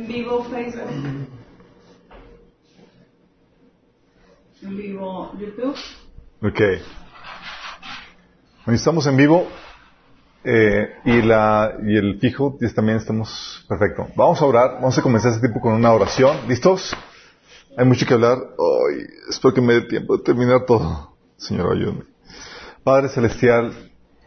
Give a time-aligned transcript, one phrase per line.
[0.00, 1.26] En vivo Facebook.
[4.62, 5.74] En vivo YouTube.
[6.40, 6.60] Ok.
[8.64, 9.48] Bueno, estamos en vivo
[10.44, 14.06] eh, y, la, y el fijo también estamos perfecto.
[14.14, 16.46] Vamos a orar, vamos a comenzar este tiempo con una oración.
[16.46, 16.96] ¿Listos?
[17.76, 18.38] Hay mucho que hablar.
[18.38, 21.16] Ay, espero que me dé tiempo de terminar todo.
[21.38, 22.04] Señor, ayúdame.
[22.84, 23.72] Padre Celestial,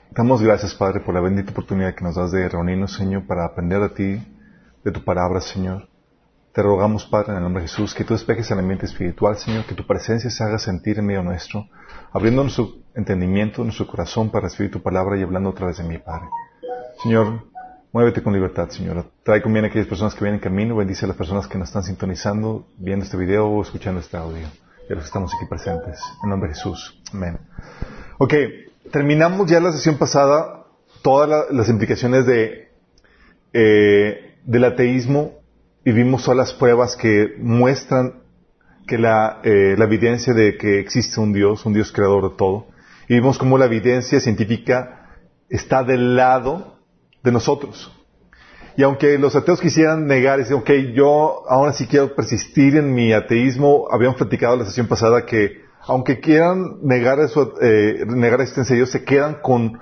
[0.09, 3.79] damos gracias, Padre, por la bendita oportunidad que nos das de reunirnos, Señor, para aprender
[3.79, 4.30] de ti,
[4.83, 5.87] de tu palabra, Señor.
[6.53, 9.65] Te rogamos, Padre, en el nombre de Jesús, que tú despejes el ambiente espiritual, Señor,
[9.65, 11.67] que tu presencia se haga sentir en medio nuestro,
[12.11, 15.97] abriendo nuestro entendimiento, nuestro corazón para recibir tu palabra y hablando otra vez de mi
[15.97, 16.27] Padre.
[17.01, 17.45] Señor,
[17.93, 19.05] muévete con libertad, Señor.
[19.23, 21.57] Trae con bien a aquellas personas que vienen en camino, bendice a las personas que
[21.57, 24.45] nos están sintonizando, viendo este video o escuchando este audio,
[24.89, 26.01] y a los que estamos aquí presentes.
[26.21, 27.01] En nombre de Jesús.
[27.13, 27.39] Amén.
[28.17, 28.33] Ok,
[28.91, 30.65] terminamos ya la sesión pasada
[31.01, 32.71] todas las implicaciones de,
[33.53, 35.33] eh, del ateísmo
[35.83, 38.21] y vimos todas las pruebas que muestran
[38.87, 42.67] que la, eh, la evidencia de que existe un Dios, un Dios creador de todo.
[43.07, 45.07] Y vimos cómo la evidencia científica
[45.49, 46.77] está del lado
[47.23, 47.91] de nosotros.
[48.77, 52.93] Y aunque los ateos quisieran negar y decir, ok, yo ahora sí quiero persistir en
[52.93, 58.43] mi ateísmo, habíamos platicado la sesión pasada que aunque quieran negar eso, eh, negar la
[58.43, 59.79] existencia de Dios, se quedan con,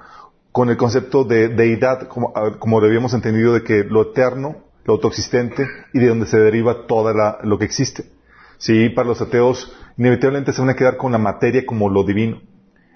[0.60, 5.66] con el concepto de deidad, como, como habíamos entendido de que lo eterno, lo autoexistente
[5.94, 8.04] y de donde se deriva todo lo que existe.
[8.58, 12.42] Sí, para los ateos, inevitablemente se van a quedar con la materia como lo divino.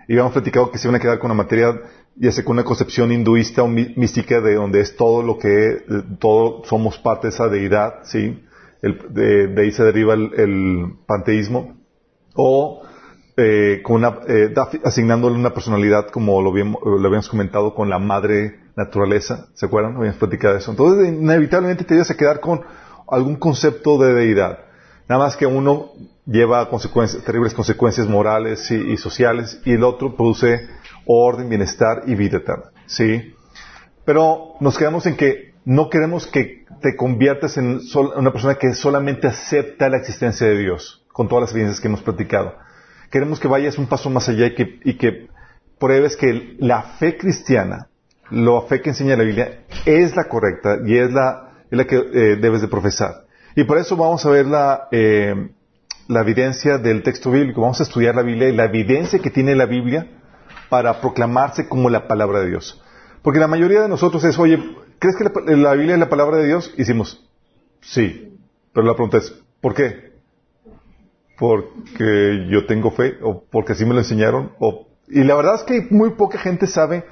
[0.09, 1.79] Y habíamos platicado que se van a quedar con la materia,
[2.17, 5.85] ya sea con una concepción hinduista o mística de donde es todo lo que,
[6.19, 8.43] todo somos parte de esa deidad, sí.
[8.81, 11.77] de, de, ahí se deriva el, el panteísmo.
[12.35, 12.81] O
[13.35, 14.53] eh, con una, eh,
[14.83, 19.95] asignándole una personalidad como lo, lo, habíamos comentado con la madre naturaleza, ¿se acuerdan?
[19.95, 20.69] Habíamos platicado eso.
[20.69, 22.61] Entonces, inevitablemente te ibas a quedar con
[23.09, 24.59] algún concepto de deidad.
[25.09, 25.93] Nada más que uno
[26.27, 30.69] lleva consecuencias, terribles consecuencias morales y, sociales y el otro produce
[31.07, 32.65] orden, bienestar y vida eterna.
[32.85, 33.33] ¿Sí?
[34.05, 37.79] Pero nos quedamos en que no queremos que te conviertas en
[38.15, 42.01] una persona que solamente acepta la existencia de Dios, con todas las evidencias que hemos
[42.01, 42.53] platicado
[43.13, 45.27] queremos que vayas un paso más allá y que,
[45.77, 47.87] pruebes que la fe cristiana,
[48.31, 52.61] la fe que enseña la Biblia, es la correcta y es la, que eh, debes
[52.61, 53.25] de profesar.
[53.55, 55.51] Y por eso vamos a ver la, eh,
[56.07, 57.61] la evidencia del texto bíblico.
[57.61, 60.07] Vamos a estudiar la Biblia y la evidencia que tiene la Biblia
[60.69, 62.83] para proclamarse como la palabra de Dios.
[63.21, 64.57] Porque la mayoría de nosotros es, oye,
[64.97, 66.71] ¿crees que la, la Biblia es la palabra de Dios?
[66.73, 67.23] Y decimos,
[67.79, 68.39] sí.
[68.73, 70.12] Pero la pregunta es, ¿por qué?
[71.43, 74.53] Porque yo tengo fe o porque así me lo enseñaron.
[74.59, 77.03] O, y la verdad es que muy poca gente sabe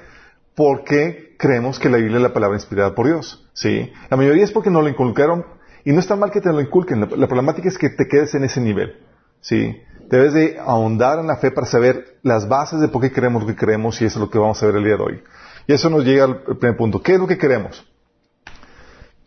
[0.54, 3.46] por qué creemos que la Biblia es la palabra inspirada por Dios.
[3.52, 3.92] ¿sí?
[4.08, 5.44] La mayoría es porque nos lo inculcaron
[5.84, 7.00] y no está mal que te lo inculquen.
[7.00, 8.96] La, problemática es que te quedes en ese nivel.
[9.42, 9.76] ¿sí?
[10.08, 13.48] Debes de ahondar en la fe para saber las bases de por qué creemos lo
[13.48, 15.22] que creemos y eso es lo que vamos a ver el día de hoy.
[15.66, 17.02] Y eso nos llega al primer punto.
[17.02, 17.86] ¿Qué es lo que queremos?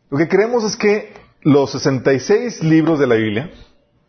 [0.10, 3.52] Lo que queremos es que los 66 libros de la Biblia,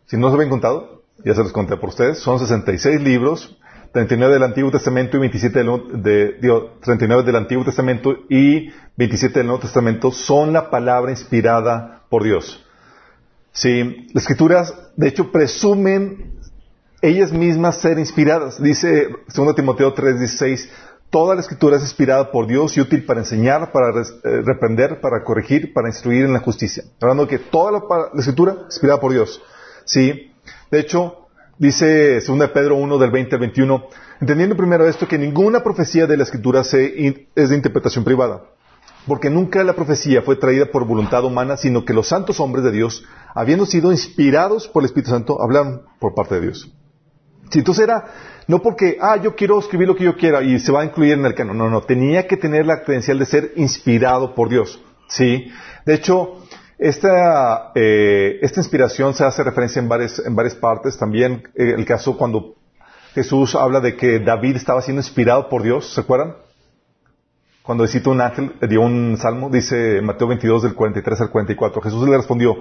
[0.07, 3.57] si no se habían contado, ya se los conté por ustedes, son 66 libros,
[3.93, 9.39] 39 del Antiguo Testamento y 27 del, de, digo, 39 del Antiguo Testamento y 27
[9.39, 12.65] del Nuevo Testamento son la palabra inspirada por Dios.
[13.51, 16.37] Sí, las escrituras, de hecho, presumen
[17.01, 18.61] ellas mismas ser inspiradas.
[18.61, 20.69] Dice 2 Timoteo 3:16,
[21.09, 25.23] toda la escritura es inspirada por Dios y útil para enseñar, para eh, reprender, para
[25.23, 26.83] corregir, para instruir en la justicia.
[27.01, 27.79] Hablando de que toda la,
[28.13, 29.41] la escritura es inspirada por Dios.
[29.87, 30.31] Sí.
[30.69, 31.27] De hecho,
[31.57, 33.87] dice 2 Pedro 1 del 20 al 21,
[34.21, 38.43] entendiendo primero esto que ninguna profecía de la Escritura es de interpretación privada,
[39.07, 42.71] porque nunca la profecía fue traída por voluntad humana, sino que los santos hombres de
[42.71, 46.71] Dios, habiendo sido inspirados por el Espíritu Santo, hablaron por parte de Dios.
[47.49, 48.05] Si entonces era,
[48.47, 51.13] no porque, ah, yo quiero escribir lo que yo quiera y se va a incluir
[51.13, 51.57] en el canon.
[51.57, 54.81] No, no, tenía que tener la credencial de ser inspirado por Dios.
[55.07, 55.49] Sí.
[55.85, 56.43] De hecho,
[56.77, 60.97] esta, eh, esta inspiración se hace referencia en varias, en varias partes.
[60.97, 62.55] También eh, el caso cuando
[63.13, 66.35] Jesús habla de que David estaba siendo inspirado por Dios, ¿se acuerdan?
[67.63, 71.81] Cuando cita un ángel, eh, dio un salmo, dice Mateo 22 del 43 al 44,
[71.81, 72.57] Jesús le respondió,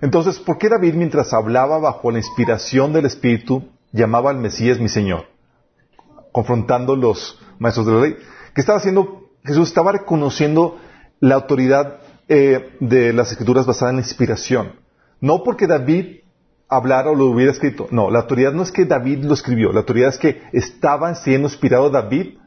[0.00, 4.88] entonces, ¿por qué David mientras hablaba bajo la inspiración del Espíritu llamaba al Mesías mi
[4.88, 5.24] Señor?
[6.32, 8.16] Confrontando los maestros de la ley.
[8.54, 9.30] ¿Qué estaba haciendo?
[9.42, 10.78] Jesús estaba reconociendo
[11.20, 14.72] la autoridad eh, de las escrituras basadas en inspiración.
[15.20, 16.20] No porque David
[16.68, 17.88] hablara o lo hubiera escrito.
[17.90, 19.72] No, la autoridad no es que David lo escribió.
[19.72, 22.38] La autoridad es que estaba siendo inspirado David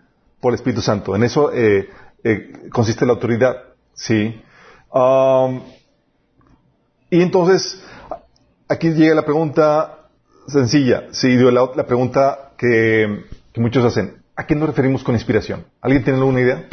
[0.42, 1.16] por el Espíritu Santo.
[1.16, 1.90] En eso eh,
[2.24, 3.56] eh, consiste la autoridad.
[3.94, 4.42] Sí.
[7.12, 7.82] Y entonces,
[8.68, 10.08] aquí llega la pregunta
[10.48, 14.22] sencilla, sí, la, la pregunta que, que muchos hacen.
[14.36, 15.66] ¿A qué nos referimos con inspiración?
[15.82, 16.68] ¿Alguien tiene alguna idea?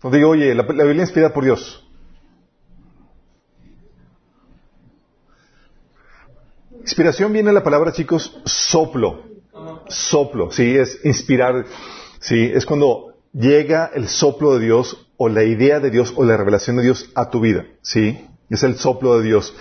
[0.00, 1.82] Cuando digo, oye, la, la Biblia inspirada por Dios.
[6.80, 9.24] Inspiración viene de la palabra, chicos, soplo.
[9.88, 11.64] Soplo, sí, es inspirar.
[12.20, 16.36] Sí, es cuando llega el soplo de Dios o la idea de Dios o la
[16.36, 17.66] revelación de Dios a tu vida.
[17.82, 19.54] Sí, es el soplo de Dios.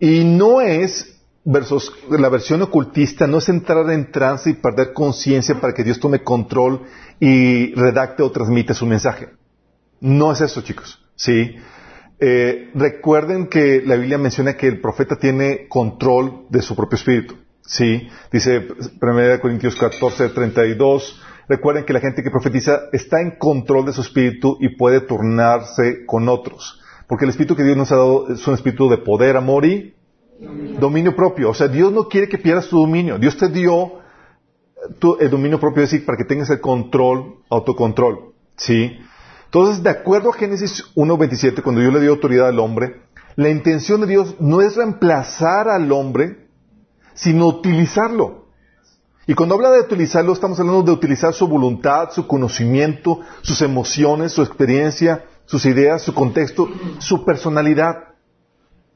[0.00, 5.60] Y no es, versus la versión ocultista, no es entrar en trance y perder conciencia
[5.60, 6.82] para que Dios tome control
[7.20, 9.28] y redacte o transmite su mensaje.
[10.04, 11.02] No es eso, chicos.
[11.16, 11.56] Sí.
[12.20, 17.36] Eh, recuerden que la Biblia menciona que el profeta tiene control de su propio espíritu.
[17.62, 18.68] Sí, dice
[19.00, 21.22] 1 Corintios 14, 32.
[21.48, 26.04] Recuerden que la gente que profetiza está en control de su espíritu y puede turnarse
[26.04, 26.82] con otros.
[27.08, 29.94] Porque el espíritu que Dios nos ha dado es un espíritu de poder, amor y
[30.78, 31.48] dominio, propio.
[31.48, 33.18] O sea, Dios no quiere que pierdas tu dominio.
[33.18, 34.00] Dios te dio
[35.18, 38.34] el dominio propio, es decir, para que tengas el control, autocontrol.
[38.58, 38.98] ¿Sí?
[39.54, 43.02] Entonces, de acuerdo a Génesis 1.27, cuando Dios le dio autoridad al hombre,
[43.36, 46.48] la intención de Dios no es reemplazar al hombre,
[47.14, 48.48] sino utilizarlo.
[49.28, 54.32] Y cuando habla de utilizarlo, estamos hablando de utilizar su voluntad, su conocimiento, sus emociones,
[54.32, 56.68] su experiencia, sus ideas, su contexto,
[56.98, 58.08] su personalidad.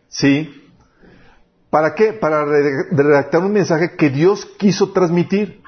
[0.08, 0.50] ¿Sí?
[1.70, 2.12] ¿Para qué?
[2.12, 5.62] Para redactar un mensaje que Dios quiso transmitir.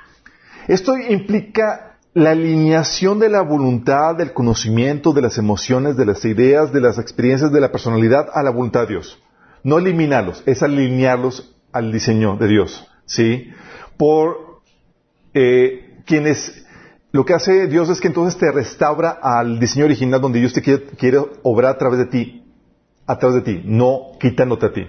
[0.67, 6.73] Esto implica la alineación de la voluntad, del conocimiento, de las emociones, de las ideas,
[6.73, 9.23] de las experiencias, de la personalidad a la voluntad de Dios.
[9.63, 12.87] No eliminarlos, es alinearlos al diseño de Dios.
[13.05, 13.51] ¿Sí?
[13.97, 14.61] Por
[15.35, 16.65] eh, quienes
[17.13, 20.63] lo que hace Dios es que entonces te restaura al diseño original donde Dios te
[20.63, 22.45] quiere, quiere, obrar a través de ti,
[23.07, 24.87] a través de ti, no quitándote a ti.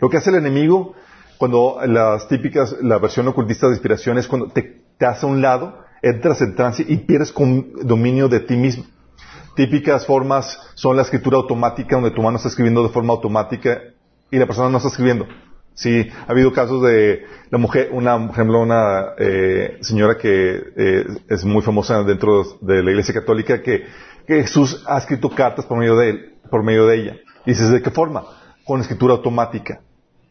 [0.00, 0.94] Lo que hace el enemigo
[1.38, 5.42] cuando las típicas, la versión ocultista de inspiración es cuando te, te hace a un
[5.42, 7.34] lado entras en trance y pierdes
[7.82, 8.84] dominio de ti mismo.
[9.54, 13.80] Típicas formas son la escritura automática, donde tu mano está escribiendo de forma automática
[14.30, 15.26] y la persona no está escribiendo.
[15.72, 21.06] Sí, ha habido casos de la mujer, una, por ejemplo, una eh, señora que eh,
[21.28, 23.84] es muy famosa dentro de la Iglesia Católica que,
[24.26, 27.16] que, Jesús ha escrito cartas por medio de él, por medio de ella.
[27.44, 28.24] Y dices, ¿de qué forma?
[28.64, 29.80] Con escritura automática.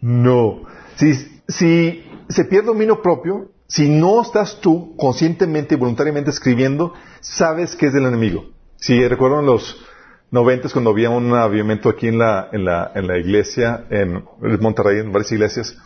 [0.01, 0.63] No.
[0.95, 1.13] Si,
[1.47, 7.87] si se pierde dominio propio, si no estás tú conscientemente y voluntariamente escribiendo, sabes que
[7.87, 8.45] es del enemigo.
[8.77, 9.83] Si recuerdo en los
[10.31, 14.23] noventas cuando había un avivamiento aquí en la, en la, en la iglesia, en
[14.59, 15.77] Monterrey, en varias iglesias,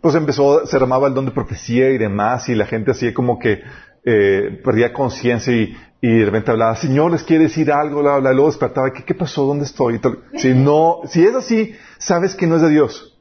[0.00, 3.38] pues empezó, se armaba el don de profecía y demás, y la gente así como
[3.38, 3.60] que
[4.04, 8.32] eh, perdía conciencia y, y de repente hablaba, Señor, les quiere decir algo, bla, bla,
[8.32, 9.46] y luego despertaba, ¿qué, qué pasó?
[9.46, 10.00] ¿Dónde estoy?
[10.36, 13.16] Si no, si es así, sabes que no es de Dios.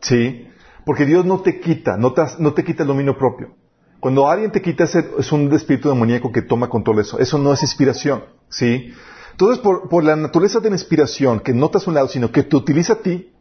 [0.00, 0.48] ¿Sí?
[0.84, 3.54] Porque Dios no te quita, no te, no te quita el dominio propio.
[4.00, 7.18] Cuando alguien te quita es un espíritu demoníaco que toma control de eso.
[7.20, 8.92] Eso no es inspiración, ¿sí?
[9.30, 12.42] Entonces, por, por la naturaleza de la inspiración, que no te un lado, sino que
[12.42, 13.32] te utiliza a ti,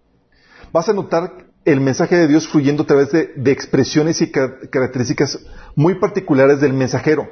[0.71, 5.39] vas a notar el mensaje de Dios fluyendo a través de, expresiones y características
[5.75, 7.27] muy particulares del mensajero.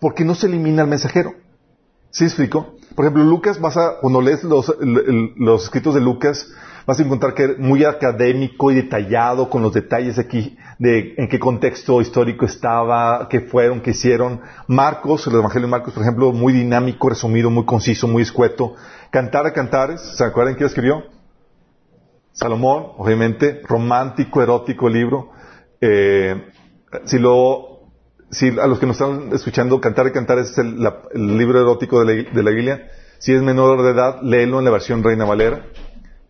[0.00, 1.34] Porque no se elimina el mensajero.
[2.10, 2.76] ¿Sí explico?
[2.94, 6.48] Por ejemplo, Lucas, vas a, cuando lees los escritos de Lucas,
[6.86, 11.38] vas a encontrar que muy académico y detallado con los detalles aquí de en qué
[11.38, 14.40] contexto histórico estaba, qué fueron, qué hicieron.
[14.68, 18.76] Marcos, el Evangelio de Marcos, por ejemplo, muy dinámico, resumido, muy conciso, muy escueto.
[19.10, 21.04] Cantar a cantares, ¿se acuerdan quién escribió?
[22.32, 25.30] Salomón, obviamente, romántico, erótico libro.
[25.80, 26.50] Eh,
[27.04, 27.80] si lo,
[28.30, 30.78] si a los que nos están escuchando, Cantar a Cantares es el,
[31.36, 32.88] libro erótico de la, de la Biblia.
[33.18, 35.64] Si es menor de edad, léelo en la versión Reina Valera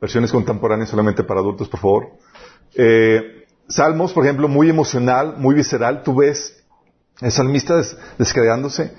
[0.00, 2.06] versiones contemporáneas solamente para adultos, por favor.
[2.74, 6.02] Eh, Salmos, por ejemplo, muy emocional, muy visceral.
[6.02, 6.62] Tú ves
[7.20, 8.92] el salmista des descreándose.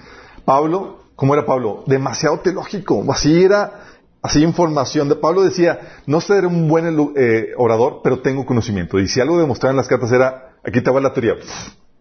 [0.44, 1.84] Pablo, ¿cómo era Pablo?
[1.88, 3.04] Demasiado teológico.
[3.10, 3.86] Así era,
[4.22, 5.08] así información.
[5.08, 9.00] De Pablo decía, no ser un buen eh, orador, pero tengo conocimiento.
[9.00, 11.36] Y si algo demostraba en las cartas era, aquí te va la teoría.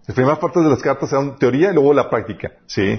[0.06, 2.52] Las primeras partes de las cartas eran teoría y luego la práctica.
[2.66, 2.96] Sí.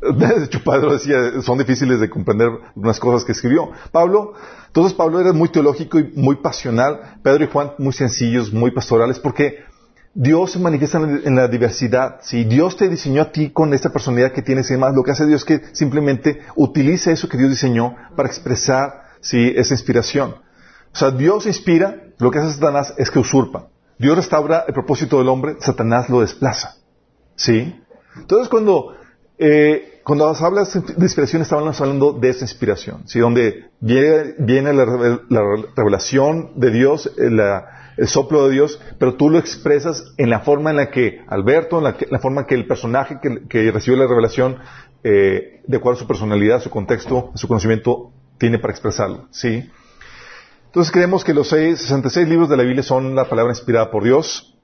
[0.00, 3.70] De hecho, Pedro decía, son difíciles de comprender unas cosas que escribió.
[3.92, 4.34] Pablo,
[4.66, 7.18] entonces Pablo era muy teológico y muy pasional.
[7.22, 9.58] Pedro y Juan muy sencillos, muy pastorales, porque
[10.12, 12.18] Dios se manifiesta en la diversidad.
[12.22, 15.12] Si Dios te diseñó a ti con esta personalidad que tienes y demás, lo que
[15.12, 19.52] hace Dios es que simplemente utiliza eso que Dios diseñó para expresar ¿sí?
[19.54, 20.34] esa inspiración.
[20.92, 23.68] O sea, Dios inspira, lo que hace Satanás es que usurpa.
[24.02, 26.68] Dios restaura el propósito del hombre, Satanás lo desplaza.
[27.36, 27.58] ¿Sí?
[28.16, 28.94] Entonces cuando
[29.38, 33.18] eh, cuando hablas de inspiración, estamos hablando de esa inspiración, ¿sí?
[33.20, 34.84] donde viene, la
[35.76, 37.64] revelación de Dios, eh, la-
[37.96, 41.78] el soplo de Dios, pero tú lo expresas en la forma en la que Alberto,
[41.78, 44.58] en la, que- la forma que el personaje que, que recibe la revelación,
[45.04, 49.28] eh, de acuerdo a su personalidad, su contexto, su conocimiento, tiene para expresarlo.
[49.30, 49.70] ¿sí?
[50.72, 54.04] Entonces creemos que los seis- 66 libros de la Biblia son la palabra inspirada por
[54.04, 54.54] Dios.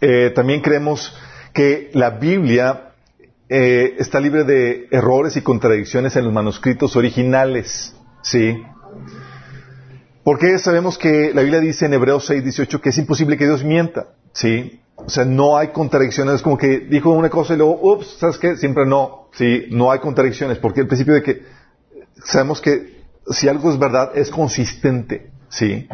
[0.00, 1.16] Eh, también creemos
[1.54, 2.92] que la Biblia
[3.48, 7.94] eh, está libre de errores y contradicciones en los manuscritos originales.
[8.22, 8.60] ¿Sí?
[10.24, 13.62] Porque sabemos que la Biblia dice en Hebreos 6, 18 que es imposible que Dios
[13.62, 14.08] mienta.
[14.32, 14.80] ¿Sí?
[14.96, 16.34] O sea, no hay contradicciones.
[16.34, 18.56] Es como que dijo una cosa y luego, ups, ¿sabes qué?
[18.56, 19.28] Siempre no.
[19.32, 20.58] Sí, no hay contradicciones.
[20.58, 21.42] Porque el principio de que
[22.24, 22.97] sabemos que
[23.30, 25.30] si algo es verdad, es consistente.
[25.48, 25.88] ¿Sí?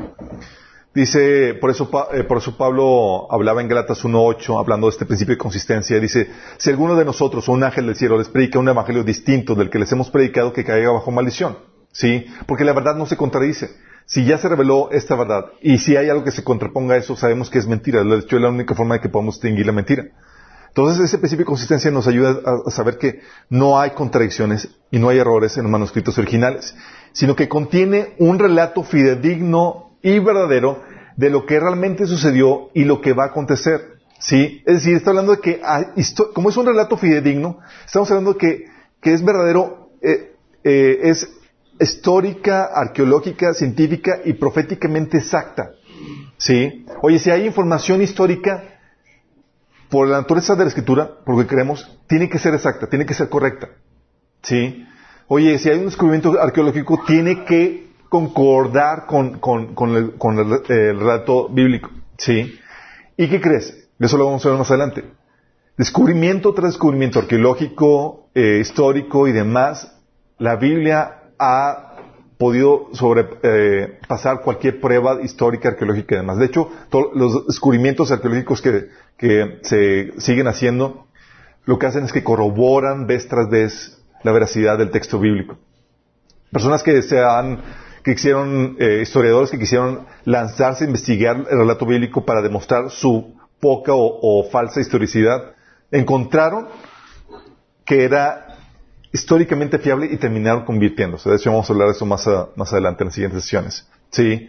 [0.94, 5.34] Dice, por eso, eh, por eso Pablo hablaba en Galatas 1.8, hablando de este principio
[5.34, 5.98] de consistencia.
[5.98, 9.56] Dice, si alguno de nosotros o un ángel del cielo les predica un evangelio distinto
[9.56, 11.58] del que les hemos predicado, que caiga bajo maldición.
[11.90, 12.26] ¿Sí?
[12.46, 13.70] Porque la verdad no se contradice.
[14.06, 17.16] Si ya se reveló esta verdad, y si hay algo que se contraponga a eso,
[17.16, 18.04] sabemos que es mentira.
[18.04, 20.04] De hecho, es la única forma de que podemos distinguir la mentira.
[20.68, 25.08] Entonces, ese principio de consistencia nos ayuda a saber que no hay contradicciones y no
[25.08, 26.74] hay errores en los manuscritos originales,
[27.14, 30.82] sino que contiene un relato fidedigno y verdadero
[31.16, 33.94] de lo que realmente sucedió y lo que va a acontecer.
[34.18, 34.62] ¿Sí?
[34.66, 35.60] Es decir, está hablando de que,
[36.34, 38.64] como es un relato fidedigno, estamos hablando de que,
[39.00, 41.28] que es verdadero, eh, eh, es
[41.80, 45.70] histórica, arqueológica, científica y proféticamente exacta.
[46.36, 46.84] ¿Sí?
[47.00, 48.64] Oye, si hay información histórica,
[49.88, 53.06] por la naturaleza de la escritura, por lo que creemos, tiene que ser exacta, tiene
[53.06, 53.68] que ser correcta.
[54.42, 54.84] ¿Sí?
[55.28, 59.74] Oye, si hay un descubrimiento arqueológico, tiene que concordar con, con-
[60.68, 61.90] eh, el relato bíblico.
[62.18, 62.58] ¿Sí?
[63.16, 63.88] ¿Y qué crees?
[63.98, 65.04] Eso lo vamos a ver más adelante.
[65.76, 69.96] Descubrimiento tras descubrimiento arqueológico, eh, histórico y demás,
[70.38, 71.96] la Biblia ha
[72.38, 76.38] podido sobrepasar cualquier prueba histórica, arqueológica y demás.
[76.38, 76.70] De hecho,
[77.14, 81.06] los descubrimientos arqueológicos que, que se siguen haciendo,
[81.64, 85.56] lo que hacen es que corroboran vez tras vez la veracidad del texto bíblico.
[86.50, 87.62] Personas que se han,
[88.02, 93.34] que quisieron, eh, historiadores que quisieron lanzarse a investigar el relato bíblico para demostrar su
[93.60, 95.54] poca o, falsa historicidad,
[95.90, 96.68] encontraron
[97.84, 98.58] que era
[99.12, 101.30] históricamente fiable y terminaron convirtiéndose.
[101.30, 103.88] De hecho, vamos a hablar de eso más, más adelante en las siguientes sesiones.
[104.10, 104.48] Sí.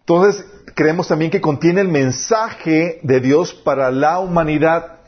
[0.00, 0.44] Entonces,
[0.74, 4.99] creemos también que contiene el mensaje de Dios para la humanidad.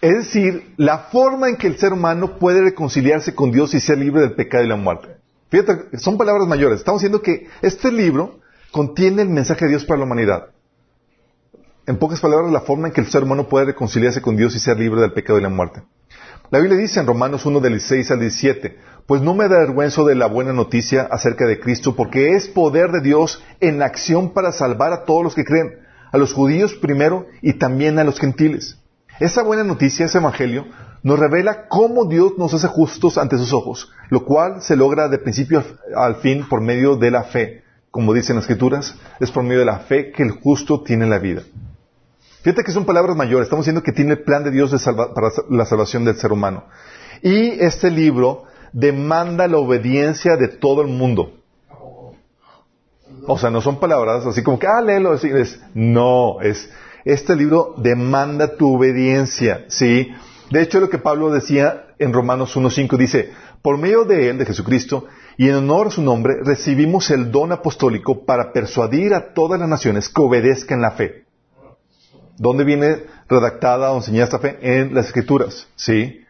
[0.00, 3.98] Es decir, la forma en que el ser humano puede reconciliarse con Dios y ser
[3.98, 5.08] libre del pecado y la muerte.
[5.50, 6.80] Fíjate, son palabras mayores.
[6.80, 8.38] Estamos diciendo que este libro
[8.70, 10.50] contiene el mensaje de Dios para la humanidad.
[11.86, 14.60] En pocas palabras, la forma en que el ser humano puede reconciliarse con Dios y
[14.60, 15.82] ser libre del pecado y la muerte.
[16.50, 20.14] La Biblia dice en Romanos 1 del 16 al 17, pues no me avergüenzo de
[20.14, 24.92] la buena noticia acerca de Cristo, porque es poder de Dios en acción para salvar
[24.92, 25.78] a todos los que creen,
[26.12, 28.78] a los judíos primero y también a los gentiles.
[29.20, 30.66] Esa buena noticia, ese evangelio,
[31.02, 35.18] nos revela cómo Dios nos hace justos ante sus ojos, lo cual se logra de
[35.18, 35.62] principio
[35.96, 37.62] al fin por medio de la fe.
[37.90, 41.18] Como dicen las escrituras, es por medio de la fe que el justo tiene la
[41.18, 41.42] vida.
[42.42, 43.46] Fíjate que son palabras mayores.
[43.46, 46.32] Estamos diciendo que tiene el plan de Dios de salva- para la salvación del ser
[46.32, 46.64] humano.
[47.22, 51.32] Y este libro demanda la obediencia de todo el mundo.
[53.26, 55.14] O sea, no son palabras así como que, ah, léelo.
[55.14, 56.70] es- no, es,
[57.04, 60.12] este libro demanda tu obediencia, ¿sí?
[60.50, 63.30] De hecho, lo que Pablo decía en Romanos 1.5 dice,
[63.62, 67.52] por medio de él, de Jesucristo, y en honor a su nombre, recibimos el don
[67.52, 71.24] apostólico para persuadir a todas las naciones que obedezcan la fe.
[72.36, 74.58] ¿Dónde viene redactada o enseñada esta fe?
[74.60, 76.24] En las escrituras, ¿sí?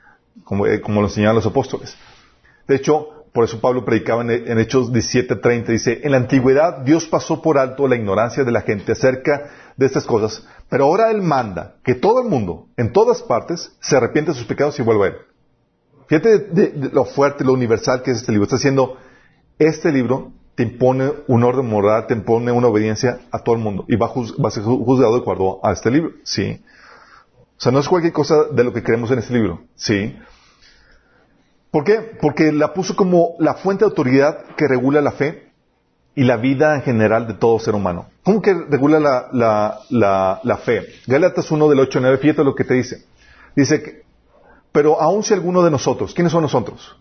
[0.45, 1.97] Como, eh, lo enseñaban los apóstoles.
[2.67, 7.07] De hecho, por eso Pablo predicaba en, en Hechos 17:30, dice, en la antigüedad Dios
[7.07, 11.23] pasó por alto la ignorancia de la gente acerca de estas cosas, pero ahora Él
[11.23, 15.07] manda que todo el mundo, en todas partes, se arrepiente de sus pecados y vuelva
[15.07, 15.15] a Él.
[16.09, 18.45] Fíjate de, lo fuerte, lo universal que es este libro.
[18.45, 18.97] Está diciendo,
[19.59, 23.85] este libro te impone un orden moral, te impone una obediencia a todo el mundo
[23.89, 26.61] y va a, ser ju- juzgado de acuerdo a este libro, ¿sí?
[27.57, 30.17] O sea, no es cualquier cosa de lo que creemos en este libro, ¿sí?
[31.71, 32.01] ¿Por qué?
[32.21, 35.48] Porque la puso como la fuente de autoridad que regula la fe
[36.19, 38.07] y la vida en general de todo ser humano.
[38.25, 40.85] ¿Cómo que regula la, la, la, la fe?
[41.07, 43.05] Gálatas 1 del 8 al 9, fíjate lo que te dice.
[43.55, 44.03] Dice que,
[44.73, 46.97] pero aun si alguno de nosotros, ¿quiénes son nosotros?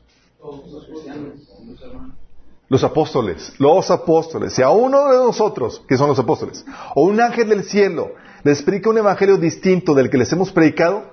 [2.70, 4.54] Los apóstoles, los apóstoles.
[4.54, 8.12] Si a uno de nosotros, que son los apóstoles, o un ángel del cielo,
[8.44, 11.06] les predica un evangelio distinto del que les hemos predicado,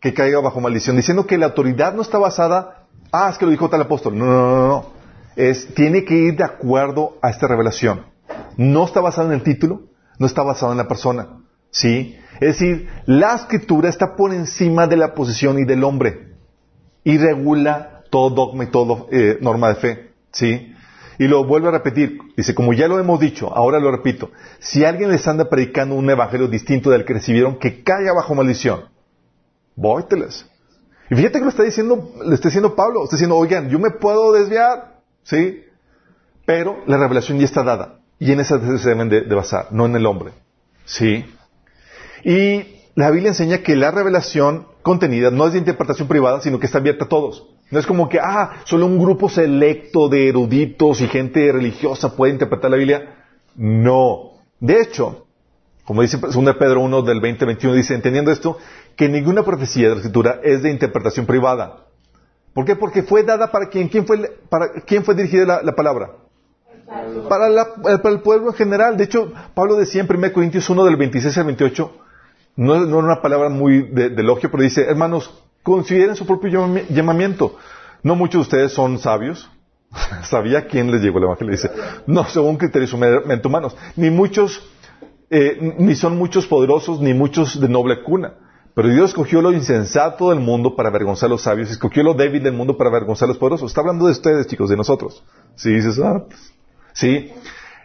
[0.00, 3.50] que caiga bajo maldición, diciendo que la autoridad no está basada, ah, es que lo
[3.50, 4.16] dijo tal apóstol.
[4.16, 4.97] No, no, no, no.
[5.74, 8.06] Tiene que ir de acuerdo a esta revelación.
[8.56, 9.82] No está basado en el título,
[10.18, 11.44] no está basado en la persona.
[11.70, 12.16] ¿Sí?
[12.40, 16.34] Es decir, la escritura está por encima de la posición y del hombre.
[17.04, 20.10] Y regula todo dogma y todo eh, norma de fe.
[20.32, 20.74] ¿Sí?
[21.18, 22.18] Y lo vuelve a repetir.
[22.36, 24.30] Dice, como ya lo hemos dicho, ahora lo repito.
[24.58, 28.86] Si alguien les anda predicando un evangelio distinto del que recibieron, que caiga bajo maldición.
[29.76, 30.46] Vóyteles.
[31.10, 33.04] Y fíjate que lo está diciendo, le está diciendo Pablo.
[33.04, 34.97] Está diciendo, oigan, yo me puedo desviar.
[35.28, 35.62] ¿Sí?
[36.46, 38.00] Pero la revelación ya está dada.
[38.18, 40.32] Y en esa se deben de, basar, no en el hombre.
[40.86, 41.26] ¿Sí?
[42.24, 46.64] Y la Biblia enseña que la revelación contenida no es de interpretación privada, sino que
[46.64, 47.46] está abierta a todos.
[47.70, 52.32] No es como que, ah, solo un grupo selecto de eruditos y gente religiosa puede
[52.32, 53.26] interpretar la Biblia.
[53.54, 54.32] No.
[54.58, 55.26] De hecho,
[55.84, 58.56] como dice 2 Pedro 1 del 2021, dice, entendiendo esto,
[58.96, 61.87] que ninguna profecía de la Escritura es de interpretación privada.
[62.58, 62.74] ¿Por qué?
[62.74, 66.10] Porque fue dada para quien, ¿quién fue, para quién fue dirigida la, la palabra?
[67.28, 68.96] Para, la, para, el pueblo en general.
[68.96, 71.96] De hecho, Pablo decía en 1 Corintios 1 del 26 al 28,
[72.56, 77.54] no, era una palabra muy de, elogio, pero dice, hermanos, consideren su propio llamamiento.
[78.02, 79.48] No muchos de ustedes son sabios.
[80.24, 81.52] ¿Sabía quién les llegó el Evangelio?
[81.52, 81.70] Dice,
[82.08, 83.76] no según criterios humanos.
[83.94, 84.68] Ni muchos,
[85.30, 88.32] eh, ni son muchos poderosos, ni muchos de noble cuna.
[88.78, 92.44] Pero Dios escogió lo insensato del mundo para avergonzar a los sabios, escogió lo débil
[92.44, 93.72] del mundo para avergonzar a los poderosos.
[93.72, 95.24] Está hablando de ustedes, chicos, de nosotros.
[95.56, 96.52] Sí, dices, ah, pues,
[96.92, 97.32] sí.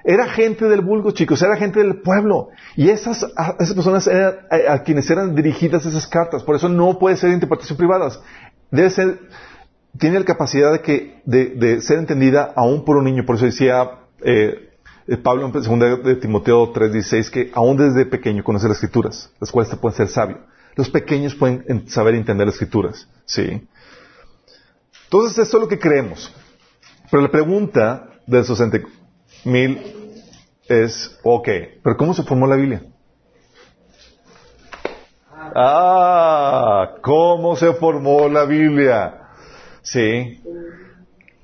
[0.04, 2.50] Era gente del vulgo, chicos, era gente del pueblo.
[2.76, 3.26] Y esas,
[3.60, 4.36] esas personas eran
[4.70, 6.44] a, quienes eran dirigidas esas cartas.
[6.44, 8.12] Por eso no puede ser interpretación privada.
[8.70, 9.20] Debe ser,
[9.98, 13.26] tiene la capacidad de, que, de, de ser entendida aún por un niño.
[13.26, 13.90] Por eso decía
[14.22, 14.70] eh,
[15.24, 19.72] Pablo en 2 de Timoteo 3.16 que aún desde pequeño conoce las escrituras, las cuales
[19.72, 20.54] te pueden ser sabio.
[20.76, 23.08] Los pequeños pueden saber entender las escrituras.
[23.26, 23.68] ¿sí?
[25.06, 26.34] Entonces, esto es lo que creemos.
[27.12, 28.60] Pero la pregunta de esos
[29.46, 29.80] mil
[30.68, 31.48] es, ok,
[31.84, 32.82] pero ¿cómo se formó la Biblia?
[35.56, 39.28] Ah, ¿cómo se formó la Biblia?
[39.84, 40.42] Sí.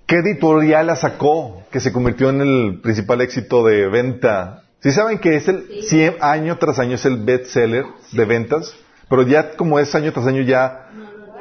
[0.08, 4.64] ¿Qué editorial la sacó que se convirtió en el principal éxito de venta?
[4.80, 8.74] ¿Sí saben que es el 100 año tras año es el bestseller de ventas?
[9.10, 10.90] Pero ya como es año tras año ya,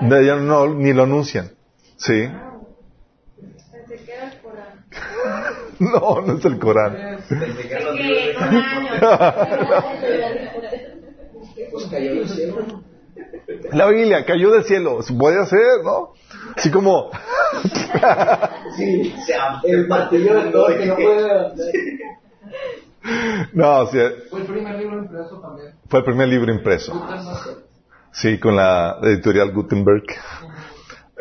[0.00, 1.50] ya no, ni lo anuncian.
[1.96, 2.28] ¿Sí?
[5.80, 7.20] No, no es el Corán.
[13.72, 14.98] La Biblia cayó del cielo.
[15.18, 16.14] Puede ser, ¿no?
[16.56, 17.10] Así como.
[18.76, 19.14] sí,
[19.64, 21.52] el martillo de todo que no puede.
[23.52, 23.98] No, sí.
[24.30, 25.74] Fue el primer libro impreso también.
[25.88, 27.06] Fue el primer libro impreso.
[28.12, 30.04] Sí, con la editorial Gutenberg.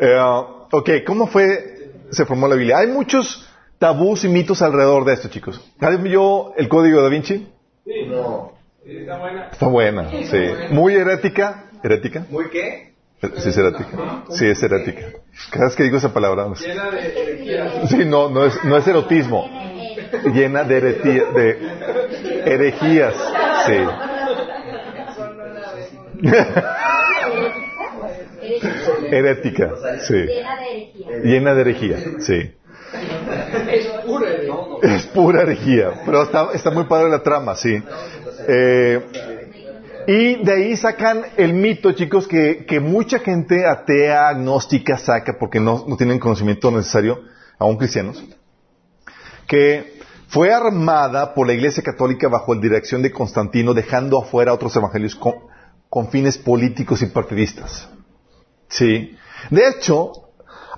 [0.00, 2.78] Uh, ok, ¿cómo fue, se formó la Biblia?
[2.78, 3.48] Hay muchos
[3.78, 5.60] tabús y mitos alrededor de esto, chicos.
[5.80, 7.48] ¿Alguien vio el código da Vinci?
[7.84, 8.06] Sí.
[8.08, 8.52] No.
[8.84, 9.48] Está buena.
[9.50, 10.46] Está buena, sí.
[10.70, 11.64] Muy herética.
[11.82, 12.26] ¿Herética?
[12.30, 12.94] ¿Muy qué?
[13.20, 14.24] Sí, es herética.
[14.30, 15.06] Sí, es herética.
[15.50, 16.44] Cada vez que digo esa palabra.
[16.44, 17.86] No de.
[17.88, 19.48] Sí, no, no es, no es erotismo.
[20.32, 21.58] Llena de, heretía, de
[22.44, 23.14] herejías.
[23.66, 23.78] Sí.
[29.10, 29.70] Herética.
[30.06, 30.26] Sí.
[31.24, 31.98] Llena de herejía.
[32.20, 32.52] Sí.
[33.70, 34.54] Es pura herejía.
[34.82, 36.02] Es pura herejía.
[36.04, 37.82] Pero está, está muy padre la trama, sí.
[38.48, 39.00] Eh,
[40.06, 45.60] y de ahí sacan el mito, chicos, que, que mucha gente atea, agnóstica saca porque
[45.60, 47.20] no, no tienen conocimiento necesario,
[47.58, 48.24] aún cristianos,
[49.46, 49.97] que
[50.28, 55.16] fue armada por la Iglesia Católica bajo la dirección de Constantino, dejando afuera otros evangelios
[55.16, 55.34] con,
[55.88, 57.88] con fines políticos y partidistas.
[58.68, 59.16] Sí.
[59.50, 60.12] De hecho,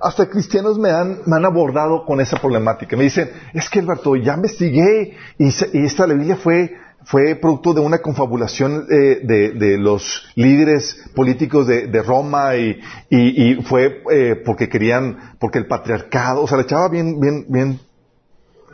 [0.01, 2.95] hasta cristianos me han, me han abordado con esa problemática.
[2.95, 7.73] Me dicen, es que Alberto, ya investigué y, y esta la Biblia fue, fue producto
[7.73, 14.69] de una confabulación eh, de, los líderes políticos de, Roma y, y, fue eh, porque
[14.69, 17.79] querían, porque el patriarcado, o sea, la echaba bien, bien, bien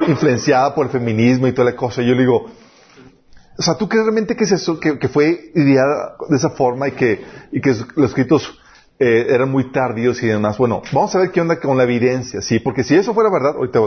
[0.08, 2.02] influenciada por el feminismo y toda la cosa.
[2.02, 2.46] Yo le digo,
[3.58, 6.88] o sea, ¿tú crees realmente que es eso, que, que fue ideada de esa forma
[6.88, 8.60] y que, y que los escritos
[9.00, 10.58] eh, eran muy tardíos y demás.
[10.58, 12.60] Bueno, vamos a ver qué onda con la evidencia, ¿sí?
[12.60, 13.80] Porque si eso fuera verdad, ahorita,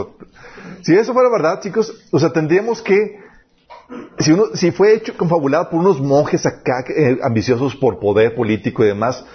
[0.83, 3.19] si eso fuera verdad, chicos, o sea, tendríamos que,
[4.19, 8.85] si uno, si fue hecho confabulado por unos monjes acá, eh, ambiciosos por poder político
[8.85, 9.25] y demás,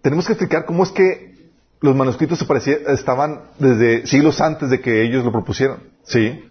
[0.00, 1.35] tenemos que explicar cómo es que
[1.80, 2.44] los manuscritos
[2.88, 6.42] estaban desde siglos antes de que ellos lo propusieran, ¿sí?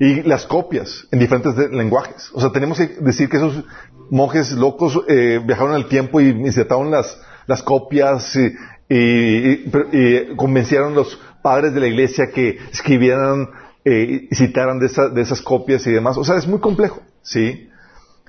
[0.00, 2.30] Y las copias en diferentes lenguajes.
[2.34, 3.64] O sea, tenemos que decir que esos
[4.10, 8.52] monjes locos eh, viajaron al tiempo y insertaron las, las copias y,
[8.88, 13.48] y- convencieron a los padres de la iglesia que escribieran
[13.84, 16.16] eh, y citaran de, esa- de esas copias y demás.
[16.16, 17.68] O sea, es muy complejo, ¿sí?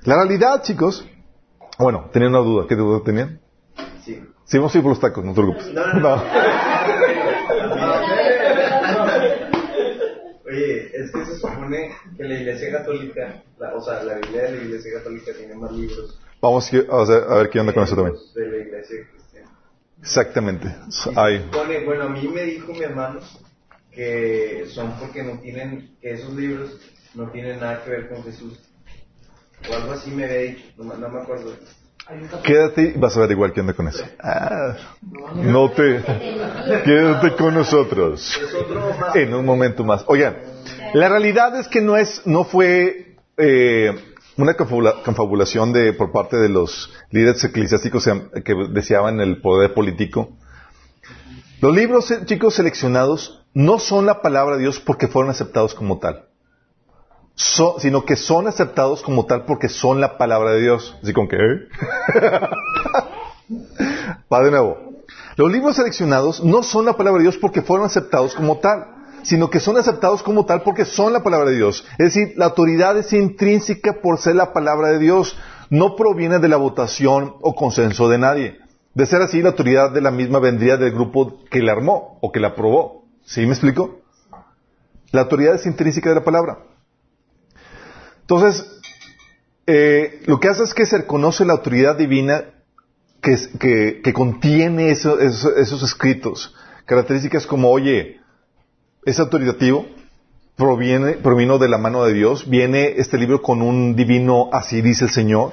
[0.04, 1.06] La realidad, chicos,
[1.78, 2.66] bueno, tenía una duda.
[2.68, 3.40] ¿Qué duda tenían?
[4.04, 4.20] Sí.
[4.54, 5.72] Sí, vamos a ir por los tacos, no te preocupes.
[5.74, 6.22] No, no, no.
[10.46, 14.52] Oye, es que se supone que la Iglesia Católica, la- o sea, la Biblia de
[14.52, 16.86] la Iglesia Católica tiene más libros Vamos a ver,
[17.28, 18.16] a ver qué onda con eso también.
[18.32, 19.50] de la Iglesia Cristiana.
[20.00, 20.68] Exactamente.
[20.86, 21.38] Y se Hay.
[21.50, 23.18] supone- bueno, a mí me dijo mi hermano
[23.90, 26.78] que son porque no tienen, que esos libros
[27.16, 28.56] no tienen nada que ver con Jesús.
[29.68, 31.50] O algo así me había dicho, no, no me acuerdo.
[32.42, 34.04] Quédate y vas a ver igual qué onda con eso.
[34.22, 34.76] Ah,
[35.36, 36.02] no te...
[36.84, 38.38] Quédate con nosotros.
[39.14, 40.04] En un momento más.
[40.06, 40.36] Oigan,
[40.92, 43.94] la realidad es que no es, no fue eh,
[44.36, 49.72] una confabula- confabulación de por parte de los líderes eclesiásticos que que deseaban el poder
[49.72, 50.36] político.
[51.60, 55.98] Los libros, eh, chicos, seleccionados no son la palabra de Dios porque fueron aceptados como
[55.98, 56.26] tal.
[57.36, 60.96] Sino que son aceptados como tal porque son la palabra de Dios.
[61.02, 61.68] Así con que, ¿eh?
[64.32, 64.78] Va de nuevo.
[65.36, 68.86] Los libros seleccionados no son la palabra de Dios porque fueron aceptados como tal,
[69.24, 71.84] sino que son aceptados como tal porque son la palabra de Dios.
[71.98, 75.36] Es decir, la autoridad es intrínseca por ser la palabra de Dios,
[75.70, 78.58] no proviene de la votación o consenso de nadie.
[78.94, 82.30] De ser así, la autoridad de la misma vendría del grupo que la armó o
[82.30, 83.06] que la aprobó.
[83.24, 84.02] ¿Sí me explico?
[85.10, 86.58] La autoridad es intrínseca de la palabra.
[88.24, 88.66] Entonces,
[89.66, 92.44] eh, lo que hace es que se reconoce la autoridad divina
[93.20, 96.54] que, que- que contiene eso- eso- esos escritos.
[96.86, 98.20] Características como, oye,
[99.04, 99.86] es autoritativo,
[100.56, 105.04] proviene, provino de la mano de Dios, viene este libro con un divino, así dice
[105.04, 105.52] el Señor.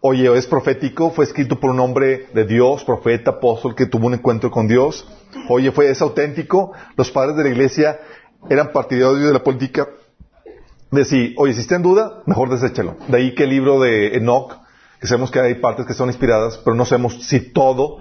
[0.00, 4.14] Oye, es profético, fue escrito por un hombre de Dios, profeta, apóstol, que tuvo un
[4.14, 5.06] encuentro con Dios.
[5.48, 6.72] Oye, fue, es auténtico.
[6.96, 8.00] Los padres de la iglesia
[8.48, 9.86] eran partidarios de la política.
[10.90, 12.96] De si, oye, si está en duda, mejor deséchalo.
[13.08, 14.56] De ahí que el libro de Enoch,
[15.00, 17.98] que sabemos que hay partes que son inspiradas, pero no sabemos si todo,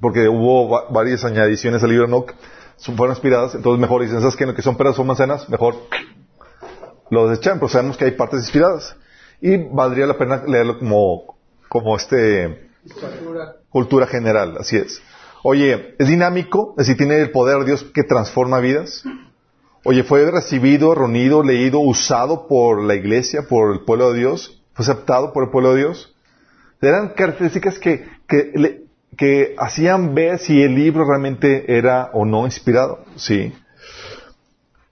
[0.00, 2.32] porque hubo va- varias añadiciones al libro de Enoch,
[2.78, 4.46] fueron inspiradas, entonces mejor dicen, ¿sabes qué?
[4.46, 5.74] Lo que son peras o manzanas, mejor
[7.10, 8.96] lo desechan, pero sabemos que hay partes inspiradas.
[9.40, 11.36] Y valdría la pena leerlo como,
[11.68, 12.68] como este,
[13.70, 15.02] cultura general, así es.
[15.42, 19.04] Oye, es dinámico, es decir, tiene el poder de Dios que transforma vidas.
[19.86, 24.82] Oye, fue recibido, reunido, leído, usado por la iglesia, por el pueblo de Dios, fue
[24.82, 26.16] aceptado por el pueblo de Dios.
[26.80, 33.04] Eran características que, que, hacían ver si el libro realmente era o no inspirado.
[33.16, 33.52] Sí.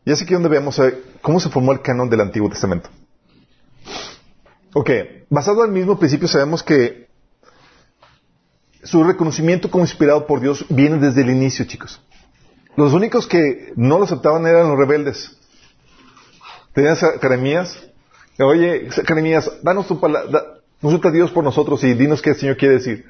[0.05, 2.91] Y así que donde vemos eh, cómo se formó el canon del Antiguo Testamento.
[4.75, 4.91] Ok,
[5.31, 7.09] basado en el mismo principio sabemos que
[8.83, 12.01] su reconocimiento como inspirado por Dios viene desde el inicio, chicos.
[12.77, 15.37] Los únicos que no lo aceptaban eran los rebeldes.
[16.73, 17.79] Tenías a Jeremías.
[18.39, 20.43] Oye, Jeremías, danos tu palabra,
[20.81, 23.05] consulta a Dios por nosotros y dinos qué el Señor quiere decir.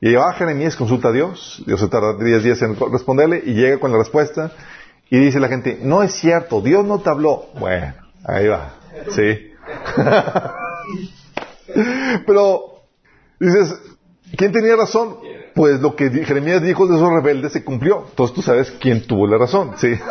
[0.00, 1.62] Y va Jeremías, consulta a Dios.
[1.66, 4.52] Dios se tarda 10 días en responderle y llega con la respuesta.
[5.10, 7.46] Y dice la gente, no es cierto, Dios no te habló.
[7.58, 8.74] Bueno, ahí va.
[9.10, 9.52] Sí.
[12.26, 12.82] Pero
[13.38, 13.74] dices,
[14.36, 15.18] ¿quién tenía razón?
[15.54, 18.06] Pues lo que Jeremías dijo de esos rebeldes se cumplió.
[18.08, 19.94] Entonces tú sabes quién tuvo la razón, ¿sí?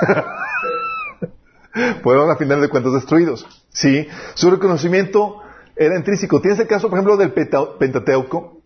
[2.04, 4.08] Fueron a final de cuentas destruidos, ¿sí?
[4.36, 5.42] Su reconocimiento
[5.76, 6.40] era intrínseco.
[6.40, 8.62] Tienes el caso, por ejemplo, del Pentateuco.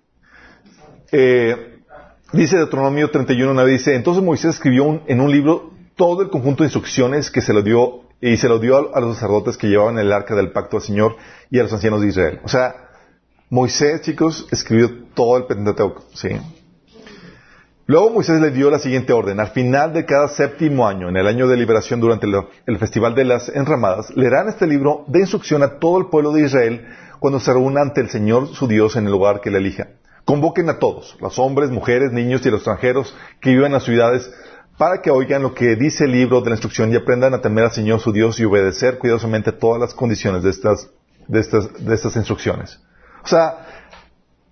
[1.12, 1.80] Eh,
[2.34, 7.32] dice Deuteronomio 31, dice, entonces Moisés escribió en un libro todo el conjunto de instrucciones
[7.32, 10.12] que se lo dio y se lo dio a, a los sacerdotes que llevaban el
[10.12, 11.16] arca del pacto al Señor
[11.50, 12.42] y a los ancianos de Israel.
[12.44, 12.90] O sea,
[13.50, 16.30] Moisés, chicos, escribió todo el Pentateuco, ¿sí?
[17.90, 19.40] Luego Moisés le dio la siguiente orden.
[19.40, 22.28] Al final de cada séptimo año, en el año de liberación durante
[22.66, 26.46] el, festival de las enramadas, leerán este libro de instrucción a todo el pueblo de
[26.46, 26.86] Israel
[27.20, 29.88] cuando se reúna ante el Señor su Dios en el lugar que le elija.
[30.26, 34.30] Convoquen a todos, los hombres, mujeres, niños y los extranjeros que viven en las ciudades,
[34.78, 37.64] para que oigan lo que dice el libro de la instrucción y aprendan a temer
[37.64, 40.90] al Señor su Dios y obedecer cuidadosamente todas las condiciones de estas,
[41.30, 42.82] de estas, de estas instrucciones.
[43.24, 43.66] O sea,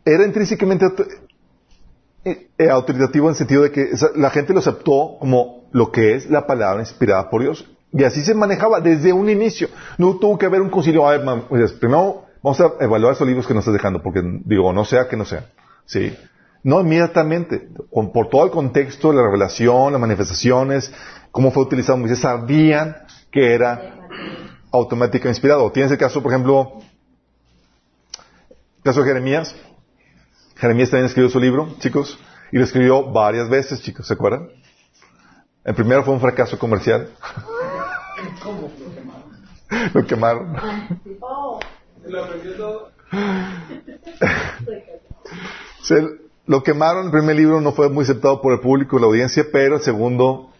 [0.06, 0.86] era intrínsecamente
[2.26, 6.16] eh, eh, autoritativo en el sentido de que la gente lo aceptó como lo que
[6.16, 7.70] es la palabra inspirada por Dios.
[7.94, 9.70] Y así se manejaba desde un inicio.
[9.98, 11.08] No tuvo que haber un concilio.
[11.08, 14.74] "Ay, mam, pues, primero vamos a evaluar esos libros que nos estás dejando, porque digo,
[14.74, 15.46] no sea que no sea.
[15.86, 16.16] Sí.
[16.64, 20.92] No, inmediatamente, por todo el contexto, la revelación, las manifestaciones,
[21.32, 22.98] cómo fue utilizado Moisés, sabían
[23.32, 24.08] que era
[24.72, 25.72] automático inspirado.
[25.72, 26.80] Tienes el caso, por ejemplo,
[28.84, 29.56] caso de Jeremías.
[30.56, 32.18] Jeremías también escribió su libro, chicos,
[32.52, 34.50] y lo escribió varias veces, chicos, ¿se acuerdan?
[35.63, 37.10] El primero fue un fracaso comercial.
[38.41, 38.72] ¿Cómo
[39.94, 40.52] lo quemaron?
[40.54, 40.56] lo quemaron.
[41.22, 41.60] Oh.
[45.82, 46.08] Se,
[46.46, 49.46] lo quemaron, el primer libro no fue muy aceptado por el público y la audiencia,
[49.52, 50.52] pero el segundo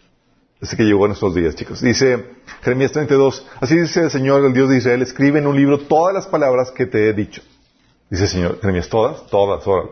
[0.60, 1.80] es el que llegó a nuestros días, chicos.
[1.80, 2.24] Dice
[2.62, 6.14] Jeremías 32, así dice el Señor, el Dios de Israel, escribe en un libro todas
[6.14, 7.42] las palabras que te he dicho.
[8.10, 9.90] Dice el Señor, Jeremías, todas, todas, órale.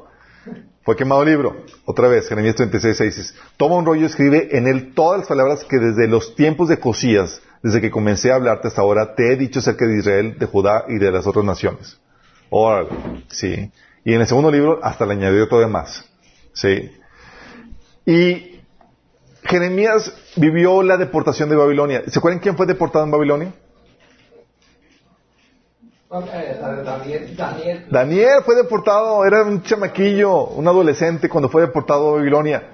[0.83, 1.57] Fue quemado el libro.
[1.87, 5.29] Otra vez, Jeremías 36, 6 dice, toma un rollo y escribe en él todas las
[5.29, 9.33] palabras que desde los tiempos de Cosías, desde que comencé a hablarte hasta ahora, te
[9.33, 11.98] he dicho acerca de Israel, de Judá y de las otras naciones.
[12.50, 12.90] Órale,
[13.29, 13.72] sí.
[14.05, 16.05] Y en el segundo libro hasta le añadió todavía más.
[16.53, 16.90] Sí.
[18.05, 18.61] Y
[19.42, 22.03] Jeremías vivió la deportación de Babilonia.
[22.09, 23.55] ¿Se acuerdan quién fue deportado en Babilonia?
[27.90, 32.70] Daniel, fue deportado, era un chamaquillo, un adolescente cuando fue deportado a Babilonia.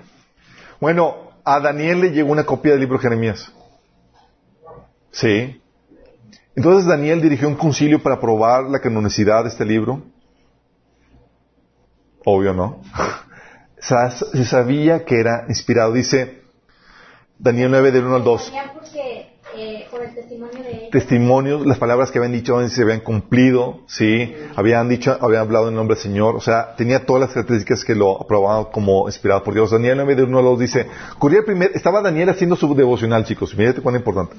[0.78, 3.52] Bueno, a Daniel le llegó una copia del libro de Jeremías.
[5.10, 5.60] Sí.
[6.54, 10.02] Entonces Daniel dirigió un concilio para probar la canonicidad de este libro.
[12.24, 12.82] Obvio, ¿no?
[13.78, 15.92] Se sabía que era inspirado.
[15.94, 16.42] Dice
[17.38, 18.44] Daniel 9 del 1 al 2.
[18.44, 20.60] Sabía porque eh, testimonio
[20.90, 25.74] testimonios, las palabras que habían dicho se habían cumplido, sí, habían dicho, habían hablado en
[25.74, 29.54] nombre del Señor, o sea, tenía todas las características que lo aprobaban como inspirado por
[29.54, 29.70] Dios.
[29.70, 30.86] Daniel 9 de 1 al 2 dice,
[31.22, 34.36] el estaba Daniel haciendo su devocional, chicos, fíjate cuán importante.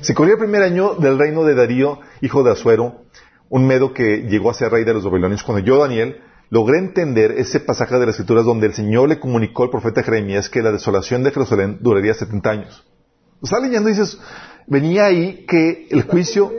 [0.00, 3.02] Se corría el primer año del reino de Darío, hijo de Azuero,
[3.48, 6.20] un medo que llegó a ser rey de los babilonios, cuando yo, Daniel,
[6.50, 10.48] logré entender ese pasaje de las escrituras donde el Señor le comunicó al profeta Jeremías
[10.48, 12.86] que la desolación de Jerusalén duraría 70 años.
[13.42, 14.18] Estás leyendo y dices,
[14.70, 16.50] venía ahí que el juicio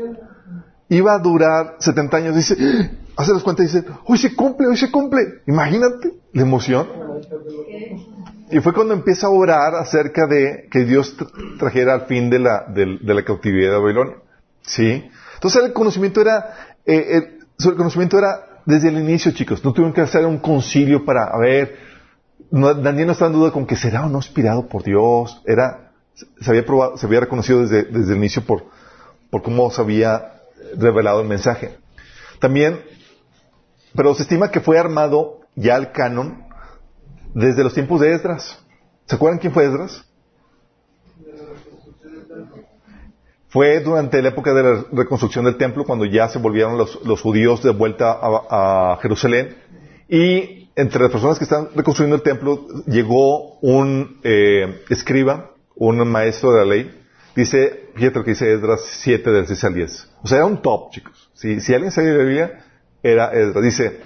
[0.90, 2.36] iba a durar 70 años.
[2.36, 2.56] Dice,
[3.18, 5.22] hace las cuentas y dice, hoy se cumple, hoy se cumple.
[5.48, 6.88] Imagínate la emoción.
[8.52, 12.40] Y fue cuando empieza a orar acerca de que Dios tra- trajera al fin de
[12.40, 14.16] la, del- de la cautividad de Babilonia.
[14.62, 15.10] ¿Sí?
[15.36, 19.64] Entonces el conocimiento era, eh, el, el conocimiento era desde el inicio, chicos.
[19.64, 21.78] No tuvieron que hacer un concilio para, ver,
[22.52, 25.42] no- Daniel no estaba en duda con que será o no inspirado por Dios.
[25.46, 28.66] Era, se había probado, se había reconocido desde, desde el inicio por,
[29.30, 30.42] por cómo se había
[30.78, 31.78] revelado el mensaje.
[32.40, 32.82] También,
[33.96, 36.44] pero se estima que fue armado ya el canon
[37.34, 38.60] desde los tiempos de Esdras.
[39.06, 40.06] ¿Se acuerdan quién fue Esdras?
[43.50, 47.20] Fue durante la época de la reconstrucción del templo, cuando ya se volvieron los, los
[47.20, 49.58] judíos de vuelta a, a Jerusalén.
[50.08, 55.51] Y entre las personas que están reconstruyendo el templo llegó un eh, escriba,
[55.88, 57.02] un maestro de la ley.
[57.36, 60.10] Dice, fíjate lo que dice Esdras 7 del 6 al 10.
[60.24, 61.32] O sea, era un top, chicos.
[61.34, 62.66] Si, si alguien sabía de la Biblia,
[63.02, 63.64] era Esdras.
[63.64, 64.02] Dice,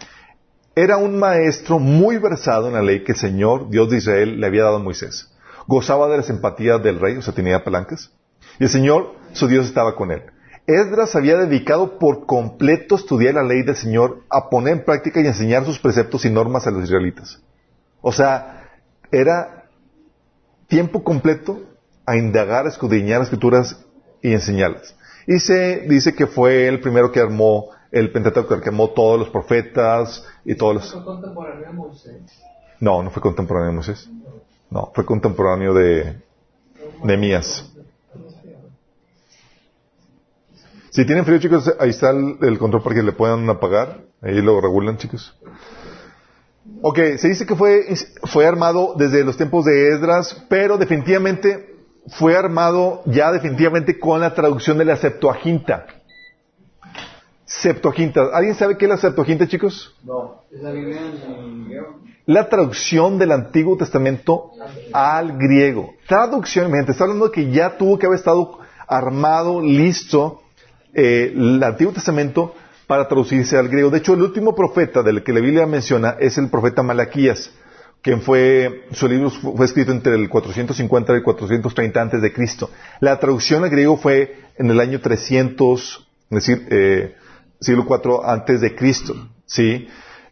[0.75, 4.47] era un maestro muy versado en la ley que el Señor, Dios de Israel, le
[4.47, 5.31] había dado a Moisés.
[5.67, 8.11] Gozaba de la simpatía del rey, o sea, tenía palancas.
[8.59, 10.21] Y el Señor, su Dios, estaba con él.
[10.67, 15.19] Esdras había dedicado por completo a estudiar la ley del Señor, a poner en práctica
[15.19, 17.41] y enseñar sus preceptos y normas a los israelitas.
[18.01, 18.69] O sea,
[19.11, 19.64] era
[20.67, 21.62] tiempo completo
[22.06, 23.84] a indagar, a escudriñar las escrituras
[24.21, 24.95] y enseñarlas.
[25.28, 29.19] Y se dice que fue el primero que armó el Pentateuco, el que armó todos
[29.19, 30.91] los profetas y todos los...
[30.91, 32.43] Fue contemporáneo de Moisés.
[32.80, 34.10] No, no fue contemporáneo de Moisés.
[34.69, 36.21] No, fue contemporáneo de
[37.04, 37.71] Nehemías.
[40.89, 44.01] Si tienen frío, chicos, ahí está el, el control para que le puedan apagar.
[44.21, 45.38] Ahí lo regulan, chicos.
[46.87, 47.83] Ok, se dice que fue,
[48.25, 51.73] fue armado desde los tiempos de Esdras, pero definitivamente
[52.09, 55.87] fue armado ya definitivamente con la traducción de la Septuaginta.
[57.43, 58.27] Septuaginta.
[58.31, 59.95] ¿Alguien sabe qué es la Septuaginta, chicos?
[60.03, 60.43] No.
[60.51, 62.01] Es la Biblia en griego.
[62.27, 64.51] la traducción del Antiguo Testamento
[64.93, 65.95] al griego.
[66.07, 70.43] Traducción, gente, está hablando de que ya tuvo que haber estado armado, listo,
[70.93, 72.53] eh, el Antiguo Testamento
[72.87, 73.89] para traducirse al griego.
[73.89, 77.51] De hecho, el último profeta del que la Biblia menciona es el profeta Malaquías,
[78.01, 82.69] quien fue, su libro fue escrito entre el 450 y el 430 antes de Cristo.
[82.99, 87.15] La traducción al griego fue en el año 300, es decir, eh,
[87.59, 89.87] siglo IV antes de Cristo, ¿sí?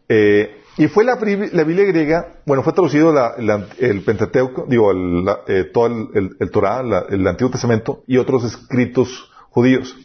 [0.07, 3.13] Eh, y fue la, Biblia- griega, bueno, fue traducido
[3.79, 8.17] el Pentateuco, digo, el, la- eh, todo el, el, el Torah, el Antiguo Testamento y
[8.17, 9.95] otros escritos judíos.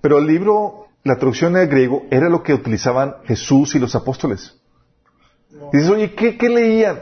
[0.00, 4.58] Pero el libro, la traducción al griego era lo que utilizaban Jesús y los apóstoles.
[5.72, 7.00] Y dices, oye, ¿qué, qué leían?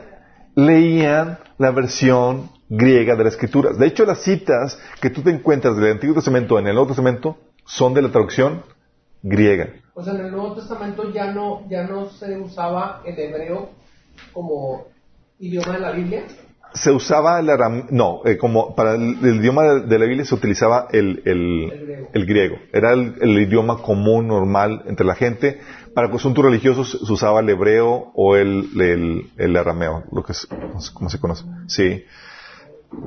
[0.55, 3.79] Leían la versión griega de las escrituras.
[3.79, 7.39] De hecho, las citas que tú te encuentras del Antiguo Testamento en el Nuevo Testamento
[7.65, 8.63] son de la traducción
[9.23, 9.71] griega.
[9.95, 13.71] O sea, en el Nuevo Testamento ya no, ya no se usaba el hebreo
[14.33, 14.87] como
[15.39, 16.25] idioma de la Biblia.
[16.75, 17.87] Se usaba el aram...
[17.91, 21.23] No, eh, como para el, idioma de, la Biblia se utilizaba el,
[22.15, 22.57] el, griego.
[22.73, 25.61] Era el, idioma común, normal entre la gente.
[25.95, 30.47] Para asuntos religiosos se usaba el hebreo o el, arameo, lo que es,
[30.95, 31.45] como se conoce.
[31.67, 32.05] Sí.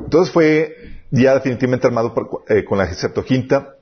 [0.04, 0.76] Entonces fue
[1.12, 2.14] ya definitivamente armado
[2.50, 3.76] eh, con la Septuaginta,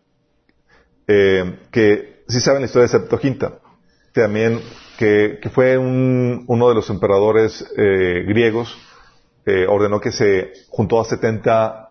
[1.07, 3.59] eh, que sí saben la historia de Septuaginta,
[4.13, 4.59] también
[4.97, 8.77] que, que fue un- uno de los emperadores eh, griegos,
[9.45, 11.89] eh, ordenó que se juntó a 70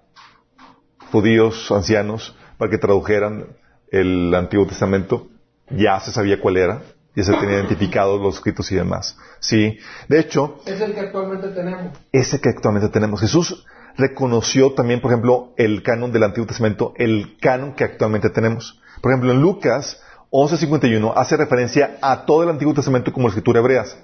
[1.11, 3.57] judíos ancianos para que tradujeran
[3.91, 5.29] el Antiguo Testamento.
[5.71, 6.83] Ya se sabía cuál era,
[7.15, 9.17] ya se tenían identificados los escritos y demás.
[9.41, 9.79] Sí.
[10.09, 11.93] De hecho, Es el que actualmente tenemos.
[12.13, 13.21] ese que actualmente tenemos.
[13.21, 18.81] Jesús reconoció también, por ejemplo, el canon del Antiguo Testamento, el canon que actualmente tenemos.
[19.03, 23.99] Por ejemplo, en Lucas 11.51 hace referencia a todo el Antiguo Testamento como escritura hebreas.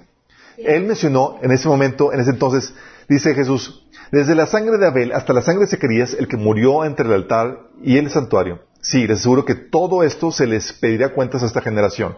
[0.57, 2.73] Él mencionó en ese momento, en ese entonces,
[3.09, 6.85] dice Jesús, desde la sangre de Abel hasta la sangre de Zacarías, el que murió
[6.85, 8.61] entre el altar y el santuario.
[8.81, 12.17] Sí, les aseguro que todo esto se les pedirá cuentas a esta generación.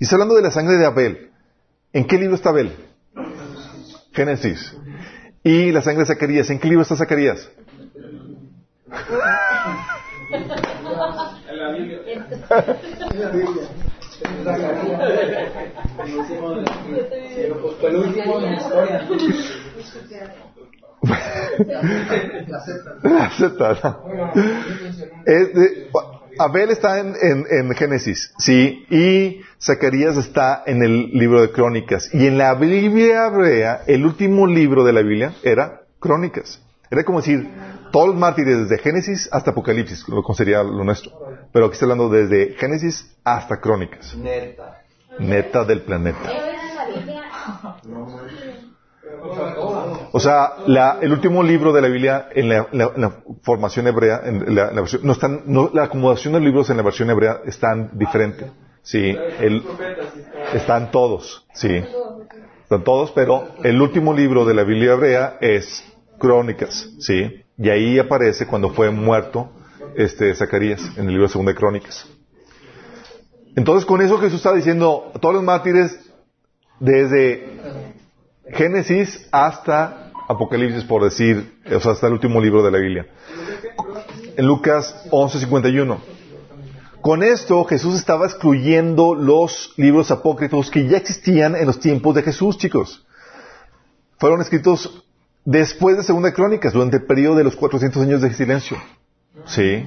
[0.00, 1.30] Y está hablando de la sangre de Abel.
[1.92, 2.74] ¿En qué libro está Abel?
[4.12, 4.74] Génesis.
[5.44, 6.50] Y la sangre de Zacarías.
[6.50, 7.48] ¿En qué libro está Zacarías?
[11.48, 12.00] En la Biblia.
[17.82, 19.06] El último de la historia.
[26.38, 32.08] Abel está en, en- en Génesis, sí, y Zacarías está en el libro de Crónicas.
[32.14, 36.62] Y en la Biblia hebrea, el último libro de la Biblia era Crónicas.
[36.90, 37.48] Era como decir,
[37.90, 41.12] todos los mártires desde Génesis hasta Apocalipsis, lo que sería lo nuestro.
[41.52, 44.14] Pero aquí está hablando desde Génesis hasta Crónicas.
[44.16, 44.82] Neta.
[45.18, 46.30] Neta del planeta.
[50.12, 53.86] O sea, la- el último libro de la Biblia en la, la- en la formación
[53.86, 56.82] hebrea, en la, en la versión, no están, no, la acomodación de libros en la
[56.82, 58.50] versión hebrea están diferente.
[58.82, 59.62] Sí, el-
[60.54, 61.84] están todos, sí,
[62.62, 65.84] están todos, pero el último libro de la Biblia hebrea es
[66.18, 69.50] Crónicas, sí, y ahí aparece cuando fue muerto
[69.94, 72.06] este Zacarías en el libro de Segunda de Crónicas.
[73.54, 75.98] Entonces, con eso Jesús está diciendo a todos los mártires
[76.78, 77.46] desde
[78.48, 83.06] Génesis hasta Apocalipsis, por decir, o sea, hasta el último libro de la Biblia.
[84.36, 85.98] En Lucas 11:51.
[87.02, 92.22] Con esto Jesús estaba excluyendo los libros apócrifos que ya existían en los tiempos de
[92.22, 93.06] Jesús, chicos.
[94.18, 95.04] Fueron escritos
[95.44, 98.76] después de Segunda Crónicas, durante el periodo de los 400 años de silencio.
[99.46, 99.86] Sí.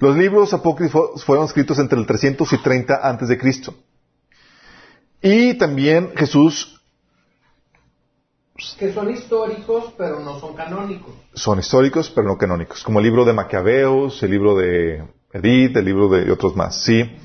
[0.00, 3.74] Los libros apócrifos fueron escritos entre el 300 y 30 antes de Cristo.
[5.22, 6.80] Y también Jesús
[8.78, 11.12] Que son históricos, pero no son canónicos.
[11.34, 15.84] son históricos, pero no canónicos, como el libro de Macabeos, el libro de Edith, el
[15.84, 17.16] libro de otros más, sí.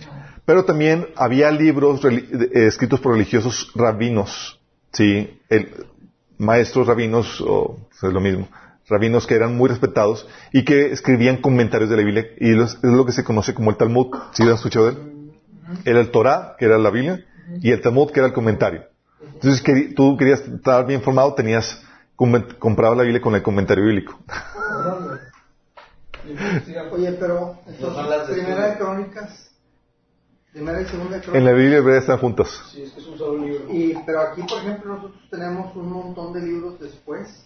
[0.45, 4.59] Pero también había libros eh, escritos por religiosos rabinos,
[4.91, 5.69] sí, el-
[6.39, 8.47] maestros rabinos, o es lo mismo,
[8.88, 12.84] rabinos que eran muy respetados y que escribían comentarios de la Biblia, y los- es
[12.84, 15.32] lo que se conoce como el Talmud, ¿sí lo has escuchado de él?
[15.86, 17.23] Era el Torah, que era la Biblia,
[17.62, 18.84] y el Talmud, que era el comentario.
[19.21, 21.82] Entonces, que tú querías estar bien formado, tenías,
[22.15, 24.19] comprabas la Biblia con el comentario bíblico.
[26.91, 29.49] Oye, pero entonces, primera de crónicas,
[30.59, 31.51] primera y segunda de En la.
[31.53, 32.47] Biblia hebrea están juntas.
[32.71, 33.65] Sí, es que es un solo libro.
[33.71, 37.45] Y, pero aquí, por ejemplo, nosotros tenemos un montón de libros después.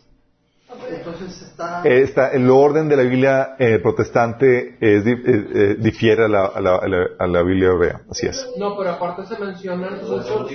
[0.89, 1.81] Entonces está...
[1.83, 6.45] Eh, está- el orden de la Biblia eh, protestante es eh, eh, difiere a la,
[6.45, 8.01] a, la, a la- a la Biblia hebrea.
[8.09, 8.47] Así es.
[8.57, 10.49] No, pero aparte se mencionan muchos,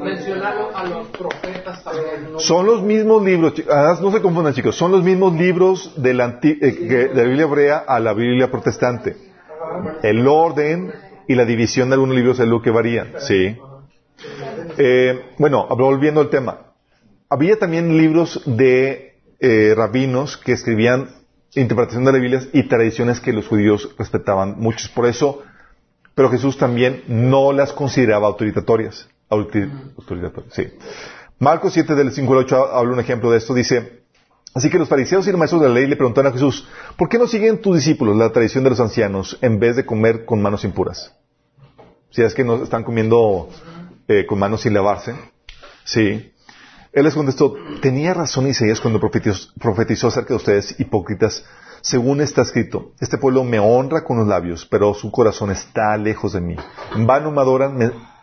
[0.00, 2.38] mencionan a los profetas también.
[2.38, 3.52] Son los mismos libros,
[4.00, 7.42] no se confundan chicos, son los mismos libros de la, anti- eh, de la Biblia
[7.44, 9.16] hebrea a la Biblia protestante.
[10.02, 10.92] El orden
[11.28, 13.56] y la división de algunos libros es lo que varían, sí.
[14.78, 16.72] Eh, bueno, volviendo al tema.
[17.28, 21.08] Había también libros de eh, rabinos que escribían
[21.54, 24.88] interpretación de la Biblia y tradiciones que los judíos respetaban muchos.
[24.88, 25.42] Por eso,
[26.14, 29.08] pero Jesús también no las consideraba autoritatorias.
[29.28, 30.68] Autoritatorias, sí.
[31.38, 33.54] Marcos 7 del 5 al 8 habla un ejemplo de esto.
[33.54, 34.01] Dice,
[34.54, 37.08] así que los fariseos y los maestros de la ley le preguntaron a Jesús, ¿por
[37.08, 40.42] qué no siguen tus discípulos la tradición de los ancianos en vez de comer con
[40.42, 41.14] manos impuras?
[42.10, 43.48] Si es que no están comiendo
[44.08, 45.14] eh, con manos sin lavarse.
[45.84, 46.32] Sí.
[46.92, 51.44] Él les contestó, tenía razón Isaías cuando profetizó, acerca de ustedes, hipócritas.
[51.80, 56.34] según está escrito, este pueblo me honra con los labios, pero su corazón está lejos
[56.34, 56.56] de mí.
[56.94, 57.80] En vano me adoran,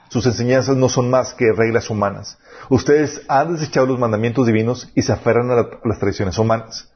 [0.09, 2.37] sus enseñanzas no son más que reglas humanas.
[2.69, 6.91] Ustedes han desechado los mandamientos divinos y se aferran a, la- a las tradiciones humanas.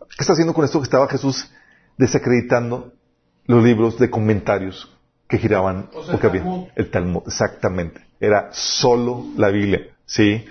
[0.00, 0.78] ¿Qué está haciendo con esto?
[0.80, 1.50] Que estaba Jesús
[1.96, 2.92] desacreditando
[3.46, 4.94] los libros de comentarios
[5.28, 6.66] que giraban O sea, porque el había Talmud.
[6.76, 8.00] el Talmud, exactamente.
[8.20, 10.44] Era solo la Biblia, ¿sí?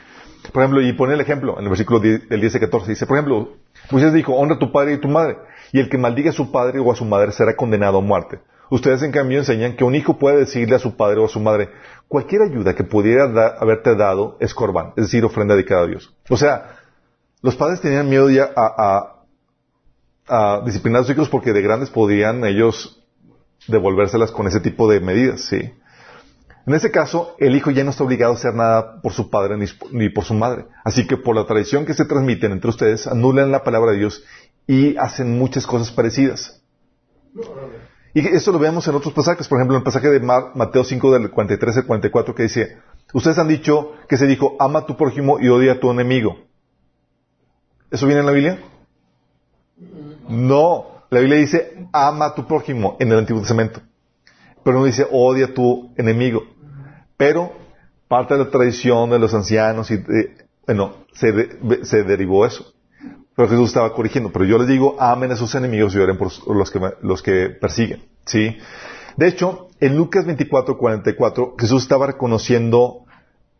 [0.53, 3.05] Por ejemplo, y pone el ejemplo en el versículo 10 del 10 al 14, dice,
[3.05, 3.53] por ejemplo,
[3.91, 5.37] Moisés dijo, honra a tu padre y tu madre,
[5.71, 8.39] y el que maldiga a su padre o a su madre será condenado a muerte.
[8.69, 11.39] Ustedes en cambio enseñan que un hijo puede decirle a su padre o a su
[11.39, 11.69] madre,
[12.07, 16.13] cualquier ayuda que pudiera da- haberte dado es corbán, es decir, ofrenda dedicada a Dios.
[16.29, 16.77] O sea,
[17.41, 19.13] los padres tenían miedo ya a,
[20.65, 23.01] disciplinar a sus hijos porque de grandes podían ellos
[23.67, 25.73] devolvérselas con ese tipo de medidas, ¿sí?
[26.65, 29.55] En ese caso, el hijo ya no está obligado a hacer nada por su padre
[29.57, 30.65] ni, ni por su madre.
[30.83, 34.21] Así que por la tradición que se transmiten entre ustedes, anulan la palabra de Dios
[34.67, 36.61] y hacen muchas cosas parecidas.
[38.17, 41.11] Y esto lo vemos en otros pasajes, por ejemplo, en el pasaje de Mateo 5
[41.13, 42.77] del 43 al 44 que dice,
[43.13, 46.35] ustedes han dicho que se dijo, ama a tu prójimo y odia a tu enemigo.
[47.91, 48.59] ¿Eso viene en la Biblia?
[50.29, 53.81] No, la Biblia dice, ama a tu prójimo en el Antiguo Testamento.
[54.63, 56.41] Pero no dice, odia a tu enemigo.
[57.17, 57.51] Pero
[58.07, 62.73] parte de la tradición de los ancianos y de- bueno, de- se derivó eso.
[63.37, 64.31] Pero Jesús estaba corrigiendo.
[64.31, 67.49] Pero yo les digo, amen a sus enemigos y oren por los que, los que
[67.49, 68.03] persiguen.
[68.25, 68.57] ¿Sí?
[69.15, 73.05] De hecho, en Lucas 24, 44, Jesús estaba reconociendo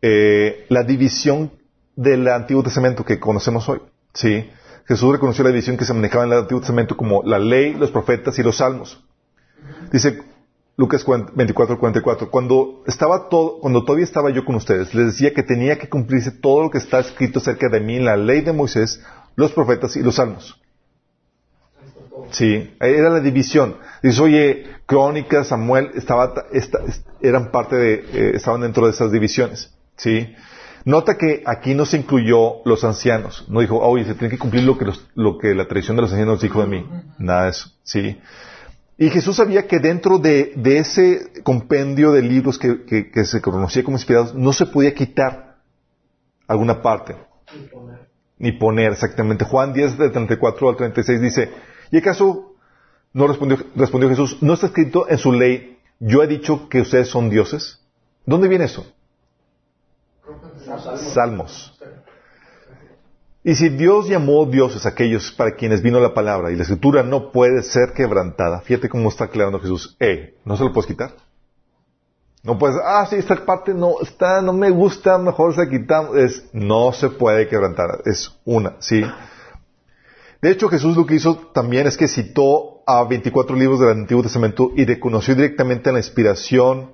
[0.02, 1.52] eh, la división
[1.96, 3.80] del Antiguo Testamento que conocemos hoy.
[4.16, 4.50] ¿Sí?
[4.88, 7.92] Jesús reconoció la división que se manejaba en el Antiguo Testamento como la ley, los
[7.92, 9.06] profetas y los salmos.
[9.92, 10.24] Dice
[10.76, 15.44] Lucas 24, 44, cuando estaba todo, cuando todavía estaba yo con ustedes, les decía que
[15.44, 18.54] tenía que cumplirse todo lo que está escrito acerca de mí en la ley de
[18.54, 19.04] Moisés,
[19.38, 20.60] los profetas y los salmos.
[22.32, 23.78] Sí, era la división.
[24.04, 29.12] Dice, oye, Crónicas, Samuel, estaba, esta- est- eran parte de, eh, estaban dentro de esas
[29.12, 29.74] divisiones.
[29.96, 30.36] Sí.
[30.84, 33.46] Nota que aquí no se incluyó los ancianos.
[33.50, 36.02] No dijo, oye, se tiene que cumplir lo que, los- lo que la tradición de
[36.04, 36.86] los ancianos dijo de mí.
[37.20, 37.72] Nada de eso.
[37.84, 38.20] Sí.
[38.98, 43.42] Y Jesús sabía que dentro de, de ese compendio de libros que, que- que se
[43.42, 45.58] conocía como inspirados, no se podía quitar
[46.48, 47.16] alguna parte.
[48.40, 49.46] Ni poner exactamente.
[49.46, 51.52] Juan 10, del 34 al 36 dice,
[51.92, 52.56] ¿y acaso
[53.14, 57.08] no respondió, respondió Jesús, no está escrito en su ley, yo he dicho que ustedes
[57.08, 57.80] son dioses?
[58.26, 58.86] ¿Dónde viene eso?
[61.14, 61.74] Salmos.
[63.44, 67.02] Y si Dios llamó dioses a aquellos para quienes vino la palabra y la escritura
[67.02, 71.14] no puede ser quebrantada, fíjate cómo está aclarando Jesús, eh, no se lo puedes quitar.
[72.48, 76.16] No puedes, ah, sí, esta parte no, está, no me gusta, mejor se quitamos.
[76.16, 79.04] Es, no se puede quebrantar, es una, sí.
[80.41, 84.24] De hecho, Jesús lo que hizo también es que citó a 24 libros del Antiguo
[84.24, 86.91] Testamento y reconoció directamente la inspiración,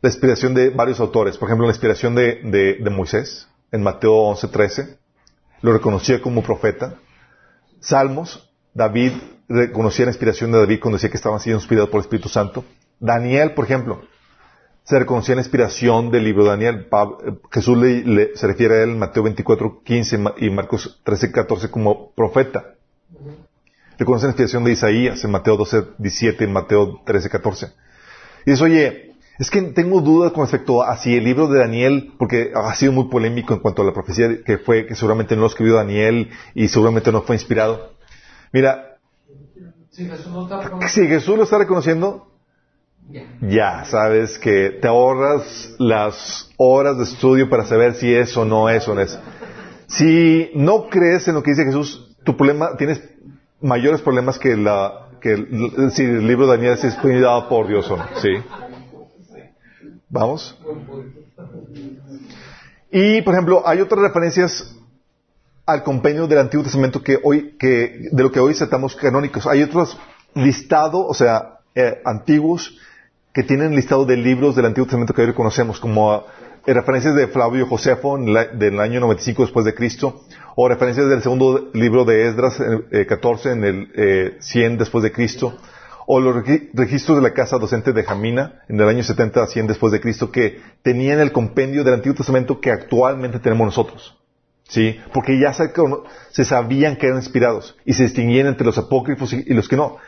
[0.00, 1.36] la inspiración de varios autores.
[1.36, 2.40] Por ejemplo, la inspiración de,
[2.82, 4.96] de- Moisés, en Mateo 11:13,
[5.60, 6.94] lo reconocía como profeta.
[7.80, 9.12] Salmos, David
[9.50, 12.64] reconocía la inspiración de David cuando decía que estaba siendo inspirado por el Espíritu Santo.
[13.00, 14.02] Daniel, por ejemplo,
[14.84, 16.86] se reconocía la inspiración del libro de Daniel.
[16.90, 21.00] Eh, Jesús le- le- se refiere a él en Mateo 24, 15 ma- y Marcos
[21.04, 22.74] 13, 14 como profeta.
[23.98, 27.72] Reconoce la inspiración de Isaías en Mateo 12, 17 y Mateo 13, 14.
[28.44, 32.12] Y dice, oye, es que tengo dudas con respecto a si el libro de Daniel,
[32.18, 35.42] porque ha sido muy polémico en cuanto a la profecía que fue, que seguramente no
[35.42, 37.92] lo escribió Daniel y seguramente no fue inspirado.
[38.52, 38.98] Mira,
[39.90, 42.28] Si Jesús no está si Jesús lo está reconociendo,
[43.40, 43.84] ya.
[43.84, 48.86] sabes que te ahorras las horas de estudio para saber si es o no es
[48.88, 49.18] o no es.
[49.86, 53.02] Si no crees en lo que dice Jesús, tu problema, tienes
[53.60, 57.88] mayores problemas que la, que el- si el libro de Daniel es inspirado por Dios
[57.90, 58.04] o no.
[58.20, 58.30] Sí.
[60.08, 60.58] Vamos.
[62.90, 64.74] Y, por ejemplo, hay otras referencias
[65.66, 69.46] al compendio del Antiguo Testamento que hoy, que, de lo que hoy tratamos canónicos.
[69.46, 69.98] Hay otros
[70.34, 72.78] listados, o sea, eh, antiguos,
[73.36, 76.24] que tienen listado de libros del Antiguo Testamento que hoy conocemos, como
[76.64, 80.22] eh, referencias de Flavio Josefo del año 95 después de Cristo,
[80.54, 82.58] o referencias del segundo libro de Esdras,
[82.90, 85.54] eh, 14 en el eh, 100 después de Cristo,
[86.06, 89.46] o los regi- registros de la casa docente de Jamina en el año 70 a
[89.46, 94.16] 100 después de Cristo, que tenían el compendio del Antiguo Testamento que actualmente tenemos nosotros.
[94.66, 94.98] ¿Sí?
[95.12, 99.68] Porque ya se, sabían que eran inspirados y se distinguían entre los apócrifos y los
[99.68, 99.98] que no.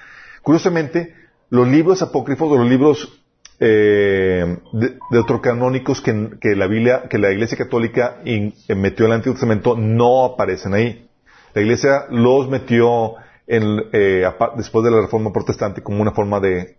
[0.42, 1.14] Curiosamente,
[1.50, 3.20] los libros apócrifos o los libros
[3.60, 9.16] eh, de, deuterocanónicos que, que la Biblia, que la Iglesia Católica eh, metió en el
[9.16, 11.08] Antiguo Testamento no aparecen ahí.
[11.54, 13.14] La iglesia los metió
[13.46, 14.24] en, eh,
[14.56, 16.76] después de la reforma protestante como una forma de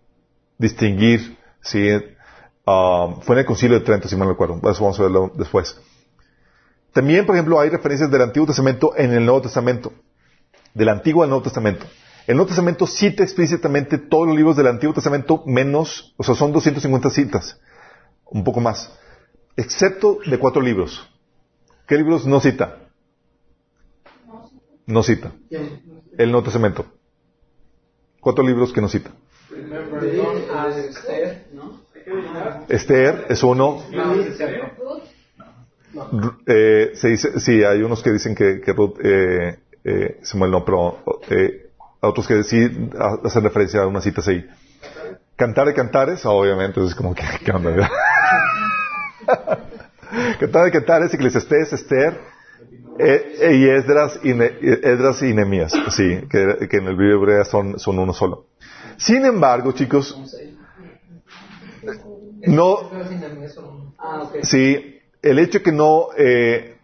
[0.57, 1.89] distinguir, ¿sí?
[2.65, 4.55] Ah, fue en el concilio de Trento, si mal no recuerdo.
[4.69, 5.81] Eso vamos a verlo después.
[6.93, 9.91] También, por ejemplo, hay referencias del Antiguo Testamento en el Nuevo Testamento.
[10.73, 11.85] Del Antiguo al Nuevo Testamento.
[12.27, 16.51] El Nuevo Testamento cita explícitamente todos los libros del Antiguo Testamento menos, o sea, son
[16.51, 17.59] 250 citas.
[18.25, 18.93] Un poco más.
[19.55, 21.09] Excepto de cuatro libros.
[21.87, 22.77] ¿Qué libros no cita?
[24.85, 25.31] No cita.
[26.17, 26.85] El Nuevo Testamento.
[28.19, 29.11] Cuatro libros que no cita.
[32.67, 33.83] Esther es uno.
[36.45, 41.03] Eh, se dice, sí, hay unos que dicen que, que Ruth eh, eh, no, pero
[41.29, 41.68] eh,
[42.01, 42.89] otros que sí
[43.23, 44.45] hacen referencia a unas citas ahí.
[45.35, 47.71] Cantar de cantares, obviamente, es como que, ¿qué onda?
[50.39, 52.19] Cantar de cantares, Eclesiastés, Esther,
[52.97, 57.79] eh, y Esdras y, Esdras y Nehemías, sí, que, que en el libro hebreo son,
[57.79, 58.47] son uno solo.
[58.97, 60.19] Sin embargo, chicos,
[62.45, 62.89] no,
[64.41, 66.78] sí, el hecho que no, eh,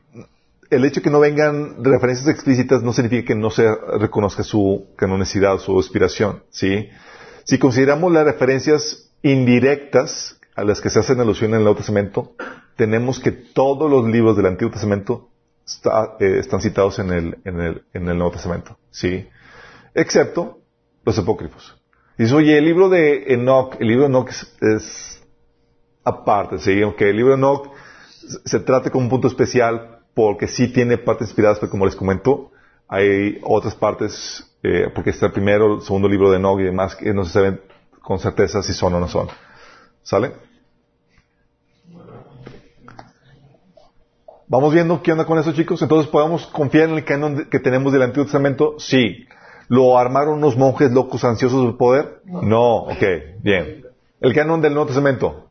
[0.70, 5.58] el hecho que no vengan referencias explícitas no significa que no se reconozca su canonicidad,
[5.60, 6.90] su inspiración, sí.
[7.44, 12.34] Si consideramos las referencias indirectas a las que se hacen alusión en el Nuevo Testamento,
[12.76, 15.30] tenemos que todos los libros del Antiguo Testamento
[16.20, 19.28] eh, están citados en el, en, el, en el Nuevo Testamento, sí,
[19.94, 20.60] excepto
[21.04, 21.76] los apócrifos.
[22.18, 25.22] Dice, oye, el libro de Enoch, el libro de Enoch es,
[26.04, 26.82] aparte, ¿sí?
[26.82, 27.72] Aunque el libro de Enoch
[28.46, 32.52] se trate como un punto especial porque sí tiene partes inspiradas, pero como les comento,
[32.88, 36.96] hay otras partes, eh, porque está el primero, el segundo libro de Enoch y demás,
[36.96, 37.62] que no se saben
[38.02, 39.28] con certeza si son o no son.
[40.02, 40.32] ¿Sale?
[44.48, 45.82] ¿Vamos viendo qué onda con eso, chicos?
[45.82, 48.76] Entonces, ¿podemos confiar en el canon que tenemos del Antiguo Testamento?
[48.78, 49.26] Sí.
[49.68, 52.22] ¿Lo armaron unos monjes locos ansiosos de poder?
[52.26, 52.84] No.
[52.84, 53.04] Ok,
[53.42, 53.84] bien.
[54.22, 55.50] ¿El canon del Nuevo Testamento?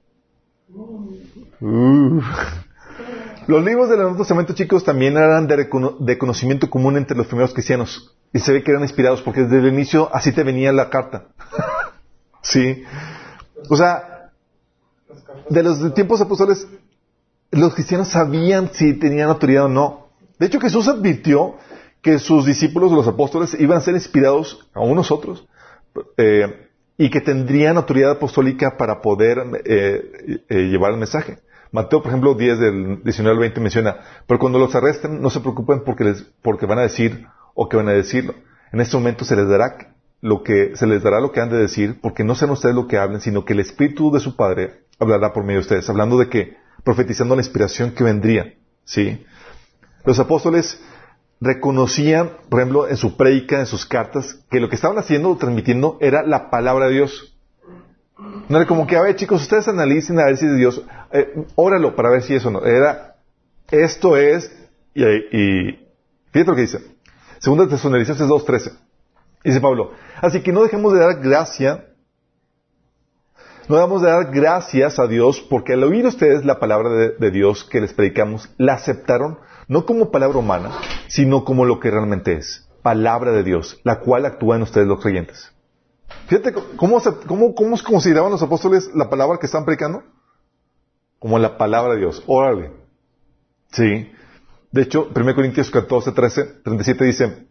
[3.47, 8.15] Los libros del Nuevo Testamento, chicos, también eran de, conocimiento común entre los primeros cristianos.
[8.33, 11.27] Y se ve que eran inspirados porque desde el inicio así te venía la carta.
[12.43, 12.83] sí.
[13.69, 14.31] O sea,
[15.51, 16.67] de los tiempos apóstoles,
[17.51, 20.09] los cristianos sabían si tenían autoridad o no.
[20.39, 21.57] De hecho, Jesús advirtió
[22.01, 25.47] que sus discípulos, los apóstoles, iban a ser inspirados a unos otros
[26.17, 31.39] eh, y que tendrían autoridad apostólica para poder eh, eh, llevar el mensaje.
[31.75, 33.97] Mateo, por ejemplo, 10 del 19 al 20 menciona,
[34.29, 37.77] pero cuando los arresten no se preocupen porque, les, porque van a decir o que
[37.77, 38.37] van a decirlo.
[38.73, 39.77] En este momento se les dará
[40.21, 42.87] lo que, se les dará lo que han de decir, porque no sean ustedes lo
[42.87, 46.17] que hablen, sino que el Espíritu de su Padre hablará por medio de ustedes, hablando
[46.17, 48.55] de que, profetizando la inspiración que vendría,
[48.85, 49.27] ¿sí?
[50.05, 50.81] Los apóstoles
[51.41, 55.37] reconocían, por ejemplo, en su prédica, en sus cartas, que lo que estaban haciendo o
[55.37, 57.34] transmitiendo era la palabra de Dios.
[58.49, 62.11] No como que, a ver, chicos, ustedes analicen a ver si Dios, eh, óralo para
[62.11, 62.65] ver si eso no.
[62.65, 63.17] Era,
[63.71, 64.55] esto es,
[64.95, 65.89] y, y
[66.31, 66.79] fíjate lo que dice.
[67.39, 68.73] Segunda Tesalonicenses 2.13.
[69.43, 69.93] Dice Pablo,
[70.23, 71.87] así que no dejemos de dar gracia,
[73.69, 77.65] no debemos de dar gracias a Dios porque al oír ustedes la palabra de Dios
[77.65, 79.39] que les predicamos, la aceptaron
[79.69, 80.71] no como palabra humana,
[81.09, 85.01] sino como lo que realmente es, palabra de Dios, la cual actúa en ustedes los
[85.01, 85.54] creyentes.
[86.27, 90.03] Fíjate cómo, cómo, cómo consideraban los apóstoles la palabra que están predicando.
[91.19, 92.23] Como la palabra de Dios.
[92.27, 92.73] Órale.
[93.73, 94.11] Sí.
[94.71, 97.47] De hecho, 1 Corintios 14, 13, 37 dice,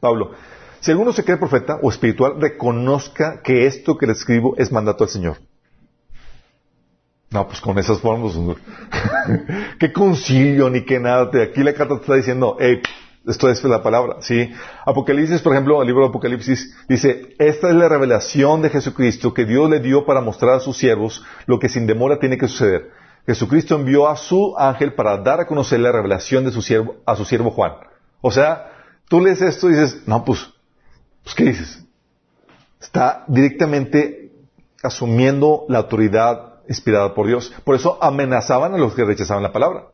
[0.00, 0.32] Pablo,
[0.80, 5.04] si alguno se cree profeta o espiritual, reconozca que esto que le escribo es mandato
[5.04, 5.38] del Señor.
[7.30, 8.34] No, pues con esas formas,
[9.80, 11.30] qué concilio ni qué nada.
[11.42, 12.82] Aquí la carta te está diciendo, hey,
[13.26, 14.50] esto es la palabra, ¿sí?
[14.84, 19.46] Apocalipsis, por ejemplo, el libro de Apocalipsis dice, esta es la revelación de Jesucristo que
[19.46, 22.90] Dios le dio para mostrar a sus siervos lo que sin demora tiene que suceder.
[23.26, 27.16] Jesucristo envió a su ángel para dar a conocer la revelación de su siervo, a
[27.16, 27.72] su siervo Juan.
[28.20, 28.70] O sea,
[29.08, 30.46] tú lees esto y dices, no, pues,
[31.22, 31.82] pues, ¿qué dices?
[32.80, 34.32] Está directamente
[34.82, 37.54] asumiendo la autoridad inspirada por Dios.
[37.64, 39.93] Por eso amenazaban a los que rechazaban la palabra.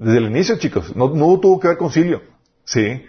[0.00, 2.22] Desde el inicio, chicos, no, tuvo que haber concilio.
[2.64, 3.04] ¿Sí?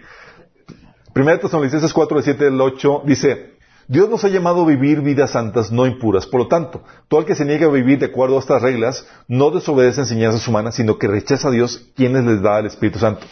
[1.14, 3.54] Primera Tesalonicenses 4, del 7 al 8 dice,
[3.88, 6.26] Dios nos ha llamado a vivir vidas santas, no impuras.
[6.26, 9.08] Por lo tanto, todo el que se niegue a vivir de acuerdo a estas reglas
[9.26, 13.26] no desobedece enseñanzas humanas, sino que rechaza a Dios, quienes les da el Espíritu Santo.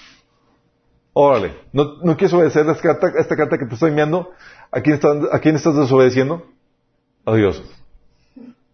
[1.13, 4.31] Órale, ¿no, no quieres obedecer esta carta, que te estoy enviando?
[4.73, 4.99] ¿A quién,
[5.33, 6.47] ¿A quién estás desobedeciendo?
[7.27, 7.63] A Dios.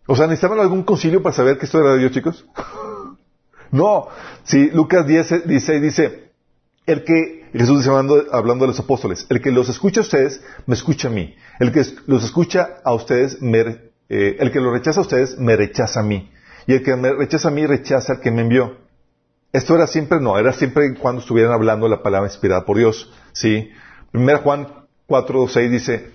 [0.06, 2.46] O sea, ¿necesitaban algún concilio para saber que esto era de Dios, chicos?
[3.76, 4.08] No.
[4.44, 6.30] Si Lucas 10, 16 dice,
[6.86, 10.74] el que, Jesús dice hablando, hablando los apóstoles, el que los escucha a ustedes, me
[10.74, 11.34] escucha a mí.
[11.58, 13.60] El que los escucha a ustedes, me,
[14.08, 16.30] eh, el que los rechaza a ustedes, me rechaza a mí.
[16.66, 18.76] Y el que me rechaza a mí, rechaza al que me envió.
[19.52, 23.12] Esto era siempre, no, era siempre cuando estuvieran hablando la palabra inspirada por Dios.
[23.32, 23.70] ¿sí?
[24.10, 24.68] Primera Juan
[25.06, 26.10] 4, 6 dice,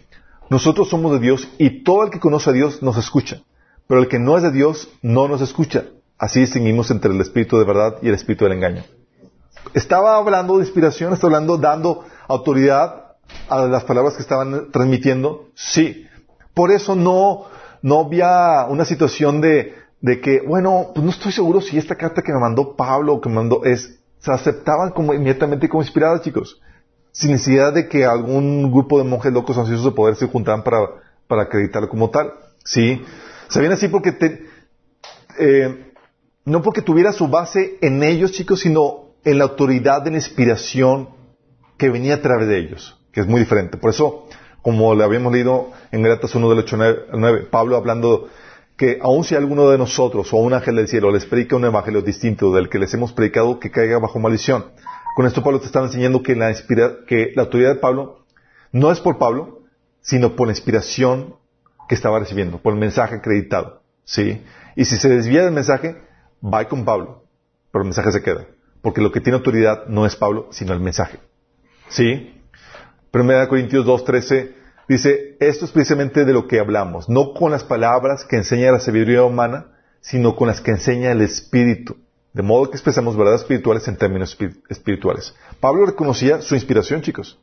[0.49, 3.41] nosotros somos de Dios y todo el que conoce a Dios nos escucha,
[3.87, 5.85] pero el que no es de Dios no nos escucha.
[6.21, 8.83] Así distinguimos entre el espíritu de verdad y el espíritu del engaño.
[9.73, 13.15] Estaba hablando de inspiración, estaba hablando, dando autoridad
[13.49, 15.47] a las palabras que estaban transmitiendo.
[15.55, 16.05] Sí.
[16.53, 17.45] Por eso no,
[17.81, 22.21] no había una situación de, de que, bueno, pues no estoy seguro si esta carta
[22.21, 26.21] que me mandó Pablo o que me mandó es, se aceptaban como inmediatamente como inspiradas,
[26.21, 26.61] chicos.
[27.13, 30.81] Sin necesidad de que algún grupo de monjes locos ansiosos de poder se juntaran para,
[31.27, 32.31] para acreditarlo como tal.
[32.63, 33.03] Sí.
[33.47, 34.45] Sabían así porque te,
[35.39, 35.90] eh,
[36.45, 41.09] no porque tuviera su base en ellos, chicos, sino en la autoridad de la inspiración
[41.77, 43.77] que venía a través de ellos, que es muy diferente.
[43.77, 44.27] Por eso,
[44.61, 48.29] como le habíamos leído en Gratas 1 del 8 al 9, Pablo hablando
[48.77, 52.01] que aun si alguno de nosotros o un ángel del cielo les predica un evangelio
[52.01, 54.65] distinto del que les hemos predicado, que caiga bajo maldición.
[55.15, 56.53] Con esto Pablo te estaba enseñando que la,
[57.07, 58.25] que la autoridad de Pablo
[58.71, 59.61] no es por Pablo,
[60.01, 61.35] sino por la inspiración
[61.87, 63.81] que estaba recibiendo, por el mensaje acreditado.
[64.03, 64.41] ¿sí?
[64.75, 65.95] Y si se desvía del mensaje,
[66.43, 67.23] va con Pablo,
[67.71, 68.45] pero el mensaje se queda.
[68.81, 71.19] Porque lo que tiene autoridad no es Pablo, sino el mensaje.
[71.89, 72.41] ¿Sí?
[73.11, 74.53] Primera Corintios 2.13
[74.87, 78.79] dice, esto es precisamente de lo que hablamos, no con las palabras que enseña la
[78.79, 79.67] sabiduría humana,
[79.99, 81.97] sino con las que enseña el Espíritu.
[82.33, 84.37] De modo que expresamos verdades espirituales en términos
[84.69, 85.35] espirituales.
[85.59, 87.37] Pablo reconocía su inspiración, chicos.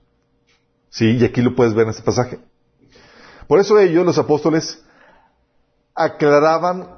[0.89, 2.39] Sí, y aquí lo puedes ver en este pasaje.
[3.47, 4.83] Por eso ellos, los apóstoles,
[5.95, 6.98] aclaraban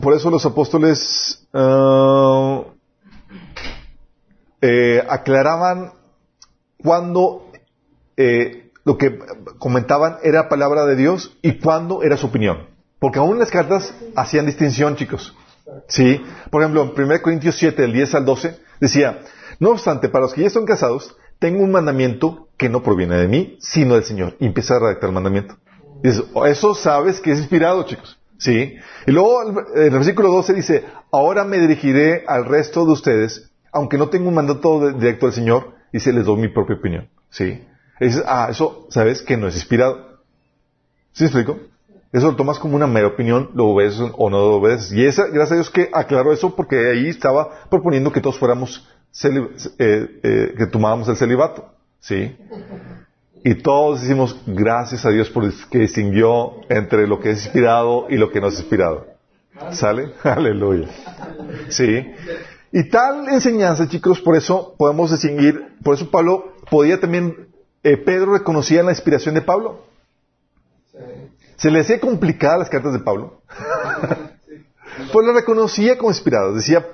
[0.00, 2.64] por eso los apóstoles uh,
[4.60, 5.92] eh, aclaraban
[6.82, 7.50] cuando
[8.16, 9.18] eh, lo que
[9.58, 12.68] comentaban era palabra de Dios y cuando era su opinión.
[12.98, 15.34] Porque aún las cartas hacían distinción, chicos.
[15.88, 16.20] ¿Sí?
[16.50, 19.20] Por ejemplo, en 1 Corintios 7, del 10 al 12, decía,
[19.58, 23.28] no obstante, para los que ya están casados, tengo un mandamiento que no proviene de
[23.28, 24.36] mí, sino del Señor.
[24.40, 25.56] Y empieza a redactar el mandamiento.
[26.02, 28.19] dices, oh, eso sabes que es inspirado, chicos.
[28.40, 28.76] ¿Sí?
[29.06, 33.98] Y luego en el versículo 12 dice, ahora me dirigiré al resto de ustedes, aunque
[33.98, 37.08] no tengo un mandato directo del Señor, dice, les doy mi propia opinión.
[37.28, 37.62] ¿Sí?
[38.00, 39.20] Y dices, ah, eso, ¿sabes?
[39.20, 40.22] Que no es inspirado.
[41.12, 41.60] ¿Sí me explico?
[42.12, 44.90] Eso lo tomas como una mera opinión, lo ves o no lo ves.
[44.90, 48.88] Y esa, gracias a Dios que aclaró eso porque ahí estaba proponiendo que todos fuéramos,
[49.22, 51.74] eh, eh, que tomáramos el celibato.
[52.00, 52.34] ¿Sí?
[53.42, 58.16] Y todos decimos gracias a Dios por que distinguió entre lo que es inspirado y
[58.16, 59.06] lo que no es inspirado.
[59.72, 60.12] ¿Sale?
[60.22, 60.88] Aleluya.
[61.68, 62.06] Sí.
[62.72, 67.48] Y tal enseñanza, chicos, por eso podemos distinguir, por eso Pablo podía también,
[67.82, 69.86] eh, Pedro reconocía la inspiración de Pablo.
[71.56, 73.42] Se le hacía complicadas las cartas de Pablo.
[75.12, 76.54] pues lo reconocía como inspirado.
[76.54, 76.86] Decía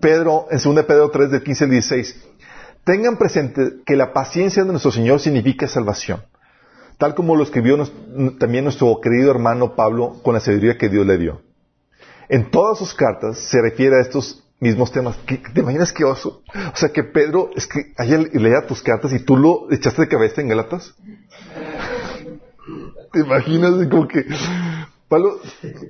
[0.00, 2.26] Pedro en 2 Pedro 3 del 15 al 16,
[2.86, 6.22] Tengan presente que la paciencia de nuestro Señor significa salvación,
[6.98, 7.76] tal como lo escribió
[8.38, 11.42] también nuestro querido hermano Pablo con la sabiduría que Dios le dio.
[12.28, 15.18] En todas sus cartas se refiere a estos mismos temas.
[15.26, 16.44] ¿Te imaginas qué oso?
[16.72, 20.08] O sea, que Pedro es que ayer leía tus cartas y tú lo echaste de
[20.08, 20.94] cabeza en Galatas.
[23.12, 23.84] ¿Te imaginas?
[23.88, 24.26] Como que
[25.08, 25.40] Pablo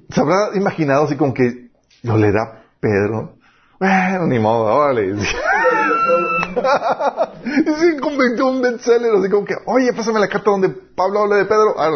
[0.08, 1.68] se habrá imaginado así como que
[2.04, 3.35] lo leerá Pedro.
[3.78, 5.08] Bueno, ni modo, órale.
[5.08, 5.16] y
[7.70, 11.36] se convirtió en un bestseller, así como que, oye, pásame la carta donde Pablo habla
[11.36, 11.74] de Pedro.
[11.78, 11.90] Ah,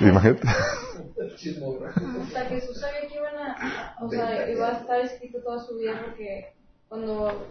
[0.00, 0.48] imagínate.
[0.48, 6.00] Hasta Jesús sabía que iban a, o sea, iba a estar escrito toda su vida
[6.04, 6.52] porque
[6.88, 7.46] cuando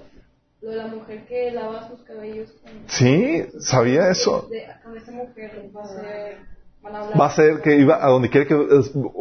[0.61, 2.53] lo de la mujer que lava sus cabellos.
[2.87, 4.49] sí, sabía eso.
[4.83, 6.37] con esa mujer va a ser
[6.85, 8.55] va a ser que iba a donde quiera que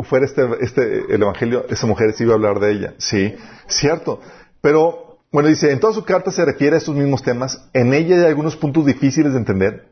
[0.03, 2.95] fuera este, este, el evangelio, esa mujer se iba a hablar de ella.
[2.99, 3.35] Sí,
[3.67, 4.21] cierto.
[4.61, 7.69] Pero, bueno, dice, en toda su carta se refiere a estos mismos temas.
[7.73, 9.89] En ella hay algunos puntos difíciles de entender,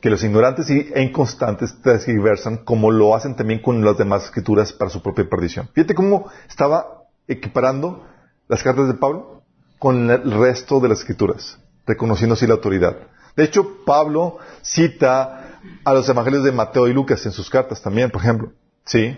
[0.00, 4.90] que los ignorantes e inconstantes transversan, como lo hacen también con las demás escrituras para
[4.90, 5.68] su propia perdición.
[5.74, 8.06] Fíjate cómo estaba equiparando
[8.46, 9.42] las cartas de Pablo
[9.78, 12.96] con el resto de las escrituras, reconociendo así la autoridad.
[13.36, 15.47] De hecho, Pablo cita
[15.84, 18.52] a los evangelios de Mateo y Lucas en sus cartas también, por ejemplo.
[18.84, 19.16] ¿Sí?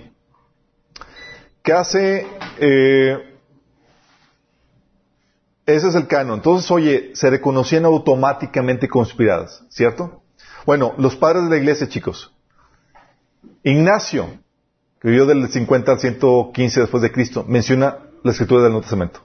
[1.62, 2.26] ¿Qué hace?
[2.59, 3.38] Eh,
[5.66, 6.36] ese es el canon.
[6.36, 10.22] Entonces, oye, se reconocían automáticamente conspiradas, ¿cierto?
[10.66, 12.34] Bueno, los padres de la iglesia, chicos.
[13.62, 14.28] Ignacio,
[15.01, 19.20] que vivió del 50 al 115 después de Cristo, menciona la escritura del Nuevo Testamento.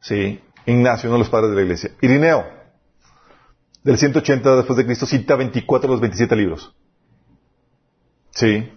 [0.00, 0.40] Sí.
[0.66, 1.90] Ignacio, uno de los padres de la iglesia.
[2.00, 2.46] Irineo,
[3.82, 6.74] del 180 después de Cristo, cita 24 de los 27 libros.
[8.30, 8.70] Sí.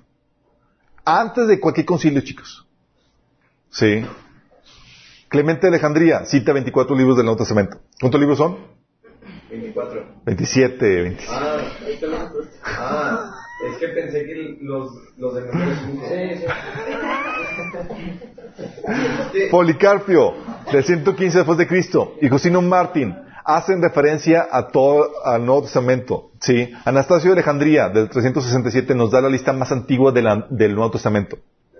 [1.05, 2.65] Antes de cualquier concilio, chicos.
[3.69, 4.05] Sí.
[5.27, 7.79] Clemente de Alejandría cita 24 libros del Nuevo Testamento.
[7.99, 8.57] ¿Cuántos libros son?
[9.49, 10.05] 24.
[10.25, 11.33] 27, 27.
[11.35, 11.57] Ah,
[12.65, 13.35] ah,
[13.69, 16.45] es que pensé que los, los de memoria son Sí, sí.
[19.25, 20.33] Este- Policarpio,
[20.71, 23.15] del 115 después de Cristo, y Justino Martín
[23.45, 26.31] hacen referencia a todo al Nuevo Testamento.
[26.39, 26.71] Sí.
[26.85, 30.91] Anastasio de Alejandría, del 367, nos da la lista más antigua de la- del Nuevo
[30.91, 31.37] Testamento.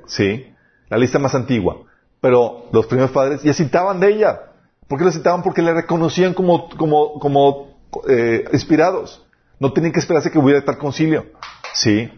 [0.08, 0.48] Sí.
[0.90, 1.84] La lista más antigua.
[2.22, 4.42] Pero los primeros padres ya citaban de ella.
[4.88, 5.42] ¿Por qué la citaban?
[5.44, 9.26] Porque la reconocían como, como, como eh, inspirados.
[9.60, 11.26] No tenían que esperarse que hubiera tal concilio.
[11.74, 12.10] Sí.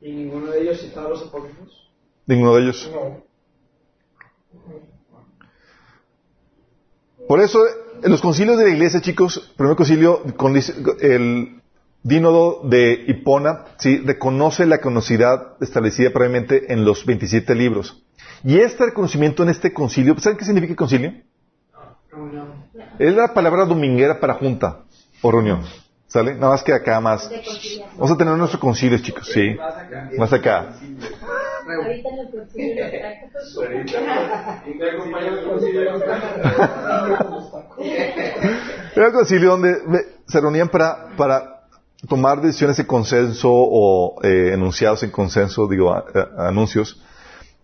[0.00, 1.88] ¿Y ninguno de ellos citaba los apócrifos?
[2.26, 2.90] Ninguno de ellos.
[2.92, 3.22] No.
[7.30, 7.60] Por eso,
[8.02, 10.56] en los concilios de la iglesia, chicos, primer concilio, con
[11.00, 11.60] el
[12.02, 18.02] dínodo de Hipona, sí, reconoce la canosidad establecida previamente en los 27 libros.
[18.42, 21.12] Y este reconocimiento en este concilio, ¿saben qué significa concilio?
[22.10, 22.48] Reunión.
[22.98, 24.80] Es la palabra dominguera para junta
[25.22, 25.60] o reunión.
[26.10, 26.34] ¿Sale?
[26.34, 27.30] Nada más que acá más.
[27.96, 29.56] Vamos a tener nuestros concilios, chicos, sí.
[30.18, 30.74] Más acá.
[38.96, 39.78] Era un concilio donde
[40.26, 41.60] se reunían para, para
[42.08, 47.02] tomar decisiones en consenso o eh, enunciados en consenso, digo, a- a- anuncios.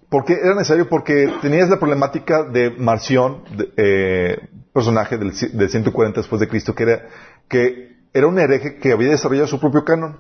[0.09, 6.21] Porque era necesario porque tenías la problemática de Marción, de- eh, personaje del, del 140
[6.21, 7.03] después de Cristo, que era,
[7.49, 10.17] que era un hereje que había desarrollado su propio canon.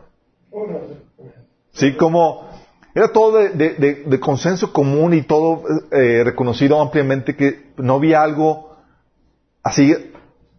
[1.72, 2.46] Sí, como
[2.94, 8.76] era todo de, consenso común y todo eh, reconocido ampliamente que no había algo
[9.62, 9.94] así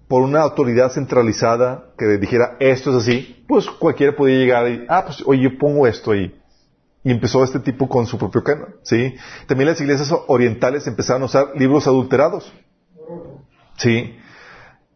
[0.08, 5.04] por una autoridad centralizada que dijera esto es así, pues cualquiera podía llegar y, ah,
[5.06, 6.34] pues oye, yo pongo esto ahí.
[7.04, 9.14] Y empezó este tipo con su propio canon, ¿sí?
[9.46, 12.52] También las iglesias orientales empezaron a usar libros adulterados,
[13.78, 14.18] ¿sí?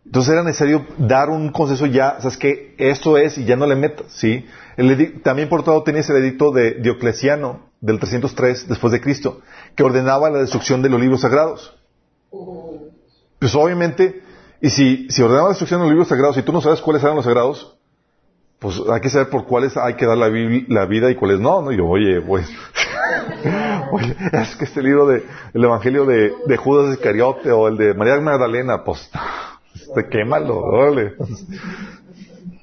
[0.05, 3.75] Entonces era necesario dar un consenso ya, sabes que esto es y ya no le
[3.75, 4.45] metas, ¿sí?
[4.77, 8.99] El edi- también por otro lado tenías el edicto de Diocleciano del 303 después de
[9.01, 9.41] Cristo,
[9.75, 11.77] que ordenaba la destrucción de los libros sagrados.
[13.39, 14.23] Pues obviamente,
[14.59, 17.03] y si, si ordenaba la destrucción de los libros sagrados y tú no sabes cuáles
[17.03, 17.77] eran los sagrados,
[18.59, 21.39] pues hay que saber por cuáles hay que dar la, vi- la vida y cuáles
[21.39, 21.71] no, ¿no?
[21.71, 22.47] Y yo, oye, pues,
[23.91, 25.23] oye, es que este libro de,
[25.53, 29.09] el Evangelio de, de Judas Iscariote o el de María Magdalena, pues,
[29.95, 31.15] te quémalo, órale.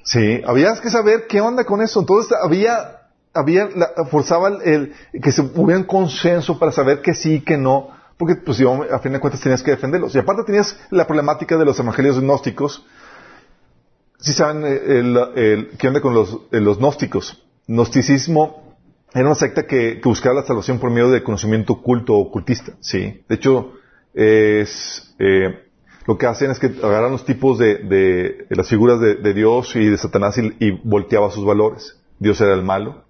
[0.03, 1.99] Sí, había que saber qué onda con eso.
[1.99, 3.01] Entonces había,
[3.33, 7.89] había, la- forzaba el, que se hubiera un consenso para saber que sí que no,
[8.17, 10.13] porque pues yo, a fin de cuentas tenías que defenderlos.
[10.15, 12.85] Y aparte tenías la problemática de los evangelios gnósticos.
[14.19, 17.41] Si saben eh, qué onda con los, eh, los gnósticos.
[17.67, 18.75] Gnosticismo
[19.13, 22.73] era una secta que, buscaba la salvación por medio del conocimiento oculto o ocultista.
[22.81, 23.23] Sí.
[23.29, 23.73] De hecho,
[24.13, 25.68] es, eh,
[26.09, 29.95] lo que hacen es que agarran los tipos de, las figuras de, Dios y de
[29.95, 31.99] Satanás y, y volteaba sus valores.
[32.17, 33.03] Dios era el malo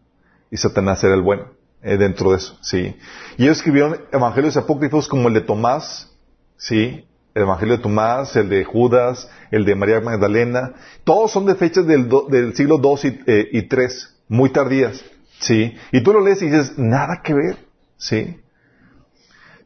[0.51, 1.45] y Satanás era el bueno
[1.81, 2.97] eh, dentro de eso, sí.
[3.37, 6.11] Y ellos escribieron evangelios apócrifos como el de Tomás,
[6.57, 10.73] sí, el evangelio de Tomás, el de Judas, el de María Magdalena,
[11.05, 13.17] todos son de fechas del, do- del siglo II
[13.53, 13.89] y, eh,
[14.27, 15.01] muy tardías,
[15.39, 15.73] sí.
[15.93, 17.59] Y tú lo lees y dices, nada que ver,
[17.95, 18.41] sí.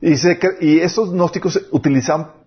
[0.02, 2.43] Y, se y esos gnósticos utilizaban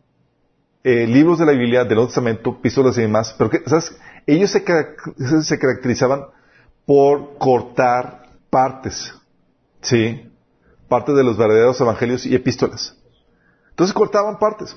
[0.88, 3.92] eh, libros de la Biblia, del Nuevo Testamento, epístolas y demás, pero que, ¿sabes?
[4.24, 6.26] Ellos se caracterizaban
[6.84, 9.12] por cortar partes,
[9.80, 10.30] ¿sí?
[10.86, 12.96] Partes de los verdaderos evangelios y epístolas.
[13.70, 14.76] Entonces cortaban partes.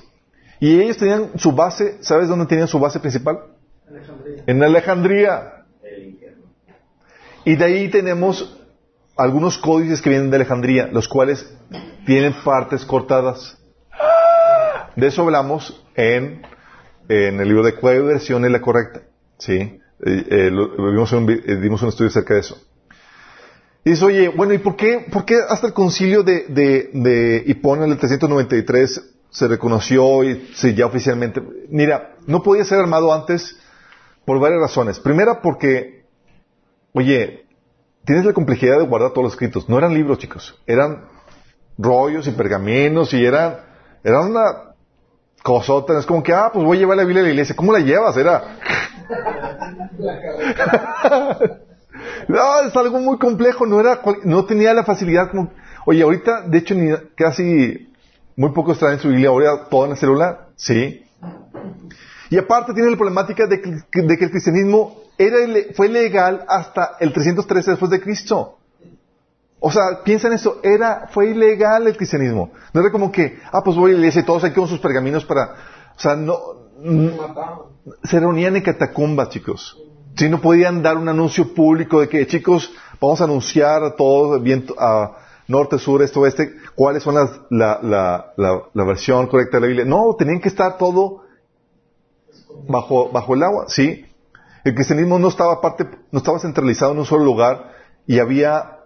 [0.58, 3.44] Y ellos tenían su base, ¿sabes dónde tenían su base principal?
[3.88, 4.44] Alejandría.
[4.48, 5.64] En Alejandría.
[7.44, 8.60] Y de ahí tenemos
[9.16, 11.56] algunos códices que vienen de Alejandría, los cuales
[12.04, 13.59] tienen partes cortadas.
[14.96, 16.42] De eso hablamos en,
[17.08, 19.02] en el libro de cuál versión es la correcta.
[19.38, 19.54] ¿Sí?
[19.54, 19.78] Eh,
[20.30, 22.58] eh, lo- un eh, dimos un estudio acerca de eso.
[23.84, 27.42] Y dice, oye, bueno, ¿y por qué, por qué hasta el concilio de, de, de
[27.46, 31.42] Hipona en el 393 se reconoció y se ya oficialmente?
[31.70, 33.58] Mira, no podía ser armado antes
[34.26, 35.00] por varias razones.
[35.00, 36.04] Primera, porque,
[36.92, 37.46] oye,
[38.04, 39.68] tienes la complejidad de guardar todos los escritos.
[39.68, 40.60] No eran libros, chicos.
[40.66, 41.04] Eran
[41.78, 43.60] rollos y pergaminos y eran,
[44.04, 44.69] eran una
[45.42, 45.98] cosota.
[45.98, 47.56] Es como que, ah, pues voy a llevar la Biblia a la iglesia.
[47.56, 48.16] ¿Cómo la llevas?
[48.16, 48.58] Era,
[52.28, 55.50] no, es algo muy complejo, no era, no tenía la facilidad como,
[55.86, 57.90] Oye, ahorita, de hecho, ni, casi
[58.36, 60.48] muy pocos traen su Biblia ahora todo en el celular.
[60.56, 61.04] Sí.
[62.28, 65.38] Y aparte tiene la problemática de que, de que el cristianismo era,
[65.74, 68.58] fue legal hasta el 313 después de Cristo.
[69.60, 72.50] O sea, piensa en eso, era, fue ilegal el cristianismo.
[72.72, 75.24] No era como que, ah, pues voy a la iglesia todos aquí con sus pergaminos
[75.24, 75.54] para,
[75.96, 76.38] o sea, no,
[78.04, 79.78] se reunían en catacumbas, chicos.
[80.16, 84.42] Si no podían dar un anuncio público de que, chicos, vamos a anunciar a todos,
[84.42, 89.56] viento, a norte, sur, este, oeste, cuáles son las, la, la, la, la, versión correcta
[89.56, 89.84] de la Biblia.
[89.84, 91.24] No, tenían que estar todo
[92.68, 94.06] bajo, bajo el agua, ¿sí?
[94.64, 97.72] El cristianismo no estaba aparte, no estaba centralizado en un solo lugar
[98.06, 98.79] y había,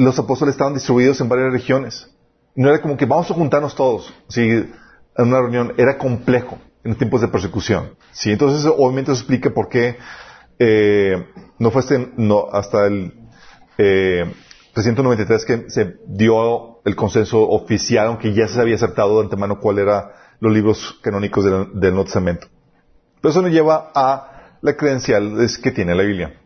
[0.00, 2.10] los apóstoles estaban distribuidos en varias regiones.
[2.54, 4.42] No era como que vamos a juntarnos todos, ¿sí?
[4.42, 5.74] En una reunión.
[5.76, 8.32] Era complejo en tiempos de persecución, ¿sí?
[8.32, 9.98] Entonces, obviamente eso explica por qué
[10.58, 11.26] eh,
[11.58, 11.82] no fue
[12.52, 13.12] hasta el
[13.76, 14.24] eh,
[14.72, 19.82] 393 que se dio el consenso oficial, aunque ya se había aceptado de antemano cuáles
[19.82, 20.04] eran
[20.40, 22.46] los libros canónicos del, del Nuevo Testamento.
[23.20, 26.39] Pero eso nos lleva a la credencial que tiene la Biblia.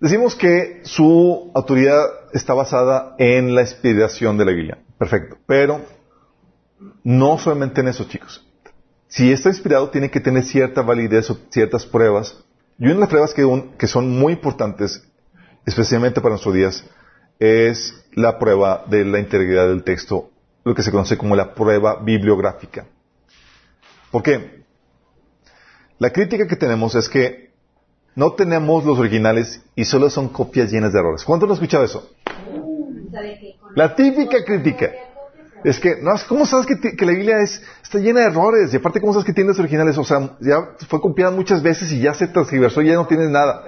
[0.00, 4.78] Decimos que su autoridad está basada en la inspiración de la Biblia.
[4.98, 5.38] Perfecto.
[5.46, 5.80] Pero
[7.02, 8.46] no solamente en eso, chicos
[9.08, 12.36] si está inspirado, tiene que tener cierta validez o ciertas pruebas.
[12.78, 13.34] Y una de las pruebas
[13.78, 15.02] que, son muy importantes,
[15.64, 16.84] especialmente para nuestros días,
[17.38, 20.30] es la prueba de la integridad del texto,
[20.64, 22.86] lo que se conoce como la prueba bibliográfica.
[24.10, 24.64] ¿Por qué?
[25.98, 27.45] La crítica que tenemos es que
[28.16, 31.22] no tenemos los originales y solo son copias llenas de errores.
[31.22, 32.10] ¿Cuánto han escuchado eso?
[33.74, 34.90] La típica crítica.
[35.62, 38.72] Es que, no, ¿cómo sabes que, la Biblia es, está llena de errores?
[38.72, 39.98] Y aparte, ¿cómo sabes que tiene originales?
[39.98, 43.28] O sea, ya fue copiada muchas veces y ya se transgiversó y ya no tiene
[43.28, 43.64] nada.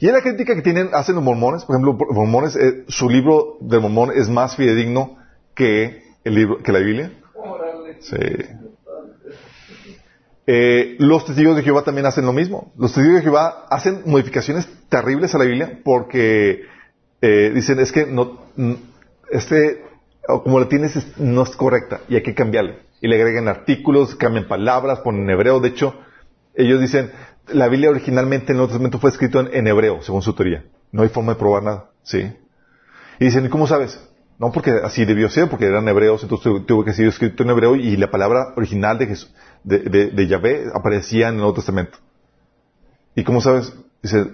[0.00, 1.64] Y es la crítica que tienen, hacen los mormones.
[1.64, 5.18] Por ejemplo, los mormones, eh, su libro del mormón es más fidedigno
[5.54, 7.12] que el libro, que la Biblia.
[8.00, 8.16] Sí.
[10.46, 12.72] Eh, los testigos de Jehová también hacen lo mismo.
[12.76, 16.64] Los testigos de Jehová hacen modificaciones terribles a la Biblia porque
[17.20, 18.38] eh, dicen es que no,
[19.30, 19.82] este
[20.26, 22.78] como la tienes no es correcta y hay que cambiarle.
[23.00, 25.60] Y le agregan artículos, cambian palabras, ponen hebreo.
[25.60, 25.94] De hecho,
[26.54, 27.10] ellos dicen,
[27.48, 30.64] la Biblia originalmente en el Nuevo Testamento fue escrito en, hebreo, según su teoría.
[30.92, 31.90] No hay forma de probar nada.
[32.02, 32.32] ¿Sí?
[33.18, 34.00] Y dicen, ¿y cómo sabes?
[34.38, 37.76] No, porque así debió ser, porque eran hebreos, entonces tuvo que ser escrito en hebreo
[37.76, 39.32] y la palabra original de, Jesús,
[39.64, 41.98] de, de, Yahvé aparecía en el Nuevo Testamento.
[43.14, 43.72] ¿Y cómo sabes?
[44.02, 44.30] Dice,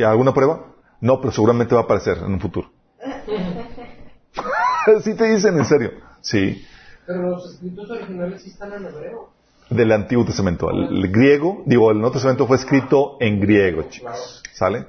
[0.00, 0.66] ¿alguna prueba?
[1.00, 2.70] No, pero seguramente va a aparecer en un futuro.
[5.02, 5.92] sí te dicen en serio.
[6.20, 6.64] Sí.
[7.06, 9.30] Pero los escritos originales sí están en hebreo.
[9.70, 10.70] Del Antiguo Testamento.
[10.70, 14.42] El, griego, digo, el Nuevo Testamento fue escrito en griego, chicos.
[14.52, 14.86] ¿Sale?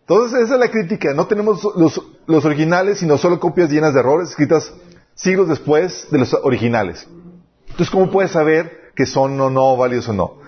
[0.00, 1.14] Entonces, esa es la crítica.
[1.14, 4.72] No tenemos los, los originales, sino solo copias llenas de errores escritas
[5.14, 7.08] siglos después de los originales.
[7.68, 10.42] Entonces, ¿cómo puedes saber que son o no válidos o no?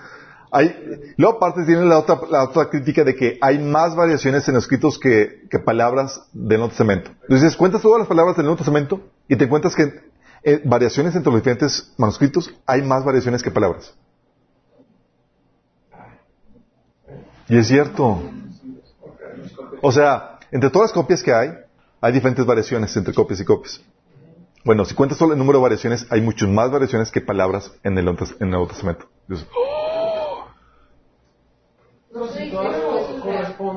[0.51, 4.97] Hay, luego aparte tiene la otra, crítica de que hay más variaciones en los escritos
[4.97, 7.11] que, palabras del Nuevo Testamento.
[7.23, 10.01] Entonces cuentas todas las palabras del Nuevo Testamento y te encuentras que
[10.43, 13.93] eh, variaciones entre los diferentes manuscritos hay más variaciones que palabras.
[17.47, 18.21] Y es cierto.
[19.81, 21.51] O sea, entre todas las copias que hay,
[22.01, 23.81] hay diferentes variaciones entre copias y copias.
[24.65, 27.95] Bueno, si cuentas solo el número de variaciones, hay muchas más variaciones que palabras en
[27.99, 29.05] el, en el Nuevo Testamento.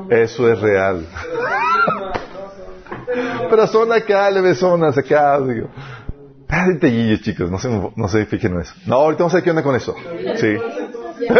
[0.09, 1.05] Eso es real.
[3.51, 5.67] Pero son acá, levesonas, acá, digo.
[6.47, 8.73] Detalles, chicos, no se, no se fijen en eso.
[8.87, 9.93] No, ahorita vamos a ver qué onda con eso.
[10.37, 10.57] Sí.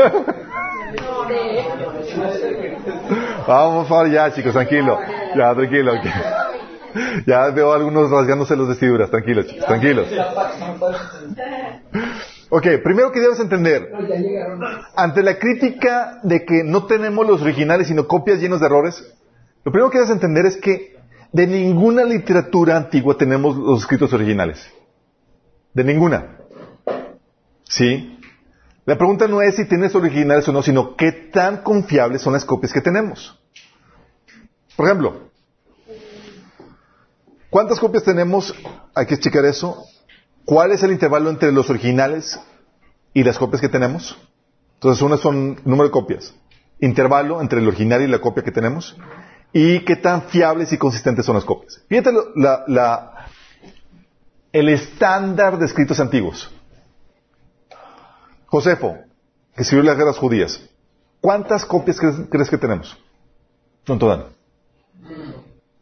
[3.47, 4.99] vamos, por favor, ya, chicos, tranquilo.
[5.35, 5.93] Ya, tranquilo.
[7.25, 9.09] Ya veo a algunos rasgándose las vestiduras.
[9.09, 10.07] Tranquilos, chicos, tranquilos.
[12.51, 13.91] Ok, primero que debes entender,
[14.95, 19.13] ante la crítica de que no tenemos los originales sino copias llenas de errores,
[19.63, 20.97] lo primero que debes entender es que
[21.31, 24.67] de ninguna literatura antigua tenemos los escritos originales.
[25.75, 26.37] De ninguna.
[27.65, 28.19] ¿Sí?
[28.85, 32.45] La pregunta no es si tienes originales o no, sino qué tan confiables son las
[32.45, 33.39] copias que tenemos.
[34.75, 35.28] Por ejemplo,
[37.49, 38.53] ¿cuántas copias tenemos?
[38.93, 39.83] Hay que checar eso.
[40.45, 42.39] ¿Cuál es el intervalo entre los originales
[43.13, 44.17] y las copias que tenemos?
[44.75, 46.33] Entonces, una son número de copias.
[46.79, 48.97] Intervalo entre el original y la copia que tenemos.
[49.51, 51.81] Y qué tan fiables y consistentes son las copias.
[51.87, 52.11] Fíjate
[54.51, 56.49] el estándar de escritos antiguos.
[58.47, 58.97] Josefo,
[59.55, 60.61] que escribió las guerras judías.
[61.21, 62.97] ¿Cuántas copias crees, que tenemos?
[63.87, 64.25] No todas.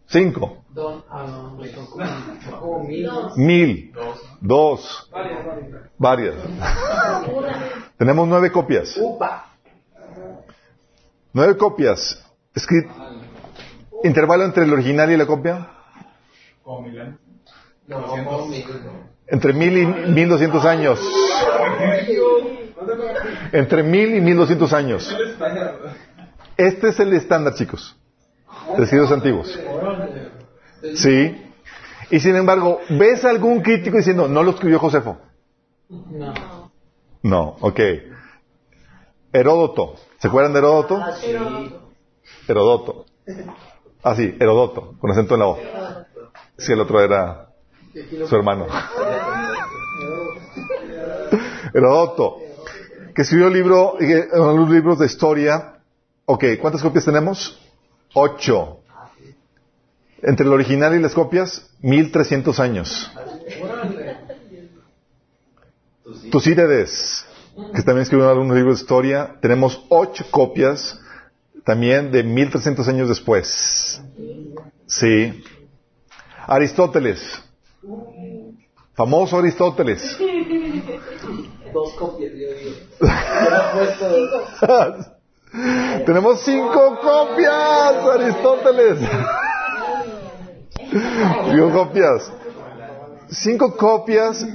[0.08, 0.64] Cinco.
[3.36, 3.92] Mil.
[4.42, 5.10] Dos.
[5.98, 6.36] Varias.
[7.98, 8.96] Tenemos nueve copias.
[11.34, 12.24] Nueve copias.
[12.56, 12.90] Escrit-
[14.04, 15.68] ¿Intervalo entre el original y la copia?
[19.28, 21.00] Entre mil y mil doscientos años.
[23.52, 25.14] Entre mil y mil doscientos años.
[26.56, 27.98] Este es el estándar, chicos.
[28.78, 29.60] Escritos antiguos.
[30.96, 31.44] Sí.
[32.10, 35.18] Y sin embargo, ¿ves algún crítico diciendo, no lo escribió Josefo?
[35.90, 36.72] No.
[37.24, 37.80] No, ok.
[39.34, 39.96] Heródoto.
[40.20, 41.02] ¿Se acuerdan de Heródoto?
[42.48, 43.06] Herodoto.
[44.04, 45.60] Ah, sí, Herodoto, con acento en la O.
[46.58, 47.50] Sí, el otro era
[48.28, 48.68] su hermano.
[51.74, 52.38] Herodoto,
[53.14, 55.80] que escribió libro, eh, unos libros de historia.
[56.26, 57.60] Ok, ¿cuántas copias tenemos?
[58.20, 58.80] Ocho.
[60.24, 63.12] Entre el original y las copias, 1300 años.
[66.32, 67.28] Tucídides,
[67.76, 71.00] que también escribió algunos libros de historia, tenemos ocho copias
[71.64, 74.02] también de 1300 años después.
[74.88, 75.44] Sí.
[76.48, 77.22] Aristóteles,
[78.96, 80.18] famoso Aristóteles.
[81.72, 82.74] Dos copias, yo digo.
[86.06, 89.00] Tenemos cinco copias, Aristóteles.
[91.52, 92.32] Cinco copias.
[93.30, 94.46] Cinco copias.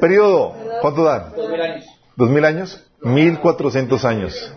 [0.00, 0.54] Periodo.
[0.80, 1.32] ¿Cuánto dan?
[1.36, 1.84] Dos mil años.
[2.16, 2.90] ¿Dos mil años?
[3.02, 4.54] Mil cuatrocientos años.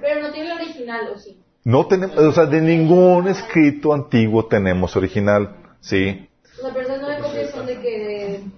[0.00, 1.38] Pero no tiene el original, ¿o sí?
[1.64, 6.28] No tenemos, o sea, de ningún escrito antiguo tenemos original, ¿sí?
[6.60, 7.98] Pero esas nueve copias son de que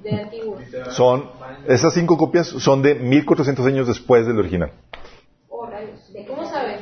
[0.03, 0.63] de, de antiguos.
[0.91, 1.31] Son,
[1.69, 4.73] esas cinco copias son de 1400 años después del original.
[5.49, 6.01] Oh, rayos.
[6.27, 6.81] ¿Cómo sabes?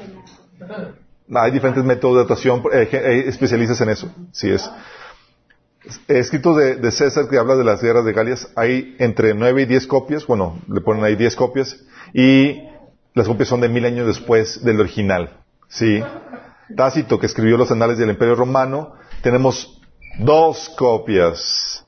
[1.35, 4.71] Hay diferentes métodos de datación, eh, hay especialistas en eso, sí es.
[6.09, 9.67] Escritos de, de César que habla de las guerras de Galias, hay entre 9 y
[9.67, 11.77] 10 copias, bueno, le ponen ahí 10 copias,
[12.13, 12.63] y
[13.15, 16.03] las copias son de mil años después del original, sí.
[16.77, 19.81] Tácito, que escribió los anales del Imperio Romano, tenemos
[20.19, 21.87] dos copias.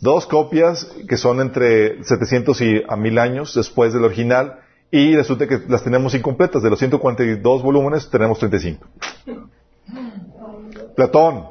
[0.00, 4.60] Dos copias que son entre 700 y a 1000 años después del original,
[4.92, 6.62] y resulta que las tenemos incompletas.
[6.62, 8.86] De los 142 volúmenes tenemos 35.
[10.94, 11.46] Platón,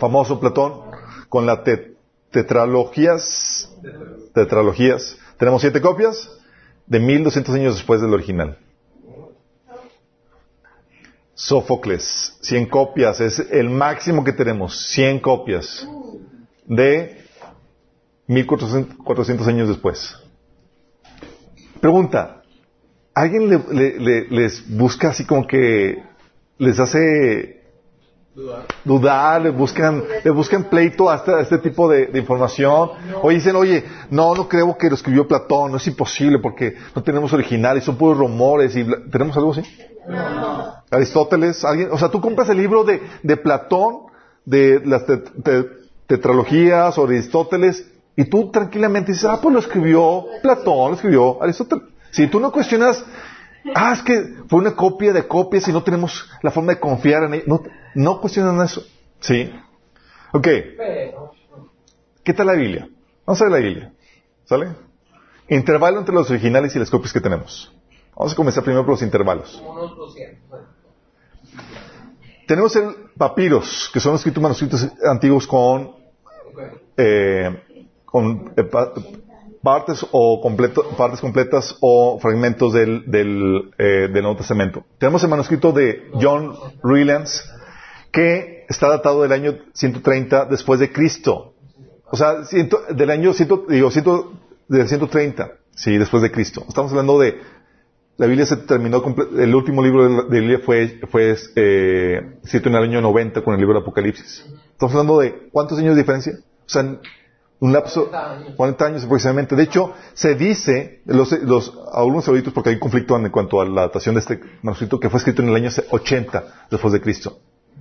[0.00, 0.82] famoso Platón,
[1.28, 1.94] con la te-
[2.32, 3.72] tetralogías,
[4.34, 6.28] tetralogías, tenemos siete copias
[6.86, 8.58] de 1200 años después del original.
[11.34, 15.86] Sófocles, 100 copias, es el máximo que tenemos, 100 copias
[16.64, 17.22] de
[18.26, 20.16] 1400 años después.
[21.80, 22.42] Pregunta,
[23.22, 26.02] ¿alguien le- le- le- les busca así como que
[26.58, 27.54] les hace
[28.84, 32.90] dudar, le buscan, le buscan pleito a este, este tipo de, de información?
[33.22, 37.02] O dicen, oye, no, no creo que lo escribió Platón, no es imposible porque no
[37.02, 39.62] tenemos original y son puros rumores y ¿tenemos algo así?
[40.90, 44.06] Aristóteles, alguien, o sea, tú compras el libro de, de Platón,
[44.44, 45.64] de las te- te-
[46.06, 51.42] tetralogías o de Aristóteles, y tú tranquilamente dices, ah, pues lo escribió Platón, lo escribió
[51.42, 51.84] Aristóteles.
[52.16, 53.04] Si tú no cuestionas,
[53.74, 57.24] ah, es que fue una copia de copias y no tenemos la forma de confiar
[57.24, 57.44] en ella,
[57.94, 58.82] no, cuestionan eso.
[59.20, 59.52] ¿Sí?
[60.32, 60.48] Ok.
[62.24, 62.88] ¿qué tal la Biblia?
[63.26, 63.92] Vamos a ver la Biblia.
[64.46, 64.68] ¿Sale?
[65.50, 67.70] Intervalo entre los originales y las copias que tenemos.
[68.16, 69.52] Vamos a comenzar primero por los intervalos.
[69.58, 70.48] Como unos 200.
[70.48, 70.66] bueno.
[72.46, 75.96] Tenemos el papiros, que son escritos manuscritos antiguos con,
[76.96, 77.62] eh,
[78.06, 78.64] con eh,
[79.66, 84.84] partes o completo- partes completas o fragmentos del, del, eh, del Nuevo Testamento.
[84.98, 86.52] Tenemos el manuscrito de John
[86.84, 87.32] Rylands,
[88.12, 91.54] que está datado del año 130 después de Cristo.
[92.12, 94.32] O sea, ciento- del año ciento- digo, ciento-
[94.68, 96.64] del 130, sí, después de Cristo.
[96.68, 97.36] Estamos hablando de
[98.18, 99.02] la Biblia se terminó,
[99.36, 102.20] el último libro de la de Biblia fue, fue eh,
[102.52, 104.46] en el año 90 con el libro del Apocalipsis.
[104.72, 106.32] Estamos hablando de cuántos años de diferencia?
[106.38, 106.82] O sea,
[107.58, 108.54] un lapso, 40 años.
[108.56, 109.56] 40 años aproximadamente.
[109.56, 113.82] De hecho, se dice, los, los algunos eruditos, porque hay conflicto en cuanto a la
[113.82, 117.38] datación de este manuscrito, que fue escrito en el año 80 después de Cristo.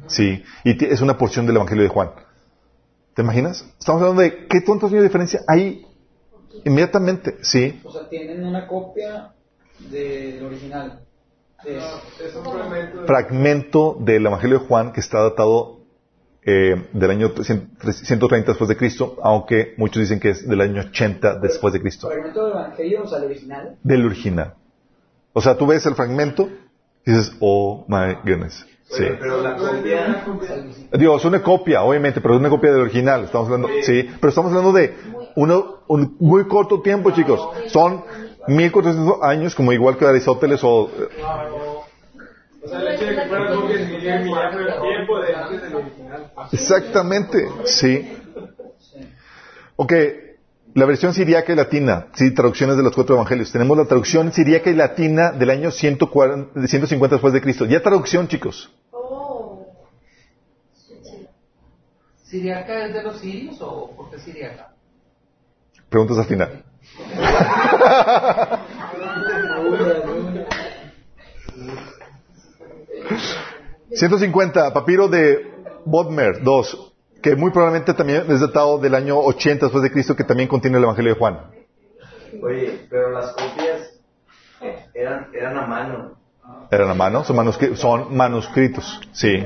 [0.08, 2.12] Sí, y es una porción del Evangelio de Juan.
[3.16, 3.66] ¿Te imaginas?
[3.80, 5.86] Estamos hablando de qué cuántos años de diferencia hay
[6.64, 7.82] inmediatamente, sí.
[7.84, 9.34] O sea, tienen una copia
[9.90, 11.02] del original.
[11.64, 11.82] De-
[13.08, 15.80] fragmento del Evangelio de Juan que está datado
[16.46, 21.40] eh, del año 130 después de Cristo, aunque muchos dicen que es del año 80
[21.40, 23.78] después de Cristo, Fragmento del Evangelio, o sea, el original.
[23.84, 24.54] del original.
[25.34, 26.48] O sea, tú ves el fragmento
[27.06, 28.66] y dices, oh my goodness.
[28.88, 29.04] Sí.
[29.04, 30.24] Oye, pero la copia,
[30.94, 33.24] Dios, una copia, obviamente, pero es una copia del original.
[33.24, 34.96] Estamos hablando, sí, pero estamos hablando de
[35.36, 37.42] uno, un muy corto tiempo, chicos.
[37.68, 38.04] Son
[38.48, 40.90] 1400 años, como igual que Aristóteles o...
[42.66, 45.36] O sea, el hecho de que fuera copia significa que ya fue el tiempo de
[45.36, 46.32] antes del original.
[46.52, 48.18] Exactamente, sí.
[49.76, 49.94] Ok,
[50.74, 53.52] la versión siríaca y latina, sí, traducciones de los cuatro evangelios.
[53.52, 57.66] Tenemos la traducción siríaca y latina del año 140, 150 después de Cristo.
[57.66, 58.74] Ya traducción, chicos.
[58.92, 59.68] Oh.
[62.24, 64.74] ¿Siriaca es de los sirios o por qué siriaca?
[65.88, 66.64] Preguntas al final.
[73.96, 75.54] 150, papiro de
[75.86, 76.94] Bodmer 2,
[77.24, 80.78] que muy probablemente también es datado del año 80 después de Cristo, que también contiene
[80.78, 81.40] el Evangelio de Juan.
[82.44, 84.00] oye, pero las copias
[84.62, 86.18] eh, eran, eran a mano.
[86.72, 87.24] ¿Eran a mano?
[87.24, 89.44] Son, manuscri- son manuscritos, sí.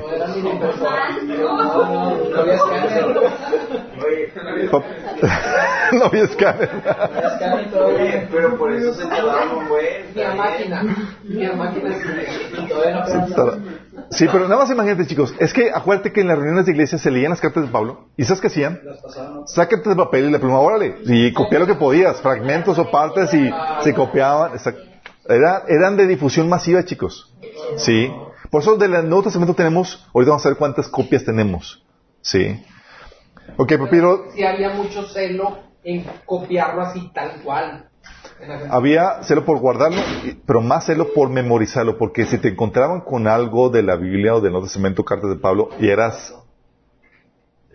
[5.92, 6.70] No había escáner.
[8.30, 10.14] Pero por eso se tardaron buen.
[10.14, 10.82] Ni a máquina.
[11.24, 11.90] Ni a máquina
[14.10, 15.34] Sí, pero nada más imagínate, chicos.
[15.38, 18.06] Es que acuérdate que en las reuniones de iglesia se leían las cartas de Pablo.
[18.16, 18.80] ¿Y sabes qué hacían?
[19.46, 20.96] Sácate de papel y la pluma, órale.
[21.06, 23.50] Y copia lo que podías, fragmentos o partes y
[23.82, 24.52] se copiaban.
[24.52, 24.89] Exact-
[25.30, 27.32] Era- eran de difusión masiva, chicos.
[27.76, 28.10] Sí.
[28.50, 31.84] Por eso del Nuevo Testamento tenemos, ahorita vamos a ver cuántas copias tenemos.
[32.20, 32.62] Sí.
[33.56, 37.86] Ok, papiro, Sí había mucho celo en copiarlo así tal cual.
[38.70, 40.00] Había celo por guardarlo,
[40.46, 44.40] pero más celo por memorizarlo, porque si te encontraban con algo de la Biblia o
[44.40, 46.34] del Nuevo Testamento, cartas de Pablo, y eras,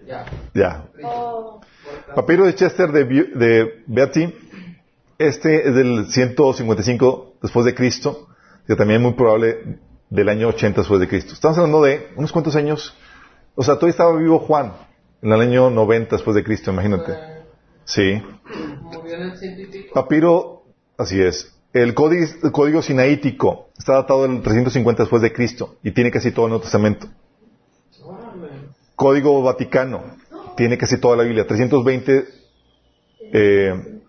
[0.07, 0.25] Ya.
[0.53, 1.61] ya, Oh.
[2.15, 4.33] Papiro de Chester de, de Beatty,
[5.17, 8.27] este es del 155 después de Cristo,
[8.67, 9.79] que también es muy probable
[10.09, 11.33] del año 80 después de Cristo.
[11.33, 12.95] Estamos hablando de unos cuantos años,
[13.55, 14.73] o sea, todavía estaba vivo Juan,
[15.21, 17.13] en el año 90 después de Cristo, imagínate.
[17.85, 18.21] Sí.
[19.81, 19.93] En.
[19.93, 20.63] Papiro,
[20.97, 21.51] así es.
[21.73, 26.31] El código, el código sinaítico está datado del 350 después de Cristo y tiene casi
[26.31, 27.07] todo el Nuevo Testamento.
[28.95, 30.03] Código Vaticano
[30.55, 32.25] tiene casi toda la Biblia, 320
[33.33, 33.99] eh,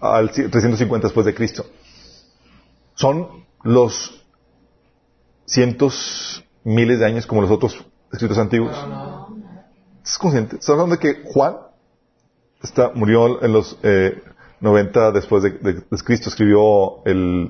[0.00, 1.64] al ci- 350 después de Cristo.
[2.94, 4.24] Son los
[5.46, 8.76] cientos, miles de años como los otros escritos antiguos.
[9.98, 10.56] ¿Estás consciente?
[10.56, 11.56] ¿Estás hablando de que Juan
[12.62, 14.22] está, murió en los eh,
[14.60, 16.28] 90 después de, de- Cristo?
[16.28, 17.48] Escribió el,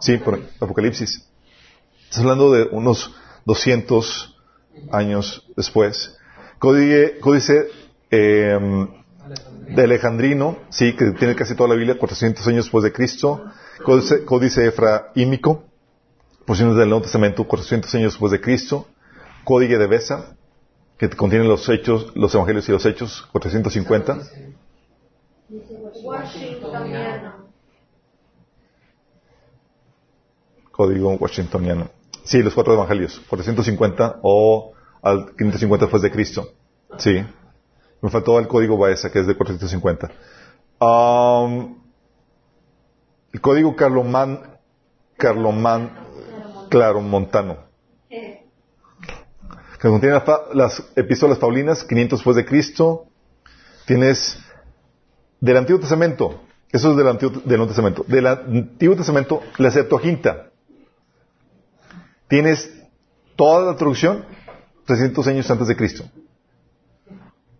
[0.00, 1.26] sí, por Apocalipsis.
[2.04, 3.14] Estás hablando de unos
[3.44, 4.36] 200
[4.92, 6.16] años después.
[6.58, 7.68] Códice, códice
[8.10, 8.58] eh,
[9.68, 13.44] de Alejandrino, sí, que tiene casi toda la Biblia, 400 años después de Cristo.
[13.84, 15.64] Códice, códice efraímico,
[16.46, 18.86] porciones del Nuevo Testamento, 400 años después de Cristo.
[19.44, 20.36] Códice de Besa,
[20.98, 24.18] que contiene los hechos, los evangelios y los hechos, 450.
[26.02, 27.48] Washingtoniano.
[30.70, 31.90] Código washingtoniano.
[32.24, 34.72] Sí, los cuatro evangelios, 450 o
[35.02, 36.52] al 550 después de Cristo.
[36.98, 37.24] Sí.
[38.00, 40.10] Me faltó el código Baeza, que es de 450.
[40.80, 41.78] Am,
[43.32, 44.58] el código Carloman,
[45.16, 45.90] Carloman,
[46.70, 47.68] Claromontano,
[48.08, 50.20] que contiene
[50.54, 53.06] las epístolas paulinas, 500 después de Cristo.
[53.86, 54.38] Tienes
[55.40, 58.04] del Antiguo Testamento, eso es del Antiguo, del Nuevo Testamento.
[58.06, 60.50] Del Antiguo Testamento, la Septuaginta.
[62.28, 62.70] Tienes
[63.36, 64.24] toda la traducción
[64.84, 66.04] 300 años antes de Cristo.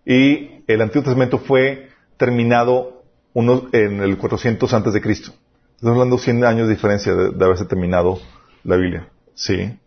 [0.08, 3.02] Y el Antiguo Testamento fue terminado
[3.34, 5.32] unos, en el 400 antes de Cristo.
[5.74, 8.18] Estamos hablando de 100 años de diferencia de, de haberse terminado
[8.64, 9.10] la Biblia.
[9.34, 9.78] Sí.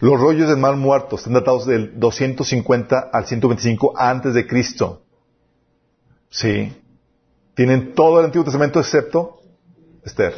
[0.00, 5.02] Los rollos del mar muerto están datados del 250 al 125 antes de Cristo.
[6.28, 6.76] Sí.
[7.54, 9.38] Tienen todo el Antiguo Testamento excepto
[10.04, 10.34] Esther.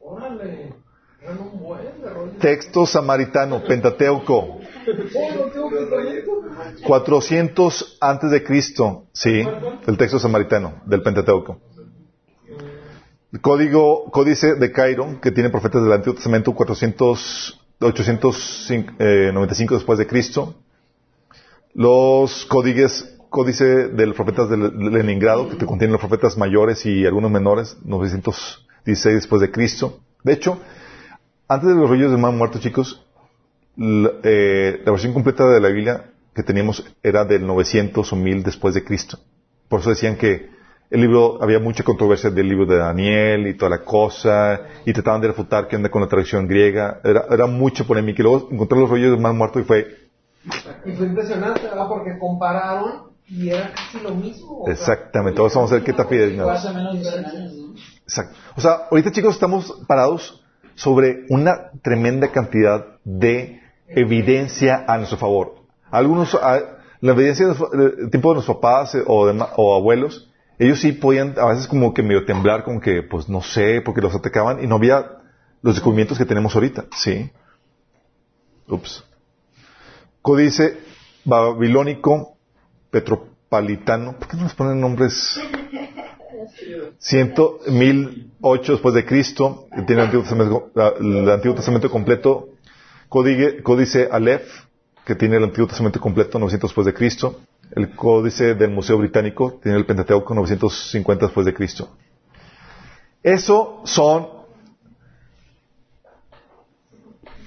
[0.00, 0.74] Órale.
[2.40, 4.60] Texto samaritano, Pentateuco.
[6.84, 9.42] 400 antes de Cristo, sí,
[9.86, 11.60] el texto samaritano del Pentateuco.
[13.32, 20.06] El código, códice de Cairo, que tiene profetas del Antiguo Testamento, 400, 895 después de
[20.06, 20.54] Cristo.
[21.74, 27.04] Los códices, códice de los profetas de Leningrado, que te contienen los profetas mayores y
[27.04, 30.00] algunos menores, 916 después de Cristo.
[30.22, 30.60] De hecho,
[31.48, 33.04] antes de los rollos del mar muerto, chicos,
[33.76, 38.42] la, eh, la versión completa de la Biblia que teníamos era del 900 o 1000
[38.42, 39.18] después de Cristo.
[39.70, 40.50] Por eso decían que
[40.90, 45.22] el libro, había mucha controversia del libro de Daniel y toda la cosa, y trataban
[45.22, 48.78] de refutar qué onda con la tradición griega, era, era mucha polémica, y luego encontré
[48.78, 49.86] los rollos de más muerto y fue,
[50.84, 51.88] Y fue impresionante, ¿verdad?
[51.88, 54.64] Porque compararon y era casi lo mismo.
[54.68, 56.44] exactamente, ahora vamos a ver qué está pidiendo.
[56.44, 57.74] Fue hace menos de 100 años, ¿no?
[58.02, 58.36] Exacto.
[58.56, 60.44] O sea, ahorita chicos estamos parados
[60.74, 65.55] sobre una tremenda cantidad de evidencia a nuestro favor.
[65.96, 70.80] Algunos, a- la evidencia del tiempo de nuestros papás eh, o, de o abuelos, ellos
[70.80, 74.14] sí podían a veces como que medio temblar, como que, pues no sé, porque los
[74.14, 74.98] atacaban y no había
[75.62, 77.30] los descubrimientos que tenemos ahorita, ¿sí?
[78.68, 79.04] Ups.
[80.22, 80.78] Códice
[81.24, 82.36] babilónico
[82.90, 84.18] petropalitano.
[84.18, 85.40] ¿Por qué no nos ponen nombres?
[86.98, 90.70] Ciento, mil ocho después de Cristo, tiene el Antiguo Testamento,
[91.00, 92.48] el Antiguo Testamento completo.
[93.08, 94.48] Códice, códice Aleph,
[95.06, 97.40] que tiene el Antiguo Testamento completo, 900 después de Cristo.
[97.70, 101.96] El códice del Museo Británico tiene el Pentateuco, 950 después de Cristo.
[103.22, 104.28] Eso son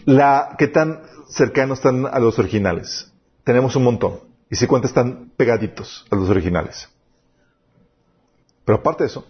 [0.06, 3.12] la, qué tan cercanos están a los originales.
[3.44, 4.22] Tenemos un montón.
[4.50, 6.88] Y si cuenta están pegaditos a los originales.
[8.64, 9.26] Pero aparte de eso,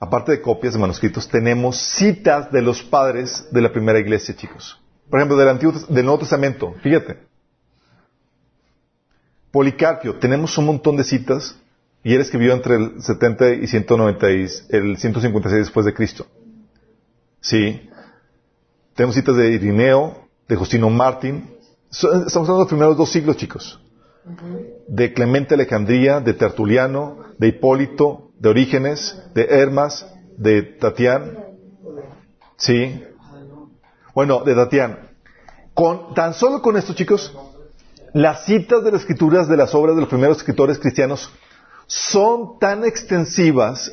[0.00, 4.82] aparte de copias de manuscritos, tenemos citas de los padres de la primera iglesia, chicos.
[5.08, 7.25] Por ejemplo, del, Antiguo, del Nuevo Testamento, fíjate.
[9.50, 11.56] Policarpio, tenemos un montón de citas
[12.02, 16.26] y él escribió entre el 70 y 190 y el 156 después de Cristo.
[17.40, 17.88] Sí.
[18.94, 21.50] Tenemos citas de Irineo, de Justino Martín.
[21.90, 23.80] Estamos hablando de los primeros dos siglos, chicos.
[24.88, 30.06] De Clemente Alejandría, de Tertuliano, de Hipólito, de Orígenes, de Hermas,
[30.36, 31.38] de Tatián.
[32.56, 33.02] Sí.
[34.14, 35.10] Bueno, de Tatián.
[35.74, 37.36] Con, tan solo con esto, chicos,
[38.16, 41.30] las citas de las escrituras de las obras de los primeros escritores cristianos
[41.86, 43.92] son tan extensivas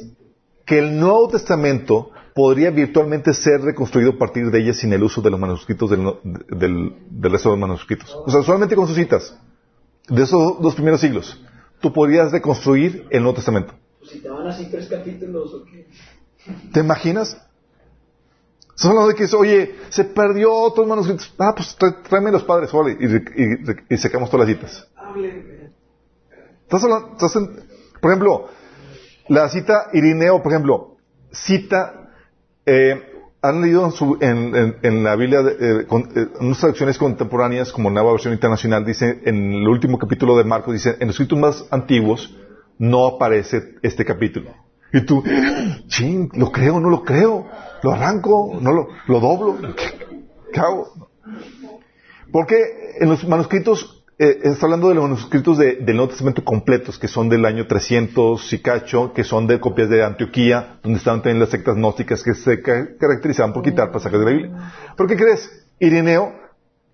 [0.66, 5.22] que el Nuevo Testamento podría virtualmente ser reconstruido a partir de ellas sin el uso
[5.22, 8.16] de los manuscritos del, del, del resto de los manuscritos.
[8.26, 9.38] O sea, solamente con sus citas
[10.08, 11.44] de esos dos primeros siglos,
[11.82, 13.74] tú podrías reconstruir el Nuevo Testamento.
[14.00, 15.86] Pues si te van así tres capítulos o qué.
[16.72, 17.43] ¿Te imaginas?
[18.76, 21.34] Estás hablando de que, es, oye, se perdió otros manuscritos.
[21.38, 24.88] Ah, pues trá- tráeme los padres, órale, y, y- sacamos todas las citas.
[26.64, 27.34] Estás hablando, estás
[28.02, 28.48] por ejemplo,
[29.28, 30.98] la cita Irineo, por ejemplo,
[31.32, 32.10] cita,
[32.66, 33.02] eh,
[33.42, 37.90] han leído en, su- en- en- la Biblia, eh, con, eh, unas traducciones contemporáneas, como
[37.92, 41.66] Nueva Versión Internacional, dice, en el último capítulo de Marcos, dice, en los escritos más
[41.70, 42.36] antiguos
[42.80, 44.52] no aparece este capítulo.
[44.92, 45.24] Y tú,
[45.88, 47.48] ching, lo creo, no lo creo,
[47.84, 49.58] lo arranco, no lo, lo doblo,
[50.54, 51.10] ¿qué, hago?
[52.32, 52.56] Porque
[53.00, 57.08] en los manuscritos, eh, está hablando de los manuscritos de- del Nuevo Testamento completos, que
[57.08, 61.40] son del año 300 y cacho, que son de copias de Antioquía, donde estaban también
[61.40, 64.72] las sectas gnósticas que se ca- caracterizaban por quitar pasajes de la Biblia.
[64.98, 65.66] ¿Pero qué crees?
[65.80, 66.34] Irineo,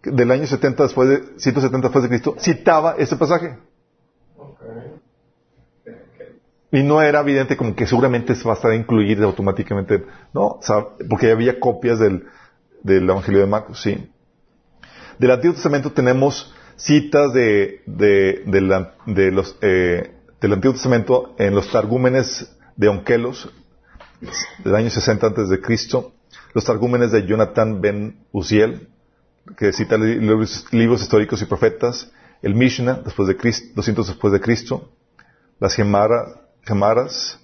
[0.03, 3.57] del año 70 después de, 170 después de Cristo, citaba ese pasaje.
[6.71, 10.05] Y no era evidente como que seguramente se va a estar incluido automáticamente.
[10.33, 12.25] No, o sea, porque había copias del,
[12.83, 14.09] del Evangelio de Marcos, sí.
[15.17, 22.55] Del Antiguo Testamento tenemos citas de, de, de eh, del Antiguo Testamento en los Targúmenes
[22.77, 23.49] de Onkelos,
[24.63, 26.13] del año 60 antes de Cristo,
[26.53, 28.87] los Targúmenes de Jonathan ben Uziel,
[29.57, 34.31] que cita li- libros, libros históricos y profetas, el Mishnah, después de Cristo, 200 después
[34.31, 34.89] de Cristo,
[35.59, 37.39] las Gemara- Gemaras,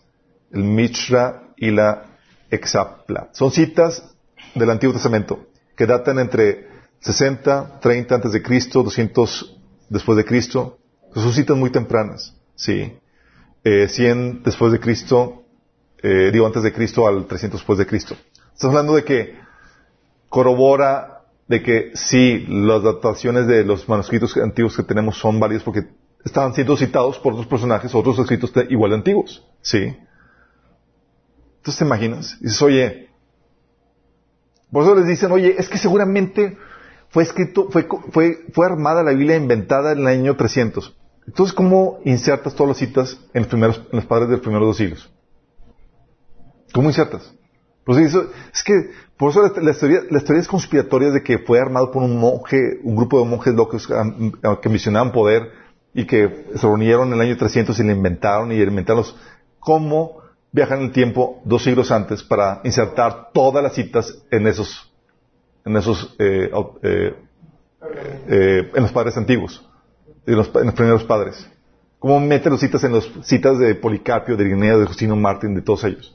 [0.52, 2.06] el Mishra y la
[2.52, 3.30] Exapla.
[3.34, 4.16] Son citas
[4.54, 6.68] del Antiguo Testamento que datan entre
[7.00, 9.58] 60, 30 antes de Cristo, 200
[9.90, 10.78] después de Cristo.
[11.16, 12.94] Son citas muy tempranas, sí.
[13.64, 15.44] Eh, 100 después de Cristo,
[16.04, 18.16] eh, digo antes de Cristo al 300 después de Cristo.
[18.54, 19.36] Estamos hablando de que
[20.30, 25.88] corrobora de que sí, las dataciones de los manuscritos antiguos que tenemos son válidos porque
[26.26, 29.46] estaban siendo citados por otros personajes, otros escritos igual de antiguos.
[29.62, 29.96] ¿Sí?
[31.58, 33.10] Entonces te imaginas, dices, oye,
[34.72, 36.58] por eso les dicen, oye, es que seguramente
[37.10, 40.96] fue escrito, fue, fue, fue armada la Biblia inventada en el año 300.
[41.28, 44.68] Entonces, ¿cómo insertas todas las citas en los primeros, en los padres de los primeros
[44.68, 45.12] dos siglos?
[46.74, 47.34] ¿Cómo insertas?
[47.84, 48.74] Pues eso, es que,
[49.18, 52.80] por eso las, las teorías, las teorías conspiratorias de que fue armado por un monje,
[52.84, 53.88] un grupo de monjes locos
[54.62, 55.65] que misionaban poder
[55.96, 59.06] y que se reunieron en el año 300 y le inventaron y inventaron
[59.60, 64.92] cómo viajan en el tiempo dos siglos antes para insertar todas las citas en esos,
[65.64, 66.52] en esos, eh,
[66.84, 67.16] eh,
[68.28, 69.66] eh, en los padres antiguos,
[70.26, 71.50] en los, primeros padres.
[71.98, 75.62] ¿Cómo mete los citas en las citas de Policarpio, de Irineo, de Justino Martín, de
[75.62, 76.14] todos ellos?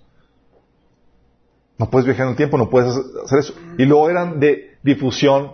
[1.79, 2.95] No puedes viajar en el tiempo, no puedes
[3.25, 3.55] hacer eso.
[3.79, 5.53] Y luego eran de difusión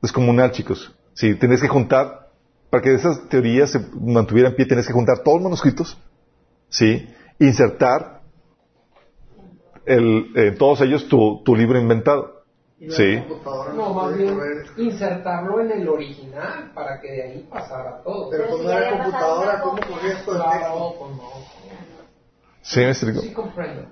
[0.00, 0.94] descomunal, chicos.
[1.14, 2.25] Sí, tenés que juntar,
[2.70, 5.98] para que esas teorías se mantuvieran en pie, tenés que juntar todos los manuscritos,
[6.68, 7.08] ¿sí?
[7.38, 8.22] Insertar
[9.84, 12.44] el, en todos ellos tu, tu libro inventado.
[12.78, 13.22] La Sí.
[13.44, 14.66] No, no más bien correr.
[14.76, 18.28] insertarlo en el original para que de ahí pasara todo.
[18.28, 20.24] Pero Pero como si ya era había pasado computadora, ¿cómo texto?
[20.26, 21.32] Pues no.
[22.60, 23.20] Sí, me explico.
[23.20, 23.88] Sí comprendo.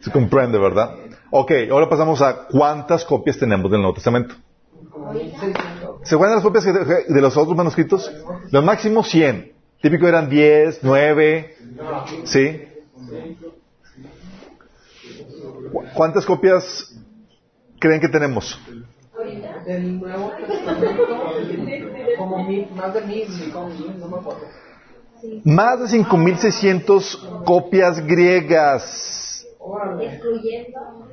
[0.00, 0.94] Se comprende, ¿verdad?
[1.30, 4.36] Ok, ahora pasamos a cuántas copias tenemos del Nuevo Testamento.
[4.98, 6.08] Como 1600.
[6.08, 8.10] ¿Se acuerdan las copias de, los otros manuscritos?
[8.50, 9.52] Los máximos 100.
[9.80, 11.54] Típico eran 10, 9,
[12.24, 12.62] ¿sí?
[15.72, 16.94] ¿Cu- ¿Cuántas copias
[17.78, 18.58] creen que tenemos?
[19.66, 21.02] Del Nuevo Testamento,
[22.16, 23.28] como mil, más de mil,
[23.98, 24.40] no me acuerdo.
[25.44, 29.46] Más de 5.600 copias griegas,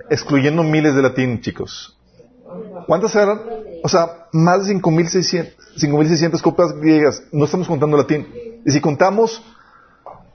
[0.09, 1.97] excluyendo miles de latín, chicos.
[2.87, 3.41] ¿Cuántas eran?
[3.85, 7.21] O sea, más de 5.600 5.600 copias griegas.
[7.31, 8.25] No estamos contando latín.
[8.65, 9.43] Y si contamos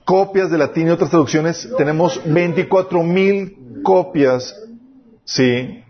[0.05, 4.55] copias de latín y otras traducciones, tenemos 24.000 copias.
[5.25, 5.83] Sí.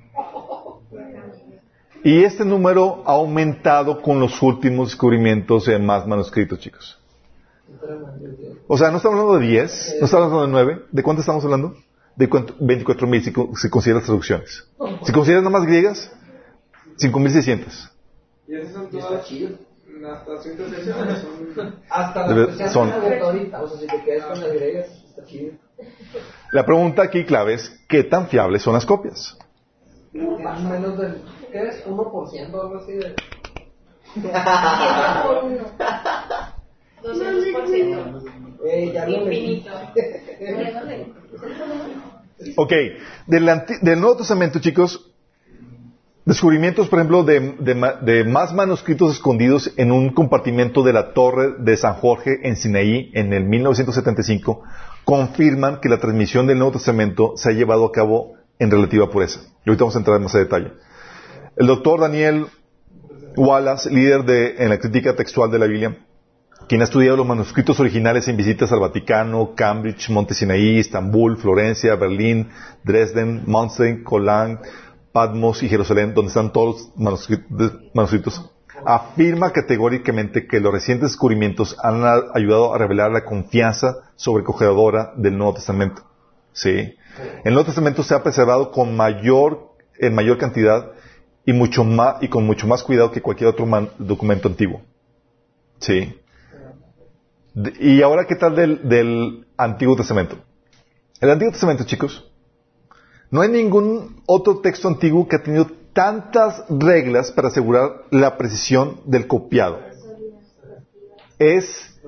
[2.04, 6.98] Y este número ha aumentado con los últimos descubrimientos de más manuscritos, chicos.
[8.68, 10.82] O sea, no estamos hablando de 10, no estamos hablando de 9.
[10.92, 11.76] ¿De cuánto estamos hablando?
[12.16, 14.66] De cuánto- 24.000 si, si consideras traducciones.
[15.04, 16.12] Si consideras nada más griegas,
[17.02, 17.92] 5.600.
[18.48, 19.50] Y esas son Y está todas chido.
[20.10, 21.16] hasta 160
[21.56, 21.76] son.
[21.90, 23.62] Hasta las son- ahorita.
[23.62, 25.54] O sea, si te quedas con las griegas, está chido.
[26.52, 29.38] La pregunta aquí clave es, ¿qué tan fiables son las copias?
[30.14, 31.22] Más o menos del,
[31.52, 31.86] ¿qué es?
[31.86, 33.16] 1% algo así de...
[35.24, 35.64] por uno.
[37.04, 38.24] 200%.
[38.66, 39.40] Eh, ya lo leí.
[39.56, 39.72] Infinito.
[42.58, 42.72] Ok,
[43.28, 45.11] del, anti- del Nuevo Testamento, chicos,
[46.32, 47.56] descubrimientos, por ejemplo, de,
[48.02, 53.12] de más manuscritos escondidos en un compartimento de la Torre de San Jorge en Sinaí
[53.14, 54.64] en el 1975,
[55.04, 59.42] confirman que la transmisión del Nuevo Testamento se ha llevado a cabo en relativa pureza.
[59.66, 60.72] Y ahorita vamos a entrar en más detalle.
[61.58, 62.46] El doctor Daniel
[63.36, 65.98] Wallace, líder de, en la crítica textual de la Biblia,
[66.70, 71.96] quien ha estudiado los manuscritos originales en visitas al Vaticano, Cambridge, Monte Sinaí, Estambul, Florencia,
[71.96, 72.50] Berlín,
[72.84, 74.60] Dresden, Münster, Cologne,
[75.12, 77.30] Patmos y Jerusalén, donde están todos los
[77.94, 78.52] manuscritos,
[78.86, 85.56] afirma categóricamente que los recientes descubrimientos han ayudado a revelar la confianza sobrecogedora del Nuevo
[85.56, 86.04] Testamento.
[86.54, 86.96] Sí.
[87.44, 90.92] El Nuevo Testamento se ha preservado con mayor, en mayor cantidad
[91.46, 93.68] y mucho más, y con mucho más cuidado que cualquier otro
[93.98, 94.82] documento antiguo.
[95.80, 96.18] Sí.
[97.80, 100.38] Y ahora, ¿qué tal del, del Antiguo Testamento?
[101.20, 102.31] El Antiguo Testamento, chicos,
[103.32, 109.00] no hay ningún otro texto antiguo que ha tenido tantas reglas para asegurar la precisión
[109.06, 109.80] del copiado.
[111.40, 112.00] Es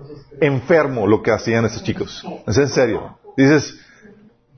[0.42, 2.24] enfermo lo que hacían estos chicos.
[2.46, 3.18] Es en serio.
[3.38, 3.80] Dices,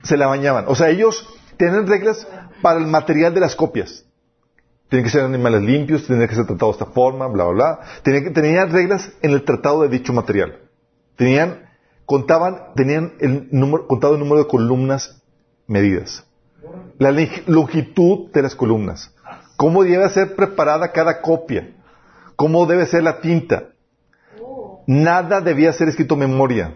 [0.03, 0.65] se la bañaban.
[0.67, 1.27] O sea, ellos
[1.57, 2.27] tienen reglas
[2.63, 4.03] para el material de las copias.
[4.89, 7.79] Tienen que ser animales limpios, tienen que ser tratados de esta forma, bla, bla, bla.
[8.03, 10.59] Tenían, tenían reglas en el tratado de dicho material.
[11.15, 11.69] Tenían,
[12.05, 15.21] contaban, tenían el número, contado el número de columnas
[15.67, 16.24] medidas.
[16.97, 17.11] La
[17.47, 19.13] longitud de las columnas.
[19.57, 21.71] Cómo debe ser preparada cada copia.
[22.35, 23.69] Cómo debe ser la tinta.
[24.87, 26.75] Nada debía ser escrito en memoria.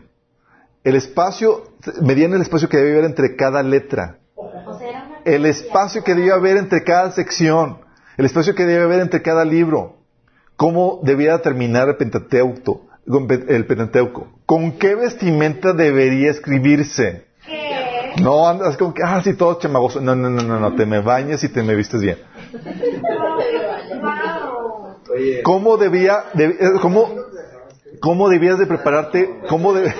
[0.83, 1.71] El espacio,
[2.01, 4.17] medían el espacio que debía haber entre cada letra.
[5.25, 7.79] El espacio que debía haber entre cada sección.
[8.17, 9.97] El espacio que debía haber entre cada libro.
[10.55, 12.87] Cómo debía terminar el Pentateuco.
[13.05, 14.27] El Pentateuco.
[14.45, 17.28] ¿Con qué vestimenta debería escribirse?
[18.21, 20.01] No andas como que, ah, sí, todo chamagoso.
[20.01, 22.17] No, no, no, no, no, te me bañas y te me vistes bien.
[25.43, 27.09] ¿Cómo debía, de- eh, cómo,
[28.01, 29.93] cómo debías de prepararte, cómo de,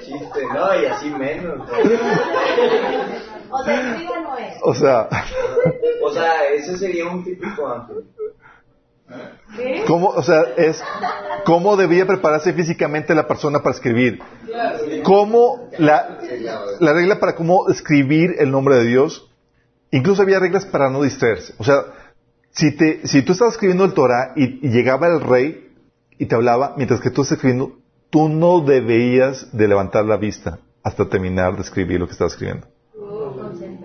[0.00, 1.68] chiste, no, y así menos.
[3.50, 4.54] O sea, escriba no es.
[4.62, 5.08] o sea,
[6.04, 8.04] O sea, ese sería un típico ángel.
[9.56, 9.84] ¿Qué?
[9.86, 10.82] cómo, o sea, es,
[11.44, 14.20] cómo debía prepararse físicamente la persona para escribir.
[15.02, 16.18] Cómo la,
[16.80, 19.30] la regla para cómo escribir el nombre de Dios,
[19.90, 21.54] incluso había reglas para no distraerse.
[21.58, 21.76] O sea,
[22.50, 25.72] si te, si tú estabas escribiendo el Torah y, y llegaba el rey
[26.18, 27.78] y te hablaba, mientras que tú estás escribiendo,
[28.10, 32.66] tú no debías de levantar la vista hasta terminar de escribir lo que estabas escribiendo.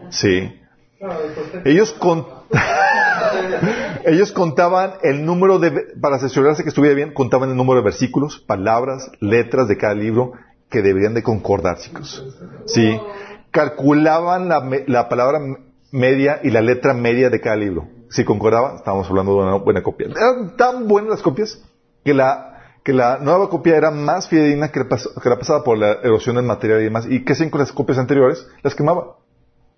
[0.09, 0.59] Sí.
[0.99, 2.25] Después te- Ellos con...
[4.05, 5.71] Ellos contaban el número de,
[6.01, 10.33] para asegurarse que estuviera bien, contaban el número de versículos, palabras, letras de cada libro
[10.69, 12.25] que deberían de concordar, chicos.
[12.65, 12.99] Sí.
[13.51, 15.39] Calculaban la, la palabra
[15.91, 17.87] media y la letra media de cada libro.
[18.09, 20.07] Si concordaba, estábamos hablando de una buena copia.
[20.07, 21.63] Eran tan buenas las copias
[22.03, 25.63] que la, que la nueva copia era más fidedigna que la, pas- que la pasada
[25.63, 27.05] por la erosión del material y demás.
[27.07, 28.47] ¿Y hacían con las copias anteriores?
[28.63, 29.05] Las quemaban.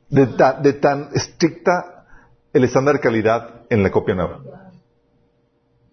[0.10, 0.28] De,
[0.62, 1.95] de tan estricta
[2.56, 4.40] el estándar de calidad en la copia nueva.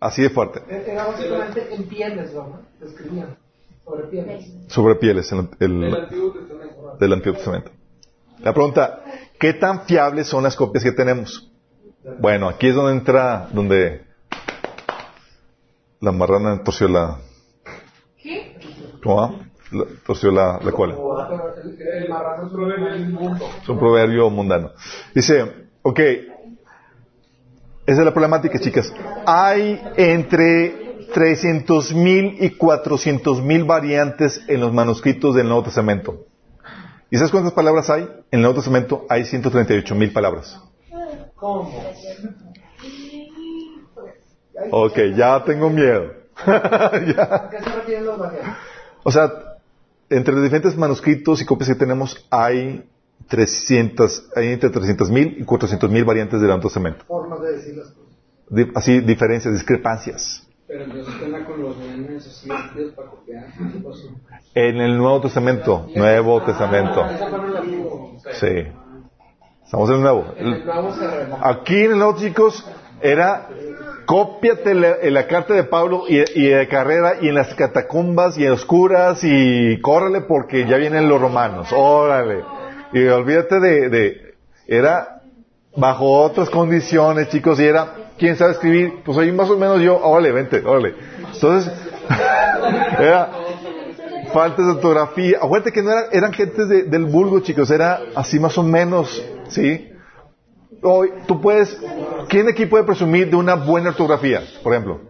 [0.01, 0.63] Así de fuerte.
[0.69, 2.61] Era básicamente en pieles, ¿no?
[2.81, 3.37] Escribían.
[3.85, 4.51] Sobre pieles.
[4.69, 6.97] Sobre pieles el- El Antiguo Testamento.
[6.99, 7.71] del Antiguo Testamento.
[8.41, 9.05] La pregunta,
[9.39, 11.51] ¿qué tan fiables son las copias que tenemos?
[12.19, 14.05] Bueno, aquí es donde entra, donde
[16.01, 17.19] la marrana torció la...
[18.21, 18.57] ¿Qué?
[19.03, 19.35] ¿Cómo va?
[19.71, 20.97] La- torció la, la cola.
[21.63, 23.49] El, el marrano es un mundo.
[23.63, 24.73] Es un proverbio mundano.
[25.15, 26.01] Dice, ok,
[27.87, 28.93] esa es la problemática, chicas.
[29.27, 36.27] Hay entre 300.000 y 400.000 variantes en los manuscritos del Nuevo Testamento.
[37.11, 38.03] ¿Y sabes cuántas palabras hay?
[38.03, 40.61] En el Nuevo Testamento hay 138.000 palabras.
[41.35, 41.71] ¿Cómo?
[44.71, 46.13] Ok, ya tengo miedo.
[49.05, 49.33] O sea,
[50.09, 52.89] entre los diferentes manuscritos y copias que tenemos hay
[53.29, 57.05] 300, hay entre 300.000 y 400.000 variantes del Nuevo Testamento.
[57.07, 58.13] Formas de decir las cosas.
[58.49, 60.47] Di- así, diferencias, discrepancias.
[60.69, 62.49] Pero entonces tema con los nenes así
[62.97, 63.45] para copiar.
[64.55, 67.03] En el Nuevo Testamento, Nuevo Testamento.
[67.03, 68.17] Antiguo.
[68.41, 68.69] Sí.
[69.65, 70.25] Estamos en el Nuevo.
[71.43, 72.67] Aquí en el Nuevo, chicos,
[73.01, 73.49] era
[74.07, 78.37] cópiate la, en la carta de Pablo y, y de carrera y en las catacumbas
[78.39, 81.69] y en los curas y córrele porque ya vienen los romanos.
[81.73, 82.45] Órale.
[82.93, 84.35] Y olvídate de,
[84.67, 85.21] era
[85.77, 89.03] bajo otras condiciones, chicos, y era, ¿quién sabe escribir?
[89.05, 90.95] Pues ahí más o menos yo, órale, vente, órale.
[91.33, 91.73] Entonces,
[92.99, 93.31] era
[94.33, 95.39] faltas de ortografía.
[95.41, 99.25] Acuérdate que no eran, eran gentes de- del vulgo, chicos, era así más o menos,
[99.49, 99.89] ¿sí?
[100.83, 101.79] Hoy, tú puedes,
[102.29, 105.01] ¿quién aquí puede presumir de una buena ortografía, por ejemplo?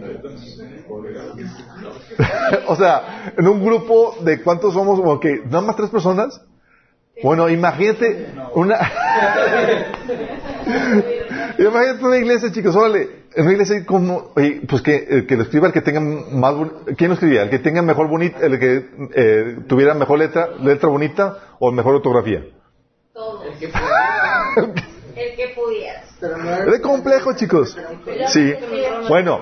[2.66, 6.40] o sea, en un grupo de cuántos somos, como que nada más tres personas.
[7.22, 8.78] Bueno, imagínate una.
[11.58, 13.20] imagínate una iglesia, chicos, órale.
[13.34, 16.52] En una iglesia como, oye, pues que, el que lo escriba el que tenga más,
[16.54, 17.42] boni- ¿quién lo escribía?
[17.42, 21.94] El que tenga mejor bonita, el que eh, tuviera mejor letra, letra bonita o mejor
[21.96, 22.44] ortografía.
[23.12, 23.44] Todos.
[23.46, 23.80] El que fue-
[25.16, 26.06] El que pudieras.
[26.20, 27.76] Pero no era- Es complejo, chicos.
[28.28, 28.52] Sí.
[29.08, 29.40] Bueno,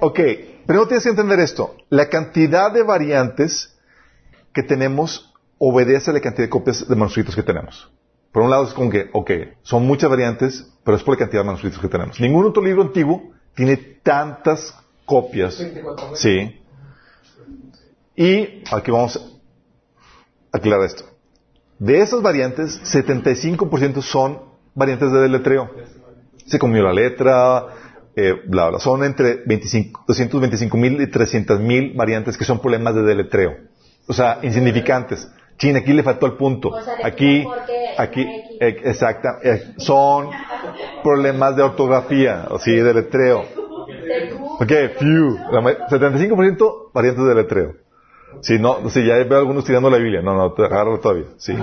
[0.00, 0.20] ok.
[0.66, 1.76] Primero tienes que entender esto.
[1.88, 3.76] La cantidad de variantes
[4.52, 7.90] que tenemos obedece a la cantidad de copias de manuscritos que tenemos.
[8.32, 9.30] Por un lado es como que, ok,
[9.62, 12.20] son muchas variantes, pero es por la cantidad de manuscritos que tenemos.
[12.20, 14.74] Ningún otro libro antiguo tiene tantas
[15.04, 15.60] copias.
[15.60, 16.14] 24.000.
[16.14, 16.60] Sí.
[18.16, 19.16] Y aquí vamos
[20.52, 21.04] a aclarar esto.
[21.78, 24.40] De esas variantes, 75% son
[24.74, 25.70] variantes de deletreo.
[26.46, 27.66] Se comió la letra,
[28.16, 28.78] eh, bla, bla.
[28.80, 33.56] Son entre 25 225 mil y 300 mil variantes que son problemas de deletreo.
[34.06, 35.30] O sea, insignificantes.
[35.58, 36.68] Chin, aquí le faltó el punto.
[36.70, 37.46] O sea, de Aquí,
[37.98, 38.22] aquí,
[38.60, 40.30] eh, exacta, eh, son
[41.04, 43.44] problemas de ortografía, o sí, de letreo.
[44.58, 45.38] Ok, few.
[45.52, 47.74] La ma- 75% variantes de letreo.
[48.40, 50.22] Si no, si ya veo algunos tirando la Biblia.
[50.22, 51.26] No, no, te agarro todavía.
[51.36, 51.54] Sí.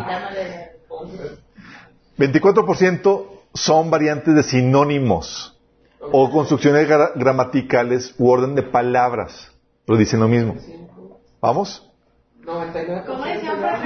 [2.18, 5.57] 24% son variantes de sinónimos
[6.00, 9.52] o construcciones gra- gramaticales u orden de palabras.
[9.86, 10.56] Pero dicen lo mismo.
[11.42, 11.90] ¿Vamos?
[12.44, 13.06] 99%.
[13.06, 13.78] ¿Cómo decían para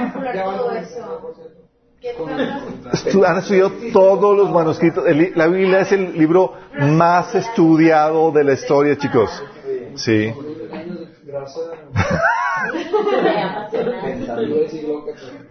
[3.28, 5.06] han estudiado todos los manuscritos.
[5.06, 9.30] El la Biblia es el libro más estudiado de la historia, chicos.
[9.94, 10.32] Sí.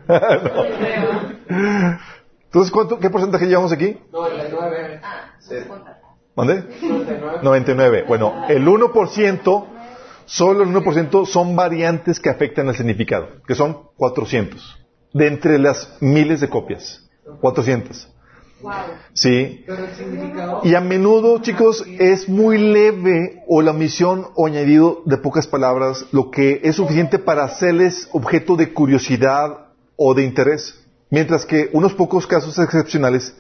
[2.45, 3.97] Entonces, ¿cuánto, ¿qué porcentaje llevamos aquí?
[4.11, 5.01] 99.
[6.35, 6.63] ¿Dónde?
[6.81, 7.39] 99.
[7.43, 8.05] 99.
[8.07, 9.65] Bueno, el 1%,
[10.25, 14.79] solo el 1% son variantes que afectan el significado, que son 400.
[15.13, 17.09] De entre las miles de copias.
[17.41, 18.07] 400.
[18.61, 18.73] wow.
[19.13, 19.65] Sí.
[20.63, 26.05] Y a menudo, chicos, es muy leve o la omisión o añadido de pocas palabras,
[26.11, 29.67] lo que es suficiente para hacerles objeto de curiosidad
[29.97, 30.77] o de interés.
[31.09, 33.35] Mientras que unos pocos casos excepcionales,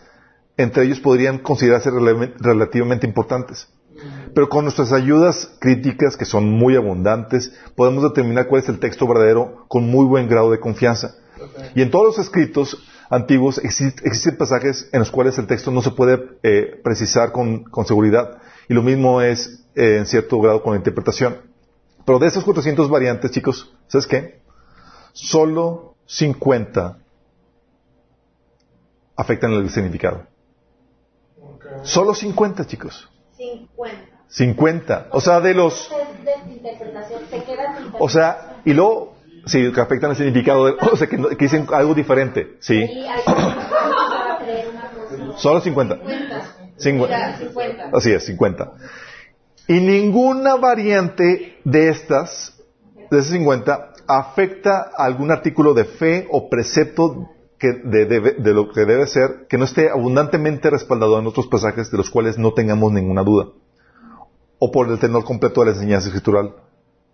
[0.63, 1.89] entre ellos podrían considerarse
[2.39, 3.67] relativamente importantes.
[4.33, 9.05] Pero con nuestras ayudas críticas, que son muy abundantes, podemos determinar cuál es el texto
[9.07, 11.15] verdadero con muy buen grado de confianza.
[11.75, 15.81] Y en todos los escritos antiguos exist- existen pasajes en los cuales el texto no
[15.81, 18.37] se puede eh, precisar con, con seguridad.
[18.69, 21.37] Y lo mismo es eh, en cierto grado con la interpretación.
[22.05, 24.41] Pero de esas 400 variantes, chicos, ¿sabes qué?
[25.13, 26.97] Solo 50
[29.17, 30.25] afectan el significado.
[31.83, 33.09] Solo 50, chicos.
[33.37, 33.97] 50.
[34.27, 35.07] 50.
[35.11, 35.89] O sea, de los...
[37.99, 39.15] O sea, y luego,
[39.45, 42.83] sí, que afectan el significado, de- o sea, que, que dicen algo diferente, sí.
[45.37, 45.99] Solo 50.
[46.77, 47.17] 50.
[47.17, 47.89] Ya, 50.
[47.93, 48.71] Así es, 50.
[49.67, 52.55] Y ninguna variante de estas,
[53.09, 57.29] de esas 50, afecta a algún artículo de fe o precepto
[57.61, 61.45] que de, debe- de lo que debe ser, que no esté abundantemente respaldado en otros
[61.45, 63.49] pasajes de los cuales no tengamos ninguna duda.
[64.57, 66.55] O por el tenor completo de la enseñanza escritural.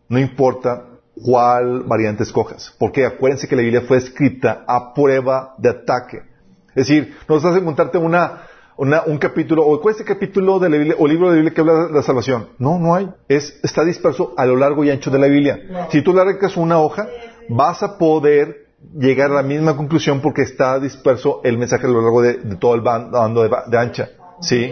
[0.08, 0.86] No importa
[1.22, 2.74] cuál variante escojas.
[2.80, 6.20] Porque acuérdense que la Biblia fue escrita a prueba de ataque.
[6.70, 8.44] Es decir, no vas a encontrarte una,
[8.78, 11.42] una- un capítulo, o cuál es el capítulo de la Biblia, o libro de la
[11.42, 12.48] Biblia que habla de la salvación.
[12.58, 13.10] No, no hay.
[13.28, 15.88] Es, está disperso a lo largo y ancho de la Biblia.
[15.92, 17.06] Si tú le arrancas una hoja,
[17.50, 18.67] vas a poder
[18.98, 22.56] llegar a la misma conclusión porque está disperso el mensaje a lo largo de, de
[22.56, 24.10] todo el ban- bando de, ancha.
[24.42, 24.72] ¿Sí?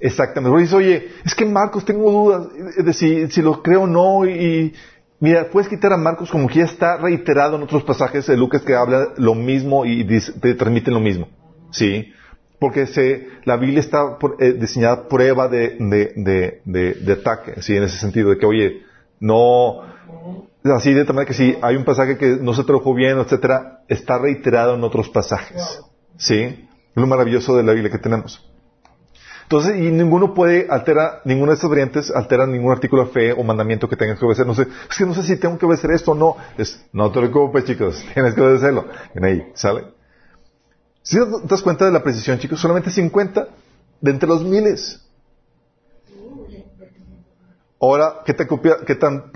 [0.00, 0.50] Exactamente.
[0.50, 4.26] Porque dice, oye, es que Marcos tengo dudas de si, si lo creo o no.
[4.26, 4.72] Y,
[5.20, 8.62] mira, puedes quitar a Marcos como que ya está reiterado en otros pasajes de Lucas
[8.62, 11.28] que habla lo mismo y te transmiten lo mismo.
[11.70, 12.12] ¿Sí?
[12.60, 17.60] Porque se, la Biblia está por- eh, diseñada prueba de, de, de, de, de ataque.
[17.62, 17.76] ¿Sí?
[17.76, 18.82] En ese sentido, de que, oye,
[19.20, 19.82] no,
[20.72, 23.82] así de tal manera que si hay un pasaje que no se tradujo bien, etcétera,
[23.88, 25.82] está reiterado en otros pasajes.
[26.16, 26.68] ¿Sí?
[26.94, 28.42] Lo maravilloso de la Biblia que tenemos.
[29.42, 33.42] Entonces, y ninguno puede alterar, ninguna de estas variantes altera ningún artículo de fe o
[33.42, 34.46] mandamiento que tengas que obedecer.
[34.46, 36.36] No sé, es que no sé si tengo que obedecer esto o no.
[36.56, 38.86] Es, no te preocupes, chicos, tienes que obedecerlo.
[39.14, 39.84] En ahí, ¿sale?
[41.02, 43.48] Si te das cuenta de la precisión, chicos, solamente 50
[44.00, 45.03] de entre los miles.
[47.84, 49.30] Ahora, ¿qué tan, copia- qué tan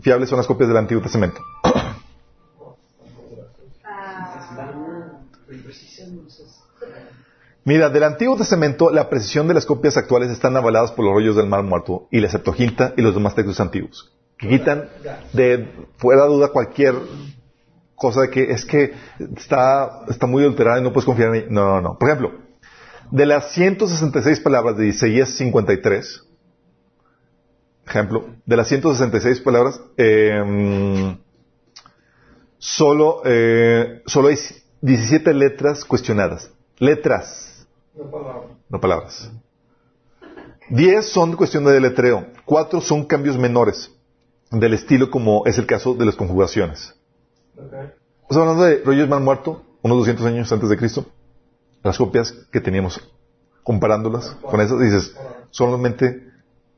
[0.00, 1.40] fiables son las copias del Antiguo Testamento?
[7.64, 11.36] Mira, del Antiguo Testamento, la precisión de las copias actuales están avaladas por los rollos
[11.36, 14.88] del Mar Muerto y la Septuaginta y los demás textos antiguos, que quitan
[15.32, 15.68] de
[15.98, 16.94] fuera duda cualquier
[17.96, 18.94] cosa de que es que
[19.36, 21.46] está, está muy alterada y no puedes confiar en ella.
[21.50, 21.98] No, no, no.
[21.98, 22.32] Por ejemplo,
[23.10, 26.22] de las 166 palabras de Isaías 53,
[27.90, 31.16] ejemplo, de las 166 palabras, eh,
[32.58, 34.36] solo, eh, solo hay
[34.80, 36.50] 17 letras cuestionadas.
[36.78, 37.66] Letras,
[38.68, 39.30] no palabras.
[40.70, 42.26] 10 son cuestión de deletreo.
[42.44, 43.90] 4 son cambios menores
[44.50, 46.94] del estilo como es el caso de las conjugaciones.
[47.56, 51.06] Estamos hablando de rollos mal muerto, unos 200 años antes de Cristo.
[51.82, 53.00] Las copias que teníamos,
[53.62, 55.16] comparándolas con esas, dices,
[55.50, 56.30] solamente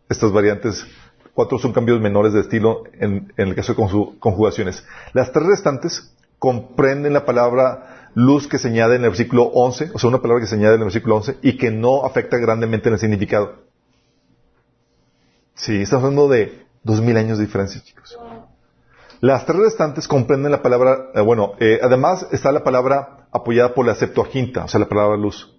[0.08, 0.86] estas variantes,
[1.34, 4.84] cuatro son cambios menores de estilo en, el caso de conju- conjugaciones.
[5.12, 9.98] Las tres restantes comprenden la palabra luz que se añade en el versículo 11, o
[9.98, 12.88] sea, una palabra que se añade en el versículo 11 y que no afecta grandemente
[12.88, 13.54] en el significado.
[15.54, 18.18] Sí, estamos hablando de dos mil años de diferencia, chicos.
[19.20, 23.86] Las tres restantes comprenden la palabra, eh, bueno, eh, además está la palabra apoyada por
[23.86, 25.54] la Septuaginta, o sea, la palabra luz.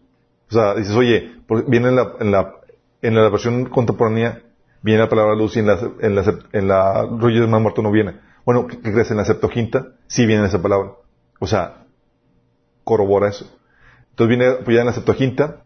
[0.50, 1.32] O sea, dices, oye,
[1.68, 2.56] viene en la, en la,
[3.02, 4.43] en la versión contemporánea,
[4.84, 8.20] viene la palabra luz y en la, en la, en la rollo muerto no viene.
[8.46, 9.10] Bueno, ¿qué, crees?
[9.10, 10.92] En la Septuaginta sí viene esa palabra.
[11.40, 11.86] O sea,
[12.84, 13.50] corrobora eso.
[14.12, 15.64] Entonces viene apoyada en la Septuaginta.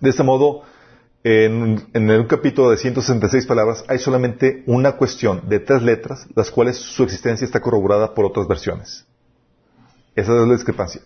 [0.00, 0.62] De este modo,
[1.24, 6.50] en, en un capítulo de 166 palabras hay solamente una cuestión de tres letras, las
[6.50, 9.06] cuales su existencia está corroborada por otras versiones.
[10.14, 11.02] Esa es la discrepancia.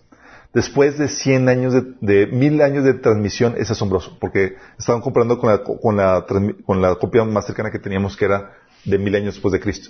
[0.53, 5.39] Después de 100 años, de, de mil años de transmisión, es asombroso, porque estaban comparando
[5.39, 6.25] con la, con, la,
[6.65, 8.53] con la copia más cercana que teníamos, que era
[8.85, 9.89] de mil años después de Cristo.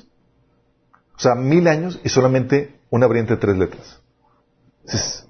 [1.16, 4.02] O sea, mil años y solamente una variante de tres letras.
[4.86, 5.28] Es-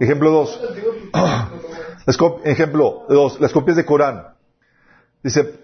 [0.00, 0.60] Ejemplo 2.
[2.44, 3.40] ejemplo 2.
[3.40, 4.34] Las copias de Corán.
[5.22, 5.54] Dice,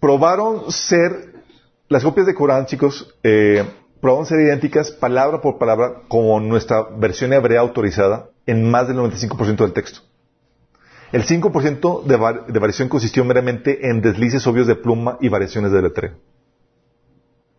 [0.00, 1.34] probaron ser,
[1.88, 3.64] las copias de Corán, chicos, eh,
[4.04, 9.56] probaron ser idénticas palabra por palabra con nuestra versión hebrea autorizada en más del 95%
[9.56, 10.00] del texto.
[11.10, 15.72] El 5% de, var- de variación consistió meramente en deslices obvios de pluma y variaciones
[15.72, 16.12] de letreo.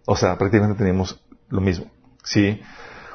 [0.05, 1.19] O sea, prácticamente teníamos
[1.49, 1.87] lo mismo.
[2.23, 2.61] ¿Sí?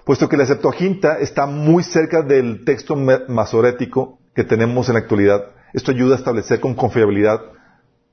[0.05, 5.44] Puesto que la Septuaginta está muy cerca del texto masorético que tenemos en la actualidad,
[5.73, 7.43] esto ayuda a establecer con confiabilidad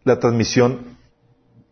[0.03, 0.95] la transmisión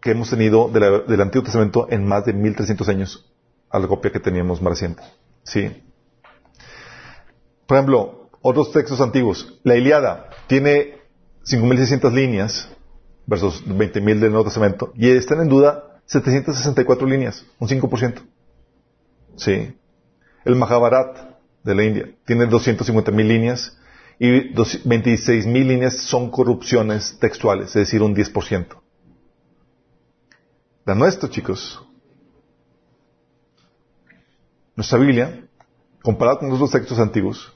[0.02, 3.32] que hemos tenido del Antiguo Testamento en más de 1300 años
[3.72, 5.04] la copia que teníamos más reciente.
[5.44, 5.84] Sí.
[7.68, 9.60] Por ejemplo, otros textos antiguos.
[9.64, 11.00] La Iliada tiene
[11.46, 12.70] 5.600 líneas
[13.26, 18.22] versus 20.000 del Nuevo Testamento y están en duda 764 líneas, un 5%.
[19.38, 19.76] Sí.
[20.44, 21.18] El Mahabharat
[21.64, 23.78] de la India tiene 250.000 líneas
[24.20, 28.68] y 26.000 líneas son corrupciones textuales, es decir, un 10%.
[30.86, 31.85] La nuestra, chicos,
[34.76, 35.48] nuestra Biblia,
[36.02, 37.54] comparada con otros textos antiguos,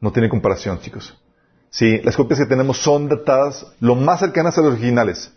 [0.00, 1.16] no tiene comparación, chicos.
[1.70, 5.32] Sí, las copias que tenemos son datadas lo más cercanas a las originales.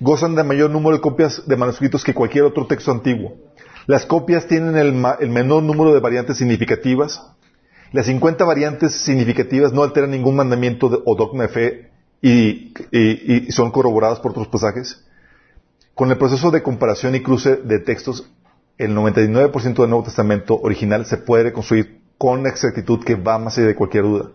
[0.00, 3.36] Gozan de mayor número de copias de manuscritos que cualquier otro texto antiguo.
[3.86, 7.22] Las copias tienen el, menor número de variantes significativas.
[7.92, 11.90] Las 50 variantes significativas no alteran ningún mandamiento o dogma de fe
[12.20, 15.04] y, y son corroboradas por otros pasajes.
[15.94, 18.28] Con el proceso de comparación y cruce de textos,
[18.78, 23.68] el 99% del Nuevo Testamento original se puede reconstruir con exactitud que va más allá
[23.68, 24.30] de cualquier duda.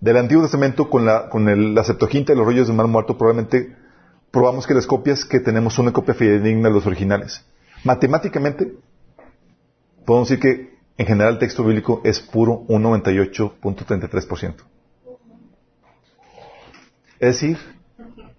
[0.00, 3.74] Del Antiguo Testamento con la, con la Septuaginta y los rollos de Mar Muerto probablemente
[4.30, 7.44] probamos que las copias que tenemos son una copia fidedigna de los originales.
[7.84, 8.74] Matemáticamente,
[10.04, 14.54] podemos decir que en general el texto bíblico es puro un 98.33%.
[17.18, 17.58] Es decir,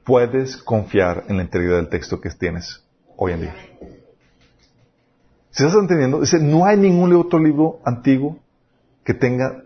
[0.03, 2.83] puedes confiar en la integridad del texto que tienes
[3.15, 3.55] hoy en día.
[5.57, 8.37] Si estás entendiendo, dice, no hay ningún otro libro antiguo
[9.03, 9.63] que tenga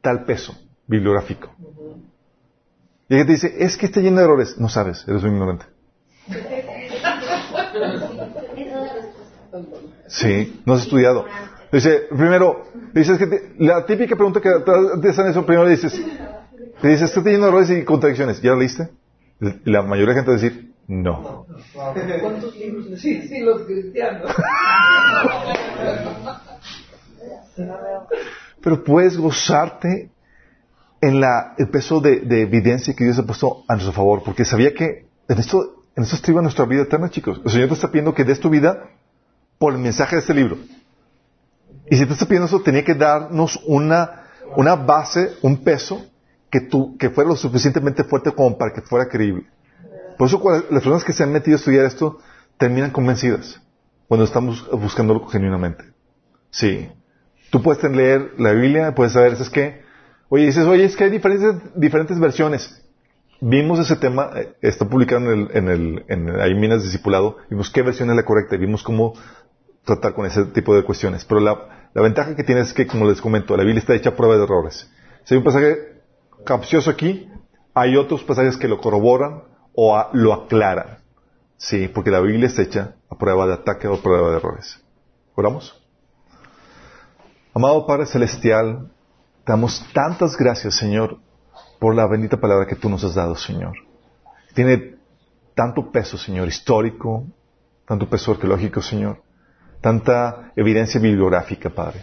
[0.00, 0.56] tal peso
[0.86, 1.54] bibliográfico.
[3.10, 4.56] Y alguien te dice, es que está lleno de errores.
[4.56, 5.66] No sabes, eres un ignorante.
[10.08, 11.26] Sí, no has estudiado.
[11.70, 12.64] Dice, primero,
[12.94, 14.48] dices que la típica pregunta que
[15.02, 16.02] te hacen eso, primero dices,
[16.80, 18.40] te dices, está lleno de errores y contradicciones.
[18.40, 18.88] ¿Ya lo leíste?
[19.64, 21.46] La mayoría de gente va a decir, no.
[22.20, 23.00] ¿Cuántos libros?
[23.00, 24.30] Sí, sí, los cristianos.
[28.60, 30.10] Pero puedes gozarte
[31.00, 34.74] en la, el peso de, evidencia que Dios ha puesto a nuestro favor, porque sabía
[34.74, 37.40] que en esto, en esto estriba nuestra vida eterna, chicos.
[37.44, 38.90] El Señor te está pidiendo que des tu vida
[39.58, 40.58] por el mensaje de este libro.
[41.90, 44.24] Y si te está pidiendo eso, tenía que darnos una,
[44.56, 46.04] una base, un peso
[46.50, 49.46] que, tú, que fuera lo suficientemente fuerte como para que fuera creíble.
[50.16, 52.18] Por eso las personas que se han metido a estudiar esto
[52.58, 53.60] terminan convencidas
[54.08, 55.84] cuando estamos buscándolo genuinamente.
[56.50, 56.88] Sí.
[57.50, 59.36] Tú puedes leer la Biblia, puedes saber,
[60.28, 62.80] oye, dices, oye, es que hay diferentes, diferentes versiones.
[63.40, 67.70] Vimos ese tema, eh, está publicado en el, en el, en hay Minas Discipulado, vimos
[67.70, 69.14] qué versión es la correcta y vimos cómo
[69.84, 71.24] tratar con ese tipo de cuestiones.
[71.24, 74.10] Pero la, la ventaja que tiene es que, como les comento, la Biblia está hecha
[74.10, 74.90] a prueba de errores.
[75.24, 75.76] Si hay un pasaje
[76.44, 77.28] capcioso aquí,
[77.74, 79.42] hay otros pasajes que lo corroboran,
[79.74, 80.98] o lo aclaran.
[81.56, 84.80] Sí, porque la Biblia está hecha a prueba de ataque o a prueba de errores.
[85.34, 85.80] ¿Oramos?
[87.54, 88.90] Amado Padre Celestial,
[89.44, 91.18] te damos tantas gracias, Señor,
[91.78, 93.74] por la bendita palabra que tú nos has dado, Señor.
[94.54, 94.96] Tiene
[95.54, 97.26] tanto peso, Señor, histórico,
[97.86, 99.22] tanto peso arqueológico, Señor,
[99.80, 102.02] tanta evidencia bibliográfica, Padre.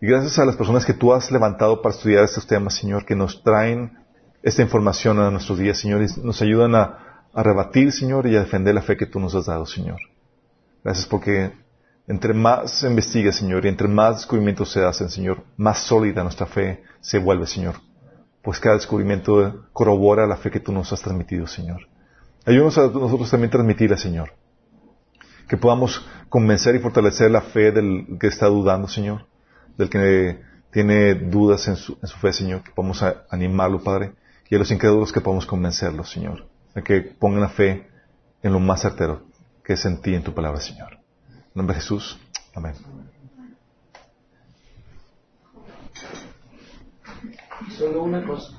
[0.00, 3.16] Y gracias a las personas que tú has levantado para estudiar estos temas, Señor, que
[3.16, 3.96] nos traen
[4.46, 7.02] esta información a nuestros días, Señor, y nos ayudan a,
[7.34, 9.98] rebatir, Señor, y a defender la fe que tú nos has dado, Señor.
[10.84, 11.50] Gracias porque
[12.06, 16.46] entre más se investiga, Señor, y entre más descubrimientos se hacen, Señor, más sólida nuestra
[16.46, 17.74] fe se vuelve, Señor.
[18.40, 21.80] Pues cada descubrimiento corrobora la fe que tú nos has transmitido, Señor.
[22.44, 24.32] Ayúdanos a nosotros también transmitirla, Señor.
[25.48, 29.26] Que podamos convencer y fortalecer la fe del que está dudando, Señor.
[29.76, 30.40] Del que
[30.70, 32.62] tiene dudas en su, en su fe, Señor.
[32.62, 34.12] Que podamos animarlo, Padre
[34.48, 37.88] y a los incrédulos que podamos convencerlos, Señor, de que pongan la fe
[38.42, 39.22] en lo más certero,
[39.64, 40.98] que es en ti, en tu palabra, Señor.
[41.28, 42.18] En nombre de Jesús.
[42.54, 42.74] Amén.
[47.76, 48.55] Solo una cosa.